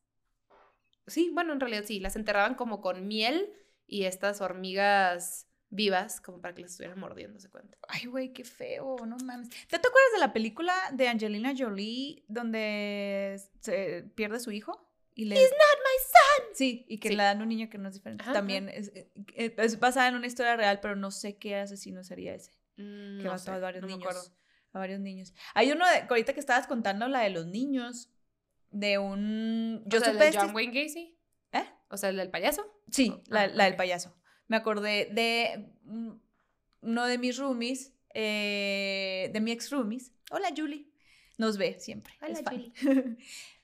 Sí, 1.08 1.30
bueno, 1.34 1.52
en 1.52 1.60
realidad 1.60 1.84
sí, 1.86 2.00
las 2.00 2.15
enterraban 2.15 2.56
como 2.56 2.80
con 2.80 3.08
miel 3.08 3.54
y 3.86 4.06
estas 4.06 4.39
hormigas 4.39 5.48
vivas, 5.75 6.21
como 6.21 6.39
para 6.39 6.53
que 6.53 6.62
las 6.62 6.71
estuvieran 6.71 6.99
mordiendo, 6.99 7.39
se 7.39 7.49
cuenta. 7.49 7.77
Ay, 7.88 8.05
güey, 8.05 8.31
qué 8.31 8.43
feo, 8.43 8.97
no 9.05 9.17
mames. 9.25 9.49
¿Te, 9.49 9.79
te 9.79 9.88
acuerdas 9.88 10.12
de 10.13 10.19
la 10.19 10.31
película 10.33 10.73
de 10.93 11.07
Angelina 11.07 11.53
Jolie 11.57 12.23
donde 12.27 13.41
se 13.59 14.03
pierde 14.15 14.39
su 14.39 14.51
hijo? 14.51 14.89
Y 15.15 15.25
le... 15.25 15.36
He's 15.36 15.49
not 15.51 15.59
my 15.79 16.45
son. 16.45 16.55
Sí, 16.55 16.86
y 16.88 16.97
que 16.99 17.09
Sí. 17.09 17.15
le 17.15 17.23
dan 17.23 17.41
un 17.41 17.49
niño 17.49 17.69
que 17.69 17.77
no 17.77 17.88
es 17.89 17.95
diferente. 17.95 18.23
Ajá, 18.23 18.33
También 18.33 18.69
es, 18.69 18.91
eh, 18.95 19.53
es 19.57 19.79
basada 19.79 20.07
en 20.07 20.15
una 20.15 20.27
historia 20.27 20.55
real, 20.55 20.79
pero 20.81 20.95
no 20.95 21.12
sé 21.12 21.38
qué 21.38 21.55
asesino 21.55 22.03
sería 22.03 22.33
ese. 22.33 22.51
Mm, 22.77 23.17
Que 23.19 23.23
no 23.25 23.31
mató 23.31 23.43
sé, 23.43 23.51
a 23.51 23.59
varios 23.59 23.81
no 23.81 23.88
me 23.88 23.93
niños. 23.93 24.07
acuerdo. 24.09 24.36
A 24.73 24.79
varios 24.79 24.99
niños. 24.99 25.33
Hay 25.53 25.71
uno 25.71 25.86
de, 25.88 26.05
ahorita 26.09 26.33
que 26.33 26.39
estabas 26.39 26.65
contando 26.65 27.07
la 27.07 27.19
de 27.21 27.29
los 27.29 27.45
niños, 27.45 28.09
de 28.71 28.97
un... 28.97 29.83
Yo 29.86 29.99
o 29.99 30.01
sea, 30.03 30.13
de 30.13 30.27
este- 30.27 30.39
John 30.39 30.55
Wayne 30.55 30.83
Gacy. 30.83 31.15
¿Eh? 31.51 31.65
O 31.89 31.97
sea, 31.97 32.09
el 32.09 32.17
del 32.17 32.31
payaso. 32.31 32.65
Sí, 32.89 33.12
Oh, 33.15 33.21
la, 33.27 33.41
ah, 33.43 33.47
la 33.47 33.65
del 33.65 33.75
payaso. 33.75 34.15
Me 34.47 34.58
acordé 34.58 35.10
de 35.12 35.71
mm, 35.84 36.12
uno 36.82 37.08
de 37.08 37.17
mis 37.17 37.38
roomies, 37.38 37.93
eh, 38.13 39.29
de 39.34 39.41
mi 39.41 39.51
ex 39.51 39.69
roomies. 39.71 40.12
Hola, 40.32 40.49
Julie. 40.56 40.88
Nos 41.38 41.58
ve 41.58 41.79
siempre. 41.79 42.13
Hola. 42.21 42.39
Julie. 42.49 42.73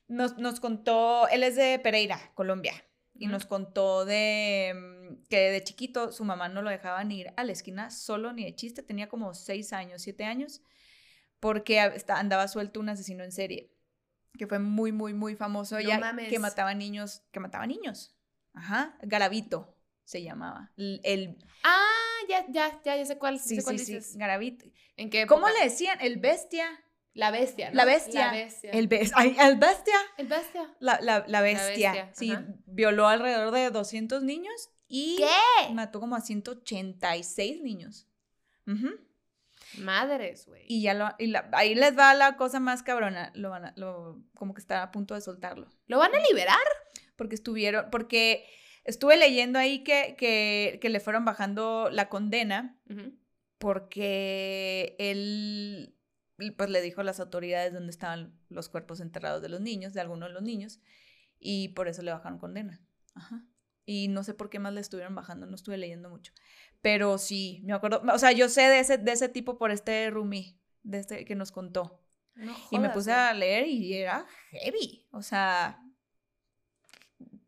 nos, 0.07 0.37
nos 0.37 0.59
contó, 0.59 1.27
él 1.29 1.43
es 1.43 1.55
de 1.55 1.79
Pereira, 1.79 2.19
Colombia, 2.33 2.73
y 3.13 3.27
nos 3.27 3.45
contó 3.45 4.05
de 4.05 4.73
mm, 4.75 5.27
que 5.29 5.51
de 5.51 5.63
chiquito 5.63 6.11
su 6.11 6.23
mamá 6.23 6.49
no 6.49 6.61
lo 6.61 6.69
dejaban 6.69 7.11
ir 7.11 7.33
a 7.35 7.43
la 7.43 7.51
esquina 7.51 7.91
solo 7.91 8.33
ni 8.33 8.45
de 8.45 8.55
chiste, 8.55 8.81
tenía 8.81 9.09
como 9.09 9.33
seis 9.33 9.73
años, 9.73 10.01
siete 10.01 10.23
años, 10.23 10.61
porque 11.39 11.79
andaba 11.79 12.47
suelto 12.47 12.79
un 12.79 12.89
asesino 12.89 13.23
en 13.23 13.31
serie, 13.31 13.71
que 14.37 14.47
fue 14.47 14.59
muy, 14.59 14.91
muy, 14.91 15.13
muy 15.13 15.35
famoso 15.35 15.75
No 15.75 15.81
ya, 15.81 15.99
mames. 15.99 16.29
que 16.29 16.39
mataba 16.39 16.73
niños, 16.73 17.23
que 17.31 17.39
mataba 17.39 17.67
niños. 17.67 18.15
Ajá, 18.53 18.97
Garavito 19.03 19.75
se 20.09 20.23
llamaba. 20.23 20.71
El, 20.75 20.99
el- 21.03 21.37
Ah, 21.63 22.17
ya, 22.27 22.43
ya, 22.49 22.81
ya, 22.83 22.95
ya 22.95 23.05
sé 23.05 23.19
cuál, 23.19 23.39
sí, 23.39 23.57
sé 23.57 23.63
cuál 23.63 23.77
sí, 23.77 23.85
sí, 23.85 23.93
dices. 23.93 24.17
Garavito. 24.17 24.65
¿En 24.97 25.11
qué 25.11 25.27
¿Cómo 25.27 25.47
le 25.49 25.59
decían? 25.63 25.99
El 26.01 26.17
bestia. 26.17 26.65
La 27.13 27.29
bestia, 27.29 27.69
¿no? 27.69 27.75
La 27.75 27.85
bestia. 27.85 28.27
La 28.27 28.31
bestia. 28.31 28.71
El, 28.71 28.89
ay, 29.15 29.35
el 29.39 29.57
bestia. 29.57 29.95
El 30.17 30.27
bestia. 30.27 30.75
La, 30.79 30.99
la, 31.01 31.25
la 31.27 31.41
bestia, 31.41 31.91
bestia, 31.91 32.11
sí, 32.15 32.31
ajá. 32.31 32.45
violó 32.65 33.07
alrededor 33.07 33.51
de 33.51 33.69
200 33.69 34.23
niños 34.23 34.69
y 34.87 35.17
¿Qué? 35.17 35.73
mató 35.73 35.99
como 35.99 36.15
a 36.15 36.21
186 36.21 37.61
niños. 37.61 38.07
Ujú. 38.65 38.89
Madres, 39.77 40.47
güey. 40.47 40.63
Y 40.67 40.81
ya 40.81 40.93
lo, 40.95 41.09
y 41.19 41.27
la- 41.27 41.49
ahí 41.53 41.75
les 41.75 41.95
va 41.97 42.13
la 42.15 42.35
cosa 42.35 42.59
más 42.59 42.81
cabrona, 42.81 43.31
lo 43.35 43.51
van 43.51 43.65
a- 43.65 43.73
lo, 43.75 44.19
como 44.33 44.53
que 44.55 44.61
está 44.61 44.81
a 44.81 44.91
punto 44.91 45.13
de 45.13 45.21
soltarlo. 45.21 45.67
¿Lo 45.87 45.99
van 45.99 46.15
a 46.15 46.19
liberar? 46.19 46.57
Porque 47.15 47.35
estuvieron, 47.35 47.89
porque 47.91 48.45
estuve 48.89 49.17
leyendo 49.17 49.59
ahí 49.59 49.83
que, 49.83 50.15
que, 50.17 50.79
que 50.81 50.89
le 50.89 50.99
fueron 50.99 51.25
bajando 51.25 51.89
la 51.91 52.09
condena 52.09 52.77
porque 53.57 54.95
él 54.99 55.95
pues 56.55 56.69
le 56.69 56.81
dijo 56.81 57.01
a 57.01 57.03
las 57.03 57.19
autoridades 57.19 57.73
dónde 57.73 57.91
estaban 57.91 58.33
los 58.49 58.69
cuerpos 58.69 59.01
enterrados 59.01 59.41
de 59.41 59.49
los 59.49 59.59
niños, 59.61 59.93
de 59.93 60.01
algunos 60.01 60.29
de 60.29 60.33
los 60.33 60.43
niños, 60.43 60.79
y 61.37 61.69
por 61.69 61.87
eso 61.87 62.01
le 62.01 62.11
bajaron 62.11 62.39
condena. 62.39 62.81
Ajá. 63.13 63.45
Y 63.85 64.07
no 64.07 64.23
sé 64.23 64.33
por 64.33 64.49
qué 64.49 64.59
más 64.59 64.73
le 64.73 64.81
estuvieron 64.81 65.15
bajando, 65.15 65.45
no 65.45 65.55
estuve 65.55 65.77
leyendo 65.77 66.09
mucho. 66.09 66.31
Pero 66.81 67.17
sí, 67.17 67.61
me 67.65 67.73
acuerdo, 67.73 68.01
o 68.13 68.17
sea, 68.17 68.31
yo 68.31 68.47
sé 68.47 68.61
de 68.61 68.79
ese, 68.79 68.97
de 68.97 69.11
ese 69.11 69.27
tipo 69.27 69.57
por 69.57 69.71
este 69.71 70.09
Rumi, 70.09 70.57
de 70.83 70.99
este 70.99 71.25
que 71.25 71.35
nos 71.35 71.51
contó. 71.51 72.01
No 72.35 72.55
Y 72.71 72.79
me 72.79 72.89
puse 72.89 73.11
güey. 73.11 73.19
a 73.21 73.33
leer 73.33 73.67
y 73.67 73.93
era 73.95 74.25
heavy. 74.51 75.05
O 75.11 75.21
sea, 75.21 75.83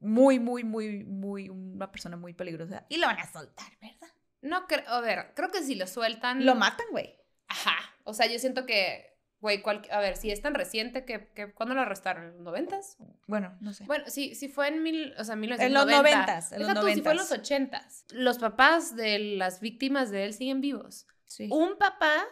muy, 0.01 0.39
muy, 0.39 0.63
muy, 0.63 1.03
muy, 1.05 1.49
una 1.49 1.91
persona 1.91 2.17
muy 2.17 2.33
peligrosa. 2.33 2.85
Y 2.89 2.97
lo 2.97 3.07
van 3.07 3.19
a 3.19 3.31
soltar, 3.31 3.71
¿verdad? 3.81 4.09
No 4.41 4.67
creo, 4.67 4.87
a 4.89 4.99
ver, 5.01 5.33
creo 5.35 5.49
que 5.51 5.61
si 5.63 5.75
lo 5.75 5.87
sueltan. 5.87 6.45
Lo 6.45 6.55
matan, 6.55 6.87
güey. 6.91 7.15
Ajá. 7.47 7.75
O 8.03 8.13
sea, 8.13 8.25
yo 8.25 8.39
siento 8.39 8.65
que, 8.65 9.17
güey, 9.39 9.61
cual- 9.61 9.87
a 9.91 9.99
ver, 9.99 10.17
si 10.17 10.31
es 10.31 10.41
tan 10.41 10.53
reciente 10.55 11.05
que, 11.05 11.27
que 11.35 11.53
¿cuándo 11.53 11.75
lo 11.75 11.81
arrestaron? 11.81 12.23
¿En 12.25 12.31
los 12.33 12.41
noventas? 12.41 12.97
Bueno, 13.27 13.55
no 13.61 13.73
sé. 13.73 13.83
Bueno, 13.85 14.05
sí, 14.07 14.33
sí 14.35 14.47
fue 14.47 14.67
en 14.69 14.81
mil, 14.83 15.13
o 15.17 15.23
sea, 15.23 15.35
en 15.35 15.41
los 15.41 15.59
1990. 15.59 15.97
noventas, 15.97 16.51
en 16.51 16.59
los 16.59 16.67
Deja 16.69 16.79
tú, 16.81 16.87
si 16.87 16.93
fue 16.93 17.11
en 17.11 17.17
noventas. 17.17 17.29
los 17.29 17.39
ochentas. 17.39 18.05
Los 18.11 18.39
papás 18.39 18.95
de 18.95 19.19
las 19.19 19.59
víctimas 19.61 20.09
de 20.09 20.25
él 20.25 20.33
siguen 20.33 20.61
vivos. 20.61 21.05
Sí. 21.27 21.47
Un 21.51 21.77
papá 21.77 22.23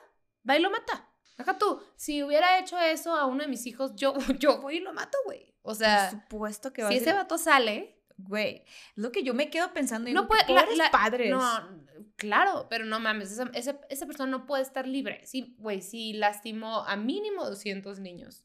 va 0.49 0.57
y 0.57 0.61
lo 0.61 0.71
mata. 0.71 1.08
Deja 1.39 1.57
tú, 1.57 1.81
si 1.95 2.21
hubiera 2.21 2.59
hecho 2.59 2.77
eso 2.77 3.15
a 3.15 3.25
uno 3.25 3.41
de 3.43 3.49
mis 3.49 3.65
hijos, 3.65 3.95
yo, 3.95 4.13
yo 4.39 4.61
voy 4.61 4.77
y 4.77 4.79
lo 4.81 4.93
mato, 4.93 5.17
güey. 5.25 5.51
O 5.63 5.69
Por 5.69 5.75
sea, 5.75 6.11
supuesto 6.11 6.71
que 6.71 6.83
va 6.83 6.89
si 6.89 6.95
a 6.95 6.97
ese 6.97 7.13
vato 7.13 7.37
sale, 7.39 7.95
Güey, 8.21 8.65
es 8.65 8.97
lo 8.97 9.13
que 9.13 9.23
yo 9.23 9.33
me 9.33 9.49
quedo 9.49 9.71
pensando. 9.73 10.09
Y 10.09 10.13
no 10.13 10.23
digo, 10.23 10.27
puede. 10.35 10.53
la- 10.53 10.65
la- 10.75 10.91
padres. 10.91 11.31
No, 11.31 11.85
claro, 12.17 12.67
pero 12.69 12.83
no 12.83 12.99
mames, 12.99 13.31
esa, 13.31 13.49
esa, 13.53 13.79
esa 13.89 14.05
persona 14.05 14.29
no 14.29 14.45
puede 14.45 14.61
estar 14.61 14.85
libre. 14.85 15.21
Sí, 15.25 15.55
güey, 15.57 15.81
si 15.81 16.11
lastimó 16.11 16.83
a 16.85 16.97
mínimo 16.97 17.45
200 17.45 17.99
niños 17.99 18.43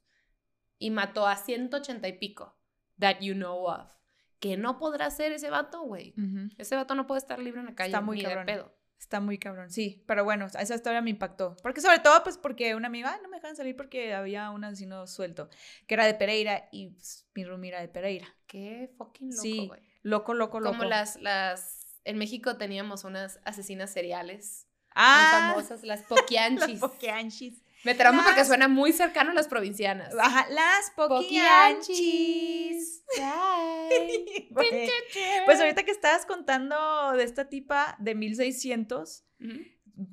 y 0.79 0.91
mató 0.93 1.27
a 1.27 1.35
180 1.35 2.07
y 2.07 2.13
pico, 2.19 2.57
that 3.01 3.17
you 3.21 3.35
know 3.35 3.67
of, 3.67 3.91
que 4.39 4.57
no 4.57 4.79
podrá 4.79 5.11
ser 5.11 5.33
ese 5.33 5.51
vato, 5.51 5.83
güey. 5.83 6.15
Ujú. 6.17 6.51
Ese 6.57 6.77
vato 6.77 6.95
no 6.95 7.09
puede 7.09 7.19
estar 7.19 7.41
libre 7.41 7.59
en 7.59 7.67
la 7.67 7.75
calle 7.75 7.89
Está 7.89 8.01
muy 8.01 8.19
ni 8.19 8.23
cabrón. 8.23 8.47
de 8.47 8.53
pedo. 8.53 8.77
Está 9.05 9.21
muy 9.21 9.37
cabrón, 9.37 9.71
sí. 9.71 10.03
Pero 10.07 10.25
bueno, 10.25 10.47
esa 10.47 10.75
historia 10.75 11.03
me 11.03 11.11
impactó. 11.11 11.57
Porque 11.63 11.83
sobre 11.83 11.99
todo, 11.99 12.23
pues 12.23 12.39
porque 12.39 12.75
una 12.75 12.87
amiga, 12.87 13.13
"Ay, 13.13 13.21
no 13.23 13.29
me 13.29 13.37
dejan 13.37 13.55
salir 13.55 13.77
porque 13.77 14.15
había 14.15 14.51
un 14.51 14.65
asesino 14.65 15.07
suelto, 15.07 15.51
que 15.87 15.93
era 15.93 16.07
de 16.07 16.15
Pereira 16.15 16.71
y 16.73 16.89
pues, 16.89 17.27
mi 17.35 17.45
roomie 17.45 17.69
era 17.69 17.83
de 17.83 17.89
Pereira. 17.89 18.27
Qué 18.47 18.91
fucking 18.97 19.29
loco, 19.29 19.43
Sí. 19.43 19.71
Loco, 20.03 20.33
loco, 20.33 20.59
loco. 20.59 20.79
Como 20.79 20.89
las, 20.89 21.21
las, 21.21 22.01
en 22.05 22.17
México 22.17 22.57
teníamos 22.57 23.05
unas 23.05 23.41
asesinas 23.45 23.91
seriales 23.93 24.69
muy 24.87 24.95
ah, 24.95 25.51
famosas, 25.55 25.83
las 25.83 26.01
las 26.11 26.81
poquianchis. 26.81 27.63
Me 27.85 27.95
trauma 27.95 28.25
porque 28.25 28.45
suena 28.45 28.69
muy 28.69 28.93
cercano 28.93 29.31
a 29.31 29.35
las 29.35 29.49
provincianas. 29.49 30.13
Ajá, 30.19 30.47
las 30.51 30.91
poquianchis. 30.97 33.03
Pues 35.47 35.61
ahorita 35.61 35.83
que 35.85 35.91
estabas 35.91 36.27
contando 36.27 37.13
de 37.13 37.25
esta 37.25 37.49
tipa 37.49 37.97
de 37.99 38.15
1600, 38.15 39.25
Ujú. 39.41 39.53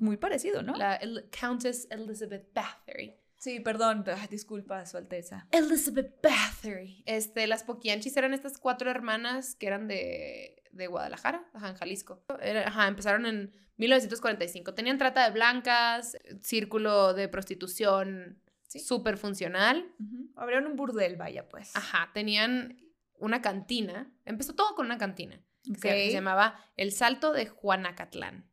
muy 0.00 0.16
parecido, 0.16 0.62
¿no? 0.62 0.74
La 0.76 0.96
El- 0.96 1.28
Countess 1.38 1.86
Elizabeth 1.90 2.52
Bathory. 2.54 3.16
Sí, 3.38 3.58
perdón, 3.60 4.04
disculpa, 4.30 4.86
Su 4.86 4.96
Alteza. 4.98 5.48
Elizabeth 5.50 6.20
Bathory. 6.22 7.02
Este, 7.06 7.46
las 7.48 7.64
Poquianchis 7.64 8.16
eran 8.16 8.34
estas 8.34 8.58
cuatro 8.58 8.88
hermanas 8.90 9.56
que 9.56 9.66
eran 9.66 9.88
de, 9.88 10.62
de 10.70 10.86
Guadalajara, 10.86 11.44
ajá, 11.54 11.70
en 11.70 11.74
Jalisco. 11.76 12.24
Era- 12.40 12.68
ajá, 12.68 12.86
empezaron 12.86 13.26
en 13.26 13.52
1945. 13.82 14.74
Tenían 14.74 14.96
trata 14.98 15.24
de 15.24 15.30
blancas, 15.32 16.16
círculo 16.40 17.14
de 17.14 17.28
prostitución 17.28 18.38
Sí. 18.68 18.78
súper 18.80 19.18
funcional. 19.18 19.92
Ujú. 20.00 20.30
Abrieron 20.36 20.66
un 20.66 20.76
burdel, 20.76 21.16
vaya, 21.16 21.46
pues. 21.48 21.76
Ajá, 21.76 22.10
tenían 22.14 22.78
una 23.18 23.42
cantina. 23.42 24.10
Empezó 24.24 24.54
todo 24.54 24.74
con 24.74 24.86
una 24.86 24.98
cantina. 24.98 25.38
que 25.64 25.74
se- 25.74 25.80
que 25.80 25.88
Ok. 25.90 26.06
se 26.06 26.12
llamaba 26.12 26.58
El 26.76 26.90
Salto 26.90 27.32
de 27.32 27.46
Juanacatlán. 27.46 28.50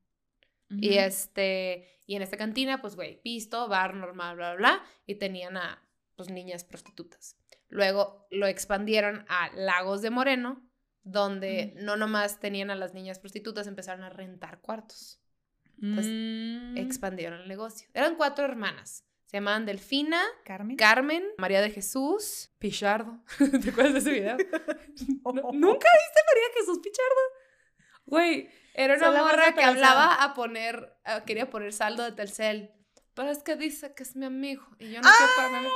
Y 0.70 0.98
este, 1.00 1.88
y 2.06 2.16
en 2.16 2.22
esta 2.22 2.38
cantina, 2.38 2.80
pues, 2.82 2.96
güey, 2.96 3.20
pisto, 3.24 3.68
bar 3.68 3.96
normal, 3.96 4.36
bla, 4.36 4.54
bla, 4.54 4.56
bla, 4.78 4.84
y 5.08 5.16
tenían 5.16 5.58
a, 5.58 5.82
pues, 6.16 6.30
niñas 6.30 6.64
prostitutas. 6.64 7.36
Luego 7.68 8.28
lo 8.30 8.46
expandieron 8.46 9.26
a 9.28 9.50
Lagos 9.56 10.04
de 10.04 10.12
Moreno, 10.12 10.62
donde 11.02 11.74
no 11.78 11.96
nomás 11.96 12.40
tenían 12.40 12.70
a 12.70 12.76
las 12.76 12.94
niñas 12.94 13.18
prostitutas, 13.18 13.66
empezaron 13.66 14.04
a 14.04 14.12
rentar 14.12 14.62
cuartos. 14.62 15.19
Pues, 15.80 16.06
Mm. 16.08 16.78
Expandieron 16.78 17.42
el 17.42 17.48
negocio. 17.48 17.88
Eran 17.94 18.16
cuatro 18.16 18.46
hermanas. 18.46 19.04
Se 19.26 19.38
llamaban 19.38 19.66
Delfina, 19.66 20.22
Carmen. 20.44 20.76
Carmen, 20.76 21.24
María 21.38 21.62
de 21.62 21.70
Jesús, 21.70 22.50
Pichardo. 22.58 23.20
¿Te 23.64 23.70
acuerdas 23.70 23.94
de 23.94 24.00
ese 24.00 24.12
video? 24.12 24.38
Oh. 25.24 25.34
No- 25.34 25.42
¿Nunca 25.54 25.88
viste 25.88 26.20
María 26.28 26.50
Jesús 26.58 26.80
Pichardo? 26.80 27.22
Güey, 28.06 28.50
era 28.74 28.96
una 28.96 29.22
morra 29.22 29.54
que 29.54 29.64
hablaba 29.64 30.16
a 30.24 30.34
poner, 30.34 30.96
a- 31.04 31.24
quería 31.26 31.50
poner 31.50 31.74
saldo 31.74 32.04
de 32.04 32.12
Telcel. 32.14 32.72
Pero 33.14 33.30
es 33.32 33.44
que 33.44 33.56
dice 33.56 33.94
que 33.94 34.04
es 34.04 34.16
mi 34.16 34.26
amigo 34.26 34.66
y 34.80 34.92
yo 34.92 35.02
no 35.02 35.10
quiero 35.16 35.32
para 35.36 35.50
mi 35.50 35.56
amigo. 35.58 35.74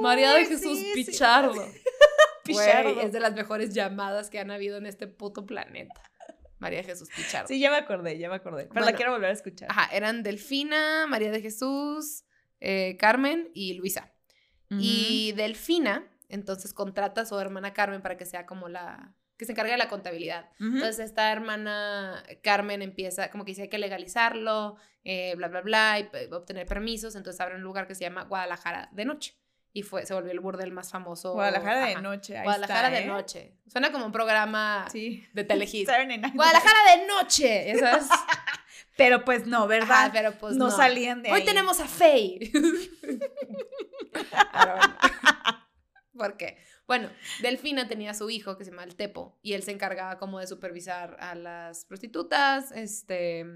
María 0.00 0.32
de 0.34 0.44
Jesús 0.46 0.78
sí, 0.78 0.92
sí. 0.94 1.04
Pichardo. 1.04 1.54
Pichardo. 2.44 2.94
Güey, 2.94 3.06
es 3.06 3.12
de 3.12 3.20
las 3.20 3.34
mejores 3.34 3.72
llamadas 3.72 4.28
que 4.30 4.38
han 4.40 4.50
habido 4.50 4.76
en 4.76 4.86
este 4.86 5.06
puto 5.06 5.46
planeta. 5.46 5.94
María 6.62 6.78
de 6.78 6.84
Jesús 6.84 7.08
Pichardo. 7.14 7.48
Sí, 7.48 7.58
ya 7.60 7.70
me 7.70 7.76
acordé, 7.76 8.18
ya 8.18 8.28
me 8.30 8.36
acordé. 8.36 8.68
Pero 8.72 8.84
la 8.84 8.92
quiero 8.96 9.12
volver 9.12 9.30
a 9.30 9.32
escuchar. 9.32 9.68
Ajá, 9.70 9.88
eran 9.94 10.22
Delfina, 10.22 11.06
María 11.08 11.30
de 11.30 11.42
Jesús, 11.42 12.24
eh, 12.60 12.96
Carmen 12.98 13.50
y 13.54 13.74
Luisa. 13.74 14.12
Y 14.70 15.32
Delfina, 15.32 16.08
entonces 16.30 16.72
contrata 16.72 17.20
a 17.20 17.26
su 17.26 17.38
hermana 17.38 17.74
Carmen 17.74 18.00
para 18.00 18.16
que 18.16 18.24
sea 18.24 18.46
como 18.46 18.68
la 18.70 19.14
que 19.36 19.44
se 19.44 19.52
encargue 19.52 19.72
de 19.72 19.76
la 19.78 19.88
contabilidad. 19.88 20.48
Entonces 20.60 21.00
esta 21.00 21.30
hermana 21.32 22.22
Carmen 22.42 22.80
empieza, 22.80 23.30
como 23.30 23.44
que 23.44 23.50
dice 23.50 23.62
hay 23.62 23.68
que 23.68 23.78
legalizarlo, 23.78 24.76
eh, 25.04 25.34
bla, 25.36 25.48
bla, 25.48 25.60
bla, 25.60 25.98
y 25.98 26.04
p- 26.04 26.32
obtener 26.32 26.64
permisos. 26.66 27.16
Entonces 27.16 27.40
abre 27.40 27.56
un 27.56 27.62
lugar 27.62 27.86
que 27.86 27.94
se 27.94 28.02
llama 28.04 28.22
Guadalajara 28.24 28.88
de 28.92 29.04
Noche. 29.04 29.34
Y 29.74 29.82
fue, 29.82 30.04
se 30.04 30.12
volvió 30.12 30.32
el 30.32 30.40
burdel 30.40 30.70
más 30.72 30.90
famoso. 30.90 31.32
Guadalajara 31.32 31.86
de 31.86 31.94
noche. 32.02 32.36
ahí 32.36 32.44
Guadalajara 32.44 32.88
está, 32.88 32.98
de 33.00 33.04
¿eh? 33.04 33.08
Noche. 33.08 33.52
Suena 33.66 33.90
como 33.90 34.04
un 34.06 34.12
programa 34.12 34.86
Sí. 34.92 35.26
de 35.32 35.44
Telehit. 35.44 35.88
Guadalajara 36.34 36.96
de 36.96 37.06
Noche. 37.06 37.74
sabes. 37.78 38.06
Pero 38.98 39.24
pues 39.24 39.46
no, 39.46 39.66
¿verdad? 39.66 39.90
Ajá, 40.04 40.12
pero 40.12 40.32
pues 40.32 40.54
no, 40.56 40.66
no. 40.66 40.70
salían 40.70 41.22
de 41.22 41.30
Hoy 41.32 41.40
ahí. 41.40 41.46
tenemos 41.46 41.80
a 41.80 41.86
Faye. 41.88 42.52
Bueno. 44.52 44.74
¿Por 46.16 46.36
qué? 46.36 46.58
Bueno, 46.86 47.08
Delfina 47.40 47.88
tenía 47.88 48.10
a 48.10 48.14
su 48.14 48.28
hijo 48.28 48.58
que 48.58 48.64
se 48.64 48.70
llama 48.70 48.84
el 48.84 48.94
Tepo 48.96 49.38
y 49.42 49.54
él 49.54 49.62
se 49.62 49.70
encargaba 49.70 50.18
como 50.18 50.38
de 50.40 50.46
supervisar 50.46 51.16
a 51.20 51.34
las 51.34 51.86
prostitutas, 51.86 52.70
este, 52.72 53.46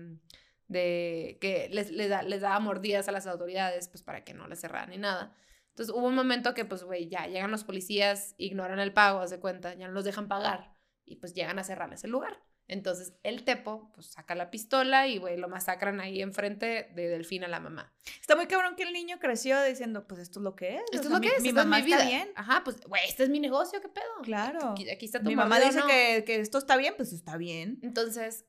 de 0.68 1.36
que 1.40 1.68
les, 1.70 1.90
les, 1.90 2.08
da- 2.08 2.22
les 2.22 2.40
daba 2.40 2.58
mordidas 2.60 3.08
a 3.08 3.12
las 3.12 3.26
autoridades, 3.26 3.88
pues 3.88 4.02
para 4.02 4.24
que 4.24 4.32
no 4.32 4.48
les 4.48 4.60
cerraran 4.60 4.88
ni 4.90 4.96
nada. 4.98 5.36
Entonces 5.76 5.94
hubo 5.94 6.06
un 6.06 6.14
momento 6.14 6.54
que, 6.54 6.64
pues, 6.64 6.84
güey, 6.84 7.06
ya 7.10 7.26
llegan 7.26 7.50
los 7.50 7.62
policías, 7.62 8.34
ignoran 8.38 8.78
el 8.78 8.94
pago, 8.94 9.20
haz 9.20 9.28
de 9.28 9.38
cuenta, 9.38 9.74
ya 9.74 9.86
no 9.86 9.92
los 9.92 10.06
dejan 10.06 10.26
pagar 10.26 10.74
y 11.04 11.16
pues 11.16 11.34
llegan 11.34 11.58
a 11.58 11.64
cerrarles 11.64 12.02
el 12.04 12.12
lugar. 12.12 12.42
Entonces 12.66 13.12
el 13.22 13.44
Tepo, 13.44 13.92
pues, 13.92 14.06
saca 14.06 14.34
la 14.34 14.50
pistola 14.50 15.06
y, 15.06 15.18
güey, 15.18 15.36
lo 15.36 15.50
masacran 15.50 16.00
ahí 16.00 16.22
enfrente 16.22 16.90
de 16.94 17.08
Delfina, 17.08 17.46
la 17.46 17.60
mamá. 17.60 17.92
Está 18.18 18.36
muy 18.36 18.46
cabrón 18.46 18.74
que 18.74 18.84
el 18.84 18.94
niño 18.94 19.18
creció 19.20 19.62
diciendo, 19.64 20.06
pues 20.06 20.18
esto 20.22 20.38
es 20.38 20.44
lo 20.44 20.56
que 20.56 20.76
es. 20.76 20.82
Esto 20.92 21.08
o 21.08 21.10
es 21.10 21.10
lo 21.10 21.20
mi, 21.20 21.28
que 21.28 21.36
es, 21.36 21.42
Mi 21.42 21.50
esta 21.50 21.60
es 21.60 21.66
mamá 21.66 21.76
mi 21.80 21.84
vida. 21.84 21.96
está 21.98 22.08
bien. 22.08 22.30
Ajá, 22.36 22.62
pues, 22.64 22.80
güey, 22.80 23.02
este 23.06 23.24
es 23.24 23.28
mi 23.28 23.38
negocio, 23.38 23.78
¿qué 23.82 23.90
pedo? 23.90 24.22
Claro. 24.22 24.70
Aquí, 24.70 24.88
aquí 24.88 25.04
está 25.04 25.18
tu 25.20 25.26
Mi 25.26 25.36
mamá 25.36 25.60
dice 25.60 25.80
¿no? 25.80 25.86
que, 25.86 26.24
que 26.26 26.40
esto 26.40 26.56
está 26.56 26.78
bien, 26.78 26.94
pues 26.96 27.12
está 27.12 27.36
bien. 27.36 27.80
Entonces, 27.82 28.46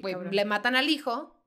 güey, 0.00 0.16
le 0.30 0.44
matan 0.46 0.74
al 0.74 0.88
hijo 0.88 1.38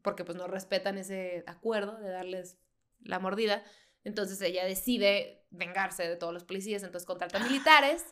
porque 0.00 0.24
pues 0.24 0.38
no 0.38 0.46
respetan 0.46 0.96
ese 0.96 1.44
acuerdo 1.46 1.98
de 1.98 2.08
darles 2.08 2.58
la 3.00 3.18
mordida. 3.18 3.62
Entonces 4.06 4.40
ella 4.40 4.64
decide 4.64 5.44
vengarse 5.50 6.08
de 6.08 6.14
todos 6.14 6.32
los 6.32 6.44
policías, 6.44 6.84
entonces 6.84 7.04
contrata 7.04 7.40
militares 7.40 8.04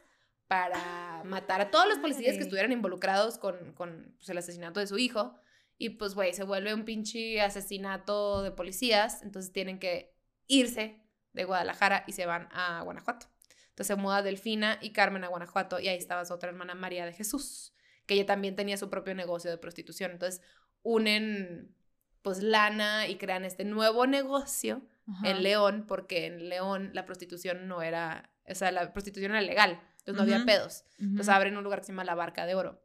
para 0.49 1.22
matar 1.24 1.61
a 1.61 1.70
todos 1.70 1.86
los 1.86 1.99
policías 1.99 2.36
que 2.36 2.42
estuvieran 2.42 2.72
involucrados 2.72 3.38
con, 3.38 3.74
con 3.74 4.12
pues, 4.16 4.28
el 4.28 4.38
asesinato 4.38 4.80
de 4.80 4.88
su 4.88 4.99
hijo. 4.99 5.36
Y 5.78 5.90
pues, 5.90 6.16
güey, 6.16 6.34
se 6.34 6.42
vuelve 6.42 6.74
un 6.74 6.84
pinche 6.84 7.40
asesinato 7.40 8.42
de 8.42 8.51
policías, 8.51 9.22
entonces 9.22 9.53
tienen 9.53 9.78
que 9.78 10.16
irse 10.49 11.01
de 11.32 11.45
Guadalajara 11.45 12.03
y 12.09 12.12
se 12.12 12.26
van 12.26 12.49
a 12.51 12.82
Guanajuato. 12.82 13.28
Entonces 13.68 13.86
se 13.86 13.95
muda 13.95 14.22
Delfina 14.22 14.80
y 14.82 14.90
Carmen 14.90 15.22
a 15.22 15.28
Guanajuato 15.28 15.78
y 15.78 15.86
ahí 15.86 15.97
estaba 15.97 16.24
su 16.24 16.34
otra 16.34 16.49
hermana 16.49 16.74
María 16.74 17.07
de 17.07 17.12
Jesús, 17.12 17.72
que 18.07 18.14
ella 18.14 18.26
también 18.26 18.57
tenía 18.57 18.76
su 18.76 18.90
propio 18.90 19.14
negocio 19.14 19.49
de 19.49 19.59
prostitución. 19.59 20.11
Entonces 20.11 20.42
unen 20.82 21.72
pues 22.22 22.42
lana 22.42 23.07
y 23.07 23.16
crean 23.16 23.45
este 23.45 23.64
nuevo 23.64 24.09
negocio 24.09 24.82
Ajá. 25.07 25.31
en 25.31 25.43
León, 25.43 25.85
porque 25.87 26.27
en 26.27 26.49
León 26.49 26.91
la 26.95 27.05
prostitución 27.05 27.69
no 27.69 27.83
era, 27.83 28.31
o 28.49 28.55
sea, 28.55 28.73
la 28.73 28.93
prostitución 28.93 29.33
era 29.33 29.41
legal, 29.43 29.81
entonces 29.99 30.15
no 30.17 30.23
había 30.23 30.45
pedos. 30.47 30.85
Ujú. 30.99 31.05
Entonces 31.11 31.29
abren 31.29 31.57
un 31.57 31.65
lugar 31.65 31.81
que 31.81 31.87
se 31.87 31.93
llama 31.93 32.05
La 32.05 32.15
Barca 32.15 32.47
de 32.47 32.55
Oro. 32.55 32.81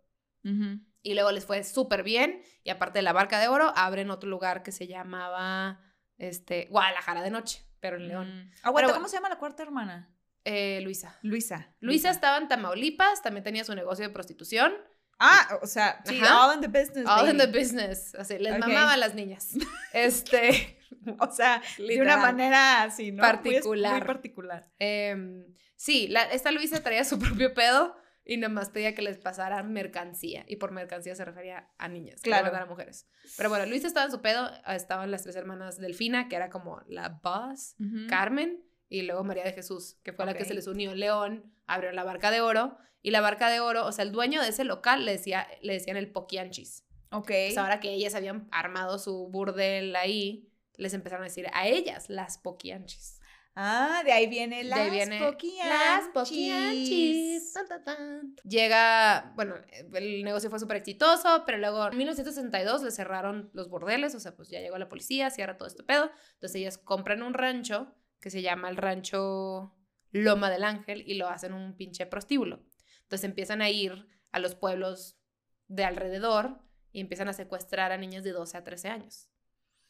Y 1.02 1.14
luego 1.14 1.32
les 1.32 1.46
fue 1.46 1.64
súper 1.64 2.04
bien. 2.04 2.42
Y 2.64 2.70
aparte 2.72 3.00
de 3.00 3.04
la 3.04 3.14
Barca 3.14 3.40
de 3.40 3.48
Oro, 3.48 3.72
abren 3.76 4.10
otro 4.10 4.30
lugar 4.30 4.64
que 4.64 4.72
se 4.72 4.88
llamaba 4.88 5.80
este, 6.18 6.68
Guadalajara 6.70 7.22
de 7.22 7.30
Noche, 7.32 7.66
pero 7.80 7.98
en 7.98 8.08
León. 8.08 8.28
Mm. 8.28 8.52
Aguanta, 8.64 8.88
Pero 8.88 8.94
¿cómo 8.98 9.08
se 9.08 9.16
llama 9.18 9.30
la 9.30 9.38
cuarta 9.38 9.64
hermana? 9.64 10.14
Eh, 10.46 10.80
Luisa. 10.82 11.18
Luisa. 11.22 11.74
Luisa 11.80 12.10
estaba 12.10 12.38
en 12.38 12.48
Tamaulipas, 12.48 13.22
también 13.22 13.44
tenía 13.44 13.64
su 13.64 13.76
negocio 13.76 14.06
de 14.08 14.14
prostitución. 14.14 14.74
Ah, 15.20 15.60
o 15.62 15.68
sea, 15.68 16.02
sí, 16.06 16.22
all 16.22 16.56
in 16.56 16.62
the 16.62 16.68
business. 16.68 17.06
All 17.06 17.30
in 17.30 17.38
the 17.38 17.46
baby. 17.48 17.60
business. 17.60 18.16
Así, 18.16 18.40
les 18.40 18.54
Ok. 18.54 18.60
mamaba 18.60 18.94
a 18.94 18.98
las 18.98 19.14
niñas. 19.16 19.50
Este, 19.94 20.79
O 21.20 21.32
sea, 21.32 21.62
de 21.78 21.84
una 21.84 21.88
literal. 21.94 22.20
manera 22.20 22.84
así, 22.84 23.12
¿no? 23.12 23.24
Muy 23.24 23.32
Particular. 23.32 23.98
Muy 24.00 24.08
particular. 24.08 24.72
Em, 24.80 25.46
sí, 25.76 26.08
la- 26.08 26.24
esta 26.32 26.52
Luisa 26.52 26.82
traía 26.84 27.04
su 27.04 27.18
propio 27.44 27.54
pedo 27.54 27.96
y 28.26 28.38
nomás 28.38 28.70
pedía 28.70 28.94
que 28.94 29.02
les 29.02 29.18
pasaran 29.18 29.72
mercancía. 29.74 30.44
Y 30.48 30.58
por 30.58 30.72
mercancía 30.72 31.16
se 31.16 31.26
refería 31.26 31.70
a 31.78 31.88
niñas, 31.88 32.22
Claro. 32.22 32.56
a 32.56 32.66
mujeres. 32.66 33.08
Pero 33.38 33.50
bueno, 33.50 33.66
Luisa 33.66 33.88
estaba 33.88 34.06
en 34.06 34.12
su 34.12 34.22
pedo, 34.22 34.50
ah, 34.66 34.76
estaban 34.76 35.10
las 35.10 35.24
tres 35.24 35.36
hermanas 35.36 35.78
Delfina, 35.80 36.28
que 36.30 36.36
era 36.36 36.50
como 36.50 36.82
la 36.88 37.20
boss, 37.24 37.76
Ujú. 37.80 38.08
Carmen, 38.08 38.64
y 38.88 39.02
luego 39.04 39.24
María 39.24 39.44
de 39.44 39.54
Jesús, 39.54 39.98
que 40.04 40.14
fue 40.14 40.26
la 40.26 40.34
que 40.36 40.46
se 40.46 40.54
les 40.54 40.68
unió 40.68 40.94
León, 40.96 41.52
abrió 41.66 41.92
la 41.92 42.04
barca 42.04 42.30
de 42.32 42.42
oro. 42.42 42.78
Y 43.02 43.12
la 43.12 43.22
barca 43.22 43.50
de 43.50 43.62
oro, 43.62 43.86
o 43.86 43.92
sea, 43.94 44.04
el 44.04 44.12
dueño 44.12 44.42
de 44.42 44.50
ese 44.50 44.64
local 44.66 45.06
le, 45.06 45.14
decía, 45.14 45.48
le 45.62 45.74
decían 45.74 45.96
el 45.98 46.12
Poquianchis. 46.12 46.84
Ok. 47.12 47.28
Pues 47.28 47.58
ahora 47.58 47.80
que 47.80 47.92
ellas 47.94 48.14
habían 48.14 48.48
armado 48.52 49.00
su 49.00 49.30
burdel 49.30 49.96
ahí, 49.96 50.50
les 50.80 50.94
empezaron 50.94 51.24
a 51.24 51.28
decir 51.28 51.48
a 51.54 51.68
ellas 51.68 52.10
las 52.10 52.38
Poquianchis. 52.38 53.20
Ah, 53.56 54.04
de 54.06 54.14
ahí 54.14 54.28
viene 54.28 54.58
De 54.58 54.64
las 54.64 54.80
ahí 54.80 54.90
viene 54.90 55.20
Las 55.20 56.08
poquianchis. 56.14 56.14
Poquianchis. 56.14 57.54
Tan, 57.54 57.68
tan, 57.68 57.84
tan. 57.84 58.36
Llega, 58.44 59.34
bueno, 59.36 59.56
el 59.94 60.24
negocio 60.24 60.50
fue 60.50 60.60
súper 60.60 60.78
exitoso, 60.78 61.44
pero 61.46 61.58
luego 61.58 61.88
en 61.88 61.98
1962 61.98 62.84
le 62.84 62.92
cerraron 62.92 63.50
los 63.54 63.70
bordeles, 63.70 64.16
o 64.16 64.20
sea, 64.22 64.34
pues 64.36 64.50
ya 64.50 64.62
llegó 64.62 64.78
la 64.78 64.88
policía, 64.88 65.30
cierra 65.30 65.58
todo 65.58 65.68
este 65.68 65.84
pedo. 65.84 66.10
Entonces 66.36 66.56
ellas 66.56 66.78
compran 66.78 67.22
un 67.22 67.34
rancho 67.34 67.94
que 68.22 68.30
se 68.30 68.42
llama 68.42 68.70
el 68.70 68.78
rancho 68.78 69.76
Loma 70.12 70.50
del 70.50 70.64
Ángel 70.64 71.04
y 71.06 71.16
lo 71.16 71.28
hacen 71.28 71.54
un 71.54 71.76
pinche 71.76 72.06
prostíbulo. 72.06 72.64
Entonces 73.02 73.26
empiezan 73.26 73.62
a 73.62 73.70
ir 73.70 74.08
a 74.32 74.40
los 74.40 74.56
pueblos 74.56 75.20
de 75.68 75.84
alrededor 75.84 76.62
y 76.92 77.02
empiezan 77.02 77.28
a 77.28 77.34
secuestrar 77.34 77.92
a 77.92 77.98
niñas 77.98 78.24
de 78.24 78.32
12 78.32 78.58
a 78.58 78.64
13 78.64 78.90
años. 78.90 79.29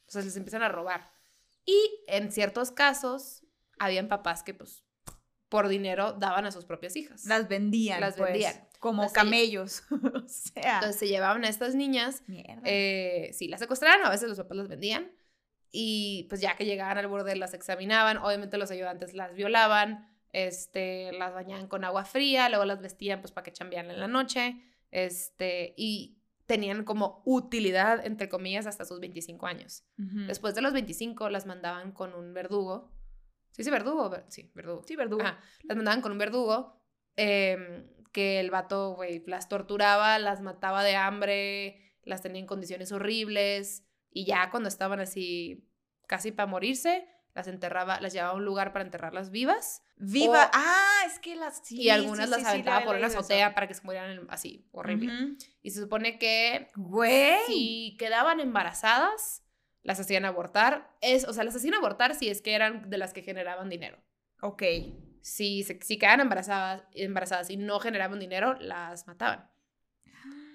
Entonces 0.10 0.26
les 0.26 0.38
empiezan 0.38 0.64
a 0.64 0.70
robar. 0.70 1.12
Y 1.66 2.04
en 2.08 2.32
ciertos 2.32 2.72
casos, 2.72 3.44
habían 3.78 4.08
papás 4.08 4.42
que, 4.42 4.56
pues, 4.56 4.84
por 5.50 5.68
dinero 5.68 6.14
daban 6.14 6.46
a 6.46 6.52
sus 6.52 6.66
propias 6.66 6.96
hijas. 6.96 7.26
Las 7.26 7.48
vendían. 7.48 8.02
Las 8.02 8.16
pues, 8.16 8.32
vendían. 8.32 8.68
Como 8.80 9.12
camellos. 9.12 9.84
o 9.92 10.28
sea. 10.28 10.76
Entonces 10.76 10.98
se 10.98 11.08
llevaban 11.08 11.46
a 11.46 11.50
estas 11.50 11.76
niñas, 11.76 12.24
mierda. 12.26 12.62
eh, 12.66 13.30
sí, 13.34 13.48
las 13.48 13.60
secuestraron, 13.60 14.06
a 14.06 14.10
veces 14.10 14.30
los 14.30 14.38
papás 14.40 14.58
las 14.58 14.68
vendían. 14.68 15.12
Y 15.72 16.26
pues 16.30 16.42
ya 16.42 16.56
que 16.56 16.66
llegaban 16.66 16.98
al 16.98 17.06
bordel 17.06 17.40
las 17.40 17.54
examinaban, 17.54 18.18
obviamente 18.18 18.58
los 18.58 18.72
ayudantes 18.72 19.14
las 19.14 19.36
violaban, 19.36 20.10
este, 20.34 21.12
las 21.14 21.36
bañaban 21.36 21.68
con 21.68 21.84
agua 21.84 22.06
fría, 22.06 22.50
luego 22.50 22.66
las 22.66 22.82
vestían 22.82 23.22
pues 23.22 23.32
para 23.32 23.44
que 23.44 23.54
chambearan 23.54 23.92
en 23.92 24.00
la 24.00 24.08
noche, 24.08 24.60
este, 24.90 25.76
y 25.78 26.19
tenían 26.50 26.84
como 26.84 27.22
utilidad, 27.26 28.04
entre 28.04 28.28
comillas, 28.28 28.66
hasta 28.66 28.84
sus 28.84 29.00
25 29.00 29.46
años. 29.46 29.86
Después 30.26 30.56
de 30.56 30.62
los 30.64 30.74
25 30.74 31.30
las 31.30 31.46
mandaban 31.46 31.92
con 31.92 32.16
un 32.16 32.34
verdugo. 32.34 32.92
¿Sí, 33.52 33.64
sí, 33.64 33.70
verdugo? 33.70 34.10
Ver- 34.10 34.26
Sí, 34.30 34.52
verdugo. 34.56 34.82
Sí, 34.88 34.96
verdugo. 34.96 35.22
Ajá, 35.22 35.40
las 35.64 35.78
mandaban 35.78 36.02
con 36.02 36.12
un 36.12 36.18
verdugo 36.18 36.82
em, 37.16 37.88
que 38.12 38.40
el 38.40 38.50
vato, 38.50 38.96
güey, 38.96 39.24
las 39.28 39.48
torturaba, 39.48 40.18
las 40.18 40.42
mataba 40.42 40.84
de 40.84 40.96
hambre, 40.96 41.94
las 42.04 42.24
tenía 42.24 42.40
en 42.42 42.48
condiciones 42.48 42.92
horribles 42.92 43.86
y 44.10 44.26
ya 44.26 44.50
cuando 44.50 44.70
estaban 44.70 45.00
así 45.00 45.70
casi 46.08 46.32
para 46.32 46.48
morirse, 46.48 47.08
las 47.40 47.48
enterraba, 47.48 48.00
las 48.00 48.14
llevaba 48.14 48.32
a 48.34 48.36
un 48.36 48.46
lugar 48.46 48.72
para 48.74 48.86
enterrarlas 48.86 49.32
vivas 49.32 49.82
Viva. 49.98 50.46
o- 50.46 50.50
ah, 50.54 51.02
es 51.08 51.20
que 51.20 51.36
las. 51.36 51.62
sí, 51.66 51.82
y 51.82 51.90
algunas 51.90 52.26
sí, 52.26 52.32
las 52.32 52.40
sí, 52.42 52.46
aventaba 52.48 52.86
por 52.86 52.96
una 52.96 53.08
eso. 53.08 53.20
azotea 53.20 53.54
para 53.56 53.68
que 53.68 53.74
se 53.74 53.82
murieran 53.84 54.28
así, 54.30 54.68
horrible. 54.72 55.12
Y 55.62 55.72
se 55.72 55.82
supone 55.82 56.18
que 56.20 56.70
Güey. 56.76 57.38
si 57.48 57.96
quedaban 58.00 58.40
embarazadas, 58.40 59.44
las 59.84 60.00
hacían 60.00 60.26
abortar. 60.26 60.96
Es, 61.02 61.26
o 61.28 61.34
sea, 61.34 61.44
las 61.44 61.56
hacían 61.56 61.74
abortar 61.74 62.16
si 62.16 62.30
es 62.30 62.42
que 62.42 62.54
eran 62.54 62.90
de 62.90 62.98
las 62.98 63.12
que 63.14 63.22
generaban 63.24 63.70
dinero. 63.70 63.98
Ok. 64.42 64.64
Si, 65.22 65.64
se, 65.64 65.80
si 65.82 65.98
quedaban 65.98 66.22
embarazadas, 66.22 66.84
embarazadas 66.94 67.50
y 67.50 67.58
no 67.58 67.80
generaban 67.80 68.20
dinero, 68.20 68.56
las 68.60 69.06
mataban. 69.08 69.50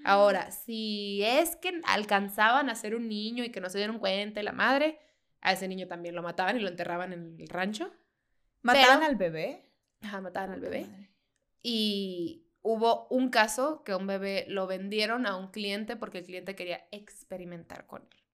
Ahora, 0.07 0.51
si 0.51 1.23
es 1.25 1.57
que 1.57 1.81
alcanzaban 1.87 2.69
a 2.69 2.75
ser 2.75 2.95
un 2.95 3.09
niño 3.09 3.43
y 3.45 3.51
que 3.51 3.61
no 3.61 3.71
se 3.71 3.79
dieron 3.79 3.99
cuenta 3.99 4.43
la 4.43 4.53
madre, 4.53 4.99
a 5.45 5.53
ese 5.53 5.69
niño 5.69 5.87
también 5.87 6.17
lo 6.17 6.23
mataban 6.23 6.57
y 6.57 6.61
lo 6.61 6.69
enterraban 6.69 7.13
en 7.13 7.37
el 7.39 7.49
rancho. 7.49 7.93
¿Mataban 8.63 8.99
pero- 9.01 9.11
al 9.11 9.17
bebé? 9.17 9.71
Ajá, 10.03 10.21
mataban 10.21 10.51
al 10.51 10.61
bebé. 10.61 10.87
Madre. 10.87 11.11
Y 11.63 12.47
hubo 12.63 13.07
un 13.09 13.29
caso 13.29 13.85
que 13.85 13.95
un 13.95 14.07
bebé 14.07 14.47
lo 14.49 14.67
vendieron 14.67 15.27
a 15.27 15.37
un 15.37 15.51
cliente 15.51 15.97
porque 15.97 16.19
el 16.19 16.25
cliente 16.25 16.57
quería 16.57 16.87
experimentar 16.91 17.87
con 17.87 18.03
él. 18.03 18.25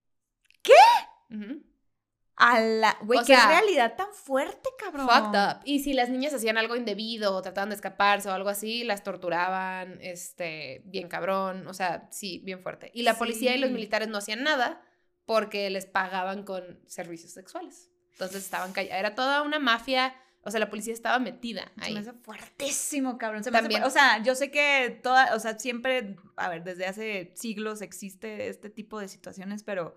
¿Qué? 0.62 0.72
A 2.36 2.60
la. 2.60 2.96
Güey, 3.02 3.20
qué 3.20 3.36
sea, 3.36 3.48
realidad 3.48 3.96
tan 3.96 4.12
fuerte, 4.14 4.70
cabrón. 4.78 5.08
Fucked 5.08 5.38
up. 5.38 5.60
Y 5.64 5.80
si 5.80 5.92
las 5.92 6.10
niñas 6.10 6.32
hacían 6.32 6.58
algo 6.58 6.76
indebido 6.76 7.34
o 7.34 7.42
trataban 7.42 7.70
de 7.70 7.74
escaparse 7.74 8.28
o 8.28 8.32
algo 8.32 8.48
así, 8.48 8.84
las 8.84 9.02
torturaban, 9.02 9.98
este, 10.00 10.82
bien 10.86 11.08
cabrón, 11.08 11.66
o 11.66 11.74
sea, 11.74 12.08
sí, 12.10 12.40
bien 12.44 12.60
fuerte. 12.62 12.90
Y 12.94 13.02
la 13.02 13.18
policía 13.18 13.54
y 13.54 13.58
los 13.58 13.70
militares 13.70 14.08
no 14.08 14.18
hacían 14.18 14.42
nada 14.42 14.80
porque 15.30 15.70
les 15.70 15.86
pagaban 15.86 16.42
con 16.42 16.80
servicios 16.88 17.30
sexuales. 17.30 17.88
Entonces 18.14 18.42
estaban 18.42 18.72
callados. 18.72 18.98
Era 18.98 19.14
toda 19.14 19.42
una 19.42 19.60
mafia, 19.60 20.12
o 20.42 20.50
sea, 20.50 20.58
la 20.58 20.68
policía 20.68 20.92
estaba 20.92 21.20
metida 21.20 21.70
Se 21.78 21.84
ahí. 21.84 21.94
me 21.94 22.00
hace 22.00 22.12
fuertísimo, 22.14 23.16
cabrón. 23.16 23.44
Se 23.44 23.52
me 23.52 23.58
hace 23.58 23.68
También. 23.68 23.84
o 23.84 23.90
sea, 23.90 24.20
yo 24.24 24.34
sé 24.34 24.50
que 24.50 24.98
toda, 25.04 25.36
o 25.36 25.38
sea, 25.38 25.56
siempre, 25.56 26.16
a 26.34 26.48
ver, 26.48 26.64
desde 26.64 26.84
hace 26.84 27.32
siglos 27.36 27.80
existe 27.80 28.48
este 28.48 28.70
tipo 28.70 28.98
de 28.98 29.06
situaciones, 29.06 29.62
pero 29.62 29.94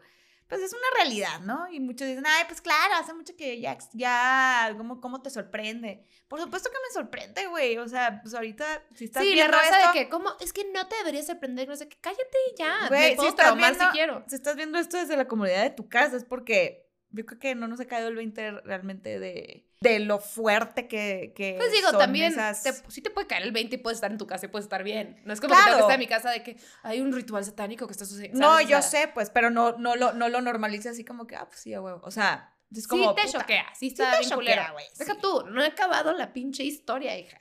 pues 0.53 0.65
es 0.65 0.73
una 0.73 0.87
realidad, 1.03 1.39
¿no? 1.41 1.67
Y 1.71 1.79
muchos 1.79 2.07
dicen, 2.07 2.23
ay, 2.25 2.43
pues 2.47 2.61
claro, 2.61 2.95
hace 2.95 3.13
mucho 3.13 3.35
que 3.35 3.59
ya, 3.59 3.77
ya, 3.93 4.73
¿cómo, 4.77 5.01
cómo 5.01 5.21
te 5.21 5.29
sorprende? 5.29 6.05
Por 6.27 6.39
supuesto 6.41 6.69
que 6.69 6.77
me 6.87 6.93
sorprende, 6.93 7.45
güey. 7.47 7.77
O 7.77 7.87
sea, 7.87 8.19
pues 8.21 8.33
ahorita, 8.33 8.83
si 8.95 9.05
estás 9.05 9.23
Sí, 9.23 9.29
la 9.29 9.35
viendo 9.35 9.57
raza 9.57 9.79
esto, 9.79 9.91
de 9.93 9.99
que, 10.03 10.09
¿cómo? 10.09 10.31
Es 10.39 10.53
que 10.53 10.65
no 10.73 10.87
te 10.87 10.95
deberías 10.97 11.25
sorprender, 11.27 11.67
no 11.67 11.75
sé 11.75 11.87
qué. 11.87 11.97
Cállate 12.01 12.37
y 12.51 12.57
ya. 12.57 12.87
Güey, 12.87 13.11
me 13.11 13.15
puedo 13.15 13.29
si 13.29 13.35
traumar 13.35 13.71
viendo- 13.71 13.85
si 13.85 13.91
quiero. 13.91 14.23
si 14.27 14.35
estás 14.35 14.55
viendo 14.55 14.77
esto 14.79 14.97
desde 14.97 15.17
la 15.17 15.27
comodidad 15.27 15.63
de 15.63 15.69
tu 15.71 15.87
casa, 15.89 16.15
es 16.17 16.25
porque 16.25 16.82
yo 17.13 17.25
creo 17.25 17.39
que 17.39 17.55
no 17.55 17.67
nos 17.67 17.79
ha 17.79 17.85
caído 17.85 18.09
el 18.09 18.15
20 18.15 18.51
realmente 18.61 19.19
de, 19.19 19.65
de 19.81 19.99
lo 19.99 20.19
fuerte 20.19 20.87
que, 20.87 21.31
que 21.35 21.55
Pues 21.57 21.71
digo, 21.71 21.89
son 21.91 21.99
también 21.99 22.33
esas- 22.33 22.63
te- 22.63 22.73
sí 22.91 23.01
te 23.01 23.09
puede 23.11 23.27
caer 23.27 23.43
el 23.43 23.51
20 23.51 23.75
y 23.75 23.77
puedes 23.77 23.97
estar 23.97 24.11
en 24.11 24.17
tu 24.17 24.27
casa 24.27 24.47
y 24.47 24.49
puedes 24.49 24.65
estar 24.65 24.83
bien. 24.83 25.21
No 25.23 25.31
es 25.33 25.39
como 25.39 25.53
Claro. 25.53 25.63
que 25.63 25.69
tengo 25.71 25.77
que 25.77 25.81
estar 25.83 25.95
en 25.95 25.99
mi 25.99 26.07
casa 26.07 26.31
de 26.31 26.43
que 26.43 26.57
hay 26.81 26.99
un 27.01 27.13
ritual 27.13 27.45
satánico 27.45 27.85
que 27.87 27.91
está 27.93 28.05
sucediendo. 28.05 28.39
No, 28.39 28.59
yo 28.61 28.81
sé, 28.81 29.09
pues, 29.13 29.29
pero 29.29 29.49
no, 29.49 29.77
no, 29.77 29.95
lo, 29.95 30.13
no 30.13 30.27
lo 30.29 30.41
normalice 30.41 30.89
así 30.89 31.05
como 31.05 31.25
que, 31.27 31.35
ah, 31.35 31.45
pues 31.47 31.59
sí, 31.61 31.73
a 31.73 31.81
huevo. 31.81 32.01
O 32.03 32.11
sea, 32.11 32.53
es 32.75 32.87
como. 32.87 33.09
sí 33.11 33.15
te 33.15 33.21
puta, 33.27 33.39
choquea, 33.39 33.65
sí 33.75 33.89
sí 33.91 33.95
te 33.97 34.03
bien 34.03 34.59
güey, 34.73 34.85
Deja 34.97 35.13
sí. 35.13 35.19
tú, 35.21 35.43
no 35.51 35.63
he 35.63 35.67
acabado 35.67 36.13
la 36.13 36.33
pinche 36.33 36.63
historia, 36.63 37.17
hija. 37.17 37.37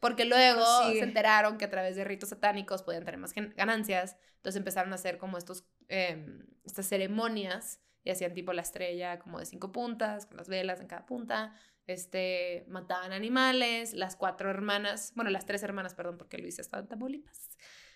Porque 0.00 0.24
luego 0.24 0.64
se 0.90 0.98
enteraron 0.98 1.58
que 1.58 1.64
a 1.66 1.70
través 1.70 1.94
de 1.94 2.02
ritos 2.02 2.30
satánicos 2.30 2.82
podían 2.82 3.04
tener 3.04 3.20
más 3.20 3.32
ganancias. 3.34 4.16
Entonces 4.36 4.58
empezaron 4.58 4.90
a 4.92 4.96
hacer 4.96 5.16
como 5.16 5.38
estos, 5.38 5.64
em, 5.86 6.44
estas 6.64 6.88
ceremonias 6.88 7.78
y 8.04 8.10
hacían 8.10 8.34
tipo 8.34 8.52
la 8.52 8.62
estrella 8.62 9.18
como 9.18 9.38
de 9.38 9.46
cinco 9.46 9.72
puntas, 9.72 10.26
con 10.26 10.36
las 10.36 10.48
velas 10.48 10.80
en 10.80 10.86
cada 10.88 11.06
punta. 11.06 11.54
Este, 11.86 12.64
mataban 12.68 13.12
animales, 13.12 13.92
las 13.92 14.16
cuatro 14.16 14.50
hermanas, 14.50 15.12
bueno, 15.16 15.30
las 15.30 15.46
tres 15.46 15.62
hermanas, 15.62 15.94
perdón, 15.94 16.18
porque 16.18 16.38
Luisa 16.38 16.62
estaba 16.62 16.82
en 16.82 16.88
Tamaulipas. 16.88 17.50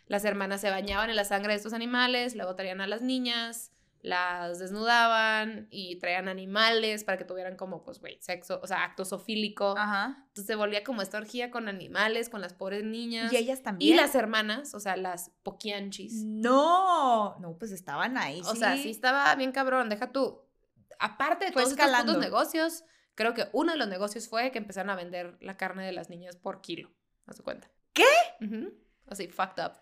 Las 0.06 0.24
hermanas 0.24 0.60
se 0.60 0.70
bañaban 0.70 1.10
en 1.10 1.16
la 1.16 1.24
sangre 1.24 1.52
de 1.52 1.56
estos 1.56 1.72
animales, 1.72 2.36
luego 2.36 2.54
traían 2.54 2.80
a 2.80 2.86
las 2.86 3.02
niñas, 3.02 3.72
las 4.02 4.58
desnudaban 4.58 5.66
y 5.70 5.98
traían 5.98 6.28
animales 6.28 7.02
para 7.02 7.18
que 7.18 7.24
tuvieran 7.24 7.56
como, 7.56 7.82
pues, 7.82 7.98
güey, 7.98 8.18
sexo, 8.20 8.60
o 8.62 8.66
sea, 8.66 8.84
acto 8.84 9.04
zoofílico. 9.04 9.74
Ajá. 9.76 10.16
Entonces 10.28 10.46
se 10.46 10.54
volvía 10.54 10.84
como 10.84 11.02
esta 11.02 11.18
orgía 11.18 11.50
con 11.50 11.68
animales, 11.68 12.28
con 12.28 12.40
las 12.40 12.52
pobres 12.54 12.84
niñas. 12.84 13.32
Y 13.32 13.36
ellas 13.36 13.60
Y 13.60 13.62
también. 13.62 13.96
las 13.96 14.14
hermanas, 14.14 14.74
o 14.74 14.80
sea, 14.80 14.96
las 14.96 15.30
poquianchis. 15.42 16.22
No, 16.24 17.36
no, 17.40 17.56
pues 17.58 17.72
estaban 17.72 18.16
ahí. 18.16 18.40
O 18.46 18.54
sea, 18.54 18.76
sí 18.76 18.90
estaba 18.90 19.34
bien 19.34 19.52
cabrón, 19.52 19.88
deja 19.88 20.12
tú. 20.12 20.42
Aparte 20.98 21.46
de 21.46 21.52
Fue 21.52 21.62
todos 21.62 21.72
escalando. 21.72 22.18
negocios, 22.18 22.84
creo 23.14 23.34
que 23.34 23.48
uno 23.52 23.72
de 23.72 23.78
los 23.78 23.88
negocios 23.88 24.28
fue 24.28 24.50
que 24.52 24.58
empezaron 24.58 24.90
a 24.90 24.96
vender 24.96 25.36
la 25.40 25.56
carne 25.56 25.84
de 25.84 25.92
las 25.92 26.10
niñas 26.10 26.36
por 26.36 26.60
kilo. 26.60 26.90
¿A 27.26 27.32
su 27.32 27.42
cuenta? 27.42 27.68
¿Qué? 27.92 28.04
Así, 29.08 29.28
fucked 29.28 29.62
up. 29.64 29.72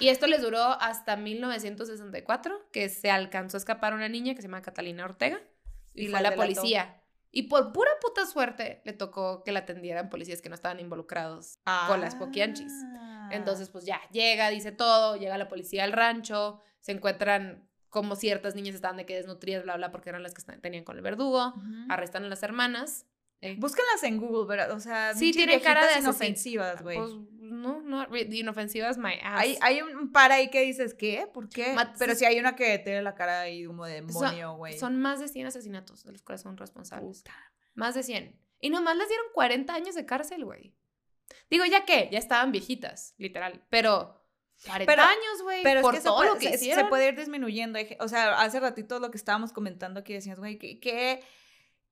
Y 0.00 0.08
esto 0.08 0.26
les 0.26 0.42
duró 0.42 0.62
hasta 0.80 1.16
1964, 1.16 2.68
que 2.72 2.88
se 2.88 3.10
alcanzó 3.10 3.56
a 3.56 3.58
escapar 3.58 3.94
una 3.94 4.08
niña 4.08 4.34
que 4.34 4.42
se 4.42 4.48
llama 4.48 4.62
Catalina 4.62 5.04
Ortega. 5.04 5.40
Y, 5.94 6.06
Y 6.06 6.08
fue 6.08 6.20
la 6.20 6.28
a 6.28 6.30
la 6.30 6.36
policía. 6.36 7.00
Y 7.30 7.44
por 7.44 7.72
pura 7.72 7.90
puta 8.00 8.26
suerte 8.26 8.80
le 8.84 8.92
tocó 8.92 9.42
que 9.42 9.50
la 9.50 9.60
atendieran 9.60 10.08
policías 10.08 10.40
que 10.40 10.48
no 10.48 10.54
estaban 10.54 10.78
involucrados 10.78 11.58
con 11.88 12.00
las 12.00 12.14
poquianchis. 12.14 12.72
Ah. 12.96 13.28
Entonces, 13.32 13.70
pues 13.70 13.84
ya, 13.84 14.00
llega, 14.12 14.50
dice 14.50 14.70
todo, 14.70 15.16
llega 15.16 15.36
la 15.36 15.48
policía 15.48 15.82
al 15.82 15.92
rancho, 15.92 16.60
se 16.80 16.92
encuentran 16.92 17.68
como 17.88 18.14
ciertas 18.16 18.54
niñas 18.54 18.74
estaban 18.74 18.96
de 18.96 19.06
que 19.06 19.16
desnutridas, 19.16 19.64
bla, 19.64 19.76
bla, 19.76 19.90
porque 19.90 20.10
eran 20.10 20.22
las 20.22 20.34
que 20.34 20.42
tenían 20.58 20.84
con 20.84 20.96
el 20.96 21.02
verdugo, 21.02 21.54
arrestan 21.88 22.24
a 22.24 22.28
las 22.28 22.42
hermanas, 22.42 23.06
Eh. 23.40 23.58
En 24.02 24.16
Google, 24.18 24.46
¿verdad? 24.46 24.70
O 24.70 24.80
sea, 24.80 25.12
Sí, 25.12 25.26
pinches 25.26 25.46
tiene 25.46 25.60
cara 25.60 25.86
de 25.86 26.00
inofensivas, 26.00 26.82
güey. 26.82 26.96
Pues 26.98 27.10
no, 27.44 27.80
no, 27.82 28.06
inofensivas 28.16 28.98
my 28.98 29.14
ass. 29.22 29.40
Hay, 29.40 29.58
hay 29.60 29.82
un 29.82 30.10
par 30.12 30.32
ahí 30.32 30.50
que 30.50 30.62
dices, 30.62 30.94
¿qué? 30.94 31.28
¿Por 31.32 31.48
qué? 31.48 31.76
Pero 31.98 32.14
sí. 32.14 32.24
hay 32.24 32.38
una 32.38 32.56
que 32.56 32.78
tiene 32.78 33.02
la 33.02 33.14
cara 33.14 33.42
ahí 33.42 33.64
como 33.64 33.84
de 33.86 33.94
demonio, 33.94 34.54
güey. 34.56 34.78
Son 34.78 34.96
más 35.00 35.20
de 35.20 35.28
100 35.28 35.46
asesinatos 35.46 36.04
de 36.04 36.12
los 36.12 36.22
cuales 36.22 36.40
son 36.42 36.56
responsables. 36.56 37.18
Puta. 37.18 37.34
Más 37.74 37.94
de 37.94 38.02
100. 38.02 38.38
Y 38.60 38.70
nomás 38.70 38.96
les 38.96 39.08
dieron 39.08 39.26
40 39.34 39.74
años 39.74 39.94
de 39.94 40.06
cárcel, 40.06 40.44
güey. 40.44 40.74
Digo, 41.50 41.64
ya 41.66 41.84
que, 41.84 42.08
ya 42.10 42.18
estaban 42.18 42.52
viejitas, 42.52 43.14
literal. 43.18 43.62
Pero 43.70 44.20
40 44.66 44.90
Pero- 44.90 45.02
años, 45.02 45.42
güey, 45.42 45.62
Pero 45.62 45.82
por 45.82 45.94
es 45.94 46.00
que 46.00 46.06
todo 46.06 46.16
puede, 46.16 46.30
lo 46.30 46.38
que 46.38 46.48
se- 46.48 46.54
hicieron. 46.54 46.84
se 46.84 46.88
puede 46.88 47.08
ir 47.08 47.16
disminuyendo. 47.16 47.78
O 48.00 48.08
sea, 48.08 48.40
hace 48.40 48.60
ratito 48.60 48.98
lo 49.00 49.10
que 49.10 49.18
estábamos 49.18 49.52
comentando 49.52 50.00
aquí 50.00 50.12
decías, 50.14 50.38
güey, 50.38 50.58
¿qué, 50.58 50.80
qué, 50.80 51.22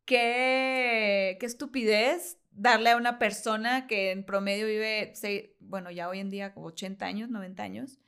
qué, 0.05 1.37
qué 1.39 1.47
estupidez 1.47 2.39
darle 2.53 2.91
a 2.91 2.97
una 2.97 3.19
persona 3.19 3.87
que 3.87 4.11
en 4.11 4.25
promedio 4.25 4.67
vive, 4.67 5.13
bueno, 5.61 5.91
ya 5.91 6.09
hoy 6.09 6.21
en 6.21 6.31
día 6.31 6.53
como 6.53 6.67
80 6.67 7.05
años, 7.05 7.31
90 7.31 7.63
años, 7.63 7.99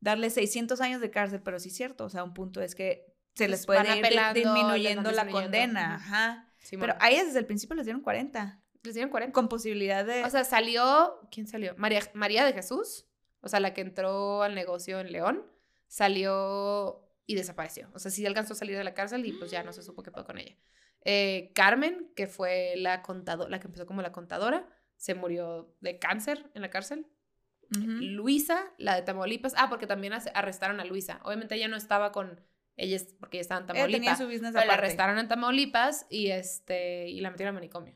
darle 0.00 0.30
600 0.30 0.80
años 0.80 1.00
de 1.00 1.10
cárcel, 1.10 1.40
pero 1.42 1.58
sí 1.58 1.68
es 1.68 1.76
cierto, 1.76 2.04
o 2.04 2.10
sea, 2.10 2.24
un 2.24 2.34
punto 2.34 2.60
es 2.60 2.74
que 2.74 3.06
se 3.34 3.48
les 3.48 3.66
Pues 3.66 3.80
puede 3.80 3.98
ir 3.98 4.04
apelando, 4.04 4.34
disminuyendo 4.34 5.10
la 5.10 5.26
condena, 5.26 5.96
ajá. 5.96 6.50
Sí, 6.58 6.76
Pero 6.76 6.94
a 6.98 7.10
ellas 7.10 7.26
desde 7.26 7.40
el 7.40 7.46
principio 7.46 7.76
les 7.76 7.84
dieron 7.84 8.02
40, 8.02 8.62
les 8.82 8.94
dieron 8.94 9.10
40. 9.10 9.32
con 9.32 9.48
posibilidad 9.48 10.04
de... 10.04 10.24
O 10.24 10.30
sea, 10.30 10.44
salió. 10.44 11.20
¿Quién 11.30 11.46
salió? 11.46 11.74
María, 11.76 12.00
María 12.14 12.44
de 12.44 12.52
Jesús. 12.52 13.06
O 13.40 13.48
sea, 13.48 13.60
la 13.60 13.74
que 13.74 13.82
entró 13.82 14.42
al 14.42 14.54
negocio 14.54 15.00
en 15.00 15.12
León. 15.12 15.44
Salió 15.88 17.06
y 17.26 17.34
desapareció. 17.34 17.90
O 17.92 17.98
sea, 17.98 18.10
sí 18.10 18.24
alcanzó 18.24 18.54
a 18.54 18.56
salir 18.56 18.76
de 18.76 18.84
la 18.84 18.94
cárcel 18.94 19.26
y 19.26 19.32
pues 19.32 19.50
ya 19.50 19.62
no 19.62 19.72
se 19.72 19.82
supo 19.82 20.02
qué 20.02 20.10
pasó 20.10 20.26
con 20.26 20.38
ella. 20.38 20.56
Eh, 21.04 21.52
Carmen, 21.54 22.10
que 22.16 22.26
fue 22.26 22.74
la 22.76 23.02
contadora, 23.02 23.50
la 23.50 23.60
que 23.60 23.66
empezó 23.66 23.86
como 23.86 24.02
la 24.02 24.12
contadora, 24.12 24.66
se 24.96 25.14
murió 25.14 25.74
de 25.80 25.98
cáncer 25.98 26.50
en 26.54 26.62
la 26.62 26.70
cárcel. 26.70 27.06
Luisa, 27.70 28.72
la 28.78 28.94
de 28.94 29.02
Tamaulipas. 29.02 29.54
Ah, 29.56 29.68
porque 29.68 29.86
también 29.86 30.12
arrestaron 30.34 30.80
a 30.80 30.84
Luisa. 30.84 31.20
Obviamente 31.24 31.56
ella 31.56 31.66
no 31.66 31.76
estaba 31.76 32.12
con 32.12 32.40
ellas 32.76 33.14
porque 33.18 33.38
ella 33.38 33.42
estaba 33.42 33.60
en 33.60 33.76
Ella 33.76 33.90
tenía 33.90 34.14
Tamaulipas. 34.14 34.18
su 34.18 34.26
business 34.26 34.52
Pero 34.52 34.66
la 34.66 34.74
arrestaron 34.74 35.18
en 35.18 35.28
Tamaulipas 35.28 36.06
y 36.08 36.28
este 36.28 37.08
y 37.08 37.20
la 37.20 37.30
metieron 37.30 37.54
al 37.54 37.54
manicomio. 37.54 37.94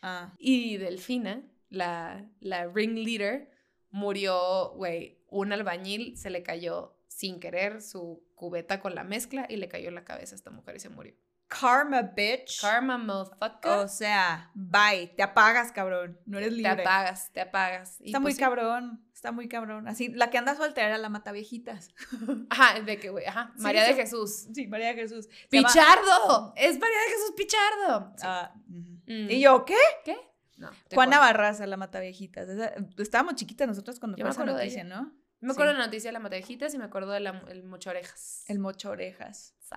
Ah. 0.00 0.34
Y 0.38 0.76
Delfina, 0.78 1.42
la, 1.68 2.28
la 2.40 2.66
ringleader, 2.66 3.50
murió, 3.90 4.72
güey, 4.74 5.20
un 5.28 5.52
albañil 5.52 6.16
se 6.16 6.30
le 6.30 6.42
cayó 6.42 6.96
sin 7.08 7.38
querer 7.38 7.80
su 7.82 8.24
cubeta 8.34 8.80
con 8.80 8.94
la 8.94 9.04
mezcla 9.04 9.46
y 9.48 9.56
le 9.56 9.68
cayó 9.68 9.88
en 9.88 9.94
la 9.94 10.04
cabeza 10.04 10.34
a 10.34 10.36
esta 10.36 10.50
mujer 10.50 10.76
y 10.76 10.80
se 10.80 10.88
murió. 10.88 11.14
Karma, 11.60 12.02
bitch. 12.02 12.60
Karma, 12.60 12.96
motherfucker. 12.98 13.70
O 13.72 13.88
sea, 13.88 14.50
bye, 14.54 15.08
te 15.16 15.22
apagas, 15.22 15.70
cabrón. 15.72 16.18
No 16.26 16.38
eres 16.38 16.50
te 16.50 16.56
libre. 16.56 16.70
apagas, 16.82 17.30
te 17.32 17.40
apagas. 17.42 18.00
Y 18.00 18.06
Está 18.06 18.18
pues 18.18 18.22
muy 18.22 18.32
sí. 18.32 18.38
cabrón, 18.40 19.04
está 19.12 19.32
muy 19.32 19.48
cabrón. 19.48 19.86
Así, 19.86 20.08
la 20.08 20.30
que 20.30 20.38
anda 20.38 20.54
suelta 20.56 20.80
era 20.82 20.96
la 20.98 21.08
mata 21.08 21.30
viejitas. 21.32 21.90
Ajá, 22.50 22.80
de 22.80 22.98
que, 22.98 23.10
güey, 23.10 23.26
ajá. 23.26 23.52
Sí, 23.56 23.62
María 23.62 23.84
de. 23.84 23.94
Jesús. 23.94 24.46
Sí, 24.54 24.66
María 24.66 24.94
Jesús. 24.94 25.26
Se 25.26 25.56
llama- 25.56 25.68
¡Pichardo! 25.68 26.52
Es 26.56 26.78
María 26.78 26.98
de 26.98 27.12
Jesús 27.12 27.32
Pichardo. 27.36 28.14
Ah. 28.22 28.54
Mm. 28.66 29.30
Y 29.30 29.40
yo, 29.40 29.64
¿qué? 29.64 29.76
¿Qué? 30.04 30.16
No. 30.56 30.70
te 30.88 30.94
Juana. 30.94 31.18
Barraza, 31.18 31.66
la 31.66 31.76
mata 31.76 32.00
viejitas. 32.00 32.48
Esa- 32.48 32.72
estábamos 32.98 33.34
chiquitas 33.34 33.66
nosotros 33.68 33.98
cuando 34.00 34.16
fue 34.16 34.30
esa 34.30 34.44
de 34.44 34.52
noticia. 34.52 34.84
¿no? 34.84 35.12
Me 35.40 35.52
acuerdo 35.52 35.72
Sí. 35.72 35.74
de 35.74 35.78
la 35.80 35.86
noticia 35.86 36.08
de 36.08 36.12
la 36.12 36.18
Matavejitas 36.20 36.72
y 36.72 36.78
me 36.78 36.84
acuerdo 36.84 37.10
del 37.10 37.26
el 37.48 37.64
Mocho 37.64 37.90
Orejas. 37.90 38.44
El 38.46 38.60
mocho 38.60 38.90
orejas. 38.90 39.54
Sa. 39.58 39.76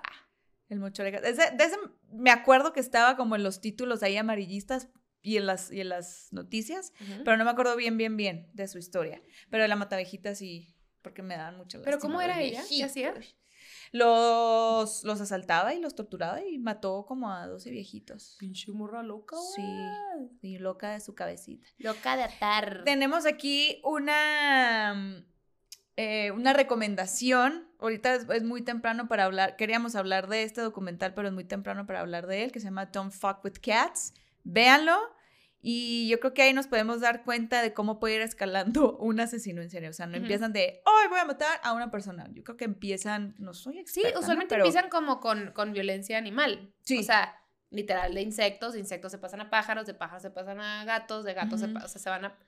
El 0.68 0.80
mocho 0.80 1.02
orejas. 1.02 1.22
Ese- 1.24 1.50
de 1.56 1.64
ese 1.64 1.76
me 2.12 2.30
acuerdo 2.30 2.72
que 2.72 2.80
estaba 2.80 3.16
como 3.16 3.36
en 3.36 3.42
los 3.42 3.60
títulos 3.60 4.02
ahí 4.02 4.16
amarillistas 4.16 4.88
y 5.22 5.36
en 5.36 5.46
las, 5.46 5.70
y 5.72 5.80
en 5.80 5.88
las 5.88 6.28
noticias, 6.32 6.92
pero 7.24 7.36
no 7.36 7.44
me 7.44 7.50
acuerdo 7.50 7.76
bien, 7.76 7.96
bien, 7.96 8.16
bien 8.16 8.48
de 8.52 8.68
su 8.68 8.78
historia. 8.78 9.20
Pero 9.50 9.62
de 9.62 9.68
la 9.68 9.76
matavejita 9.76 10.34
sí, 10.34 10.76
porque 11.02 11.22
me 11.22 11.36
daban 11.36 11.56
mucho 11.56 11.80
¿Pero 11.82 11.98
cómo 11.98 12.20
era 12.20 12.40
ella? 12.40 12.62
¿Qué 12.68 12.84
hacía? 12.84 13.14
Los, 13.92 15.04
los 15.04 15.20
asaltaba 15.20 15.74
y 15.74 15.80
los 15.80 15.94
torturaba 15.94 16.42
y 16.44 16.58
mató 16.58 17.04
como 17.06 17.30
a 17.32 17.46
12 17.46 17.70
viejitos. 17.70 18.36
Pinche 18.38 18.72
morra 18.72 19.02
loca, 19.02 19.36
Sí. 19.54 19.62
Y 20.42 20.58
loca 20.58 20.90
de 20.92 21.00
su 21.00 21.14
cabecita. 21.14 21.68
Loca 21.78 22.16
de 22.16 22.24
atar. 22.24 22.82
Tenemos 22.84 23.26
aquí 23.26 23.80
una, 23.84 24.94
mm, 24.94 25.24
eh, 25.96 26.30
una 26.32 26.52
recomendación. 26.52 27.65
Ahorita 27.80 28.14
es, 28.14 28.26
es 28.30 28.42
muy 28.42 28.62
temprano 28.62 29.08
para 29.08 29.24
hablar. 29.24 29.56
Queríamos 29.56 29.94
hablar 29.96 30.28
de 30.28 30.42
este 30.42 30.60
documental, 30.60 31.14
pero 31.14 31.28
es 31.28 31.34
muy 31.34 31.44
temprano 31.44 31.86
para 31.86 32.00
hablar 32.00 32.26
de 32.26 32.44
él, 32.44 32.52
que 32.52 32.60
se 32.60 32.66
llama 32.66 32.86
Don't 32.86 33.12
Fuck 33.12 33.44
with 33.44 33.54
Cats. 33.62 34.14
Véanlo. 34.44 34.96
Y 35.68 36.08
yo 36.08 36.20
creo 36.20 36.32
que 36.32 36.42
ahí 36.42 36.52
nos 36.52 36.68
podemos 36.68 37.00
dar 37.00 37.24
cuenta 37.24 37.60
de 37.60 37.74
cómo 37.74 37.98
puede 37.98 38.16
ir 38.16 38.20
escalando 38.20 38.96
un 39.00 39.18
asesino 39.18 39.62
en 39.62 39.70
serie. 39.70 39.88
O 39.88 39.92
sea, 39.92 40.06
no 40.06 40.12
Ujú. 40.12 40.22
empiezan 40.22 40.52
de, 40.52 40.80
hoy 40.84 41.08
voy 41.08 41.18
a 41.18 41.24
matar 41.24 41.58
a 41.64 41.72
una 41.72 41.90
persona. 41.90 42.28
Yo 42.32 42.44
creo 42.44 42.56
que 42.56 42.66
empiezan, 42.66 43.34
no 43.38 43.52
soy 43.52 43.74
Sí, 43.74 43.80
experta, 43.80 44.12
¿no? 44.14 44.20
usualmente 44.20 44.54
Pero- 44.54 44.64
empiezan 44.66 44.88
como 44.90 45.18
con, 45.20 45.50
con 45.52 45.72
violencia 45.72 46.18
animal. 46.18 46.72
Sí. 46.82 46.98
O 46.98 47.02
sea, 47.02 47.34
literal 47.70 48.14
de 48.14 48.22
insectos, 48.22 48.74
de 48.74 48.78
insectos 48.80 49.10
se 49.10 49.18
pasan 49.18 49.40
a 49.40 49.50
pájaros, 49.50 49.86
de 49.86 49.94
pájaros 49.94 50.22
se 50.22 50.30
pasan 50.30 50.60
a 50.60 50.84
gatos, 50.84 51.24
de 51.24 51.34
gatos 51.34 51.58
se, 51.60 51.66
Ujú. 51.66 51.74
pa- 51.74 51.84
o 51.84 51.88
sea, 51.88 52.00
se 52.00 52.10
van 52.10 52.26
a... 52.26 52.38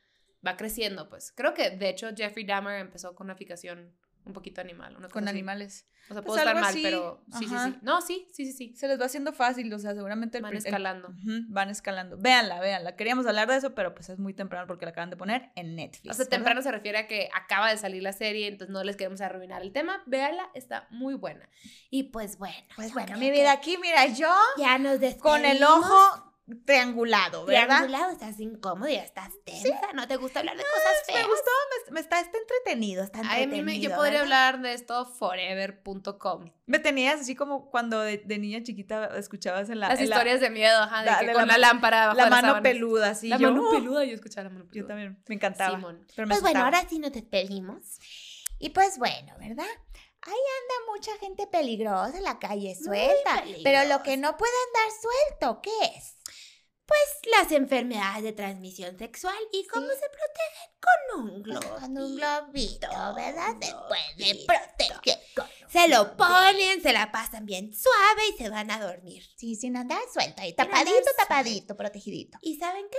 Va 0.47 0.57
creciendo, 0.57 1.09
pues. 1.09 1.33
Creo 1.33 1.53
que, 1.55 1.70
de 1.70 1.89
hecho, 1.89 2.11
Jeffrey 2.16 2.45
Dahmer 2.47 2.79
empezó 2.79 3.16
con 3.16 3.26
una 3.26 3.35
ficación 3.35 3.93
un 4.29 4.35
poquito 4.35 4.61
animal. 4.61 4.93
Una 4.97 5.07
cosa 5.09 5.12
con 5.14 5.24
así. 5.24 5.37
animales. 5.37 5.87
O 6.11 6.14
sea, 6.14 6.22
Pues 6.22 6.26
puedo 6.26 6.39
estar 6.39 6.55
mal, 6.55 6.64
así, 6.64 6.81
pero 6.83 7.22
sí, 7.39 7.45
ajá. 7.47 7.66
sí, 7.66 7.72
sí. 7.72 7.79
No, 7.83 8.01
sí, 8.01 8.29
sí, 8.33 8.47
sí, 8.47 8.53
sí. 8.53 8.76
Se 8.76 8.89
les 8.89 8.99
va 8.99 9.05
haciendo 9.05 9.33
fácil, 9.35 9.70
o 9.74 9.79
sea, 9.79 9.93
seguramente 9.95 10.39
el 10.39 10.43
Van 10.43 10.53
el- 10.53 10.59
escalando. 10.59 11.09
Van 11.49 11.68
escalando. 11.68 12.16
Véanla, 12.18 12.61
véanla. 12.61 12.97
Queríamos 12.97 13.26
hablar 13.26 13.47
de 13.49 13.57
eso, 13.57 13.74
pero 13.74 13.95
pues 13.95 14.09
es 14.09 14.18
muy 14.18 14.33
temprano 14.33 14.66
porque 14.66 14.87
la 14.87 14.93
acaban 14.93 15.11
de 15.11 15.16
poner 15.18 15.51
en 15.55 15.76
Netflix. 15.76 16.11
O 16.11 16.14
sea, 16.16 16.24
temprano 16.26 16.62
se 16.62 16.70
refiere 16.72 16.97
a 16.99 17.07
que 17.09 17.29
acaba 17.35 17.70
de 17.70 17.76
salir 17.76 18.03
la 18.03 18.12
serie, 18.14 18.47
entonces 18.49 18.72
no 18.72 18.83
les 18.85 18.97
queremos 18.97 19.20
arruinar 19.20 19.61
el 19.61 19.72
tema. 19.72 20.03
Véanla, 20.07 20.49
está 20.55 20.87
muy 20.91 21.12
buena. 21.14 21.47
Y 21.91 22.05
pues 22.05 22.39
bueno. 22.39 22.57
Pues 22.76 22.95
bueno, 22.95 23.18
mi 23.18 23.31
vida, 23.31 23.53
aquí, 23.53 23.76
mira, 23.76 24.07
yo 24.07 24.33
ya 24.57 24.79
nos 24.79 25.01
despedimos. 25.01 25.22
con 25.22 25.45
el 25.45 25.62
ojo 25.62 26.28
triangulado, 26.65 27.45
¿verdad? 27.45 27.67
triangulado, 27.67 28.11
estás 28.13 28.41
incómodo, 28.41 28.89
ya 28.89 29.03
estás 29.03 29.31
tensa, 29.45 29.93
no 29.95 30.07
te 30.09 30.17
gusta 30.17 30.41
hablar 30.41 30.57
de 30.57 30.63
cosas 30.63 30.93
Me 31.07 31.13
feas. 31.15 31.27
gustó, 31.27 31.51
me, 31.87 31.93
me 31.93 32.01
está, 32.01 32.21
está 32.21 32.39
entretenido, 32.39 33.03
está 33.05 33.19
Ay, 33.21 33.25
a 33.25 33.29
entretenido. 33.45 33.65
mí 33.67 33.73
me- 33.73 33.81
yo 33.81 33.91
podría 33.95 34.23
¿verdad? 34.23 34.47
hablar 34.49 34.63
de 34.63 34.73
esto 34.75 35.05
forever.com. 35.07 36.51
Me 36.67 36.79
tenías 36.79 37.21
así 37.21 37.35
como 37.35 37.71
cuando 37.71 38.01
de, 38.01 38.19
de 38.19 38.39
niña 38.39 38.63
chiquita 38.63 39.07
escuchabas 39.19 39.71
en 39.71 39.81
la, 39.81 39.89
Las 39.89 40.01
en 40.01 40.09
la- 40.11 40.17
historias 40.17 40.41
de 40.41 40.51
miedo, 40.51 40.79
ajá, 40.83 41.01
de 41.01 41.07
la- 41.07 41.19
que 41.21 41.27
de 41.27 41.33
con 41.33 41.47
la- 41.47 41.59
la, 41.59 41.69
lámpara 41.69 42.15
la 42.15 42.29
mano 42.31 42.63
peluda, 42.63 43.11
así. 43.11 43.29
La 43.29 43.37
yo, 43.39 43.51
mano 43.53 43.71
peluda, 43.71 44.05
yo 44.05 44.15
escuchaba 44.15 44.45
la 44.45 44.51
mano 44.51 44.65
peluda. 44.67 44.81
Yo 44.83 44.87
también, 44.87 45.23
me 45.29 45.35
encantaba. 45.35 45.77
Simón. 45.77 46.05
Pero 46.15 46.27
me 46.29 46.35
Pues 46.35 46.43
bueno, 46.43 46.61
ahora 46.65 46.83
sí 46.89 46.99
nos 46.99 47.13
despedimos. 47.13 47.99
Y 48.59 48.71
pues 48.71 48.99
bueno, 48.99 49.35
¿verdad? 49.39 49.67
Ahí 50.23 50.33
anda 50.35 50.93
mucha 50.93 51.17
gente 51.19 51.47
peligrosa 51.47 52.19
en 52.19 52.25
la 52.25 52.39
calle 52.41 52.75
suelta. 52.75 53.45
Pero 53.63 53.85
lo 53.89 54.03
que 54.03 54.17
no 54.17 54.37
puede 54.37 54.53
andar 54.67 54.99
suelto, 55.01 55.63
¿qué 55.63 55.71
es? 55.97 56.17
Pues 56.89 57.01
las 57.39 57.53
enfermedades 57.53 58.22
de 58.22 58.32
transmisión 58.32 58.99
sexual 58.99 59.36
y 59.53 59.66
cómo 59.66 59.86
se 59.89 60.09
protegen 60.09 60.70
con 60.80 61.20
un 61.26 61.43
globito. 61.43 61.74
Con 61.80 61.99
un 61.99 62.16
globito, 62.16 62.89
¿verdad? 63.14 63.55
Se 63.61 63.74
puede 63.89 64.14
globito. 64.16 64.47
proteger 64.47 65.18
con 65.36 65.45
un 65.45 65.70
Se 65.70 65.89
lo 65.89 66.16
ponen, 66.16 66.80
se 66.80 66.95
la 66.95 67.12
pasan 67.12 67.45
bien 67.45 67.74
suave 67.74 68.22
y 68.32 68.39
se 68.39 68.49
van 68.49 68.70
a 68.70 68.80
dormir. 68.80 69.22
Sí, 69.36 69.55
sin 69.55 69.76
andar. 69.76 70.01
Sin 70.11 70.22
andar 70.22 70.55
Tapadito, 70.57 70.91
suelto. 70.91 71.11
tapadito, 71.18 71.76
protegidito. 71.76 72.39
¿Y 72.41 72.57
saben 72.57 72.86
qué? 72.91 72.99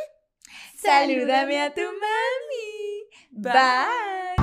Salúdame 0.80 1.60
a 1.60 1.74
tu 1.74 1.82
mami. 1.82 3.10
Bye. 3.32 4.40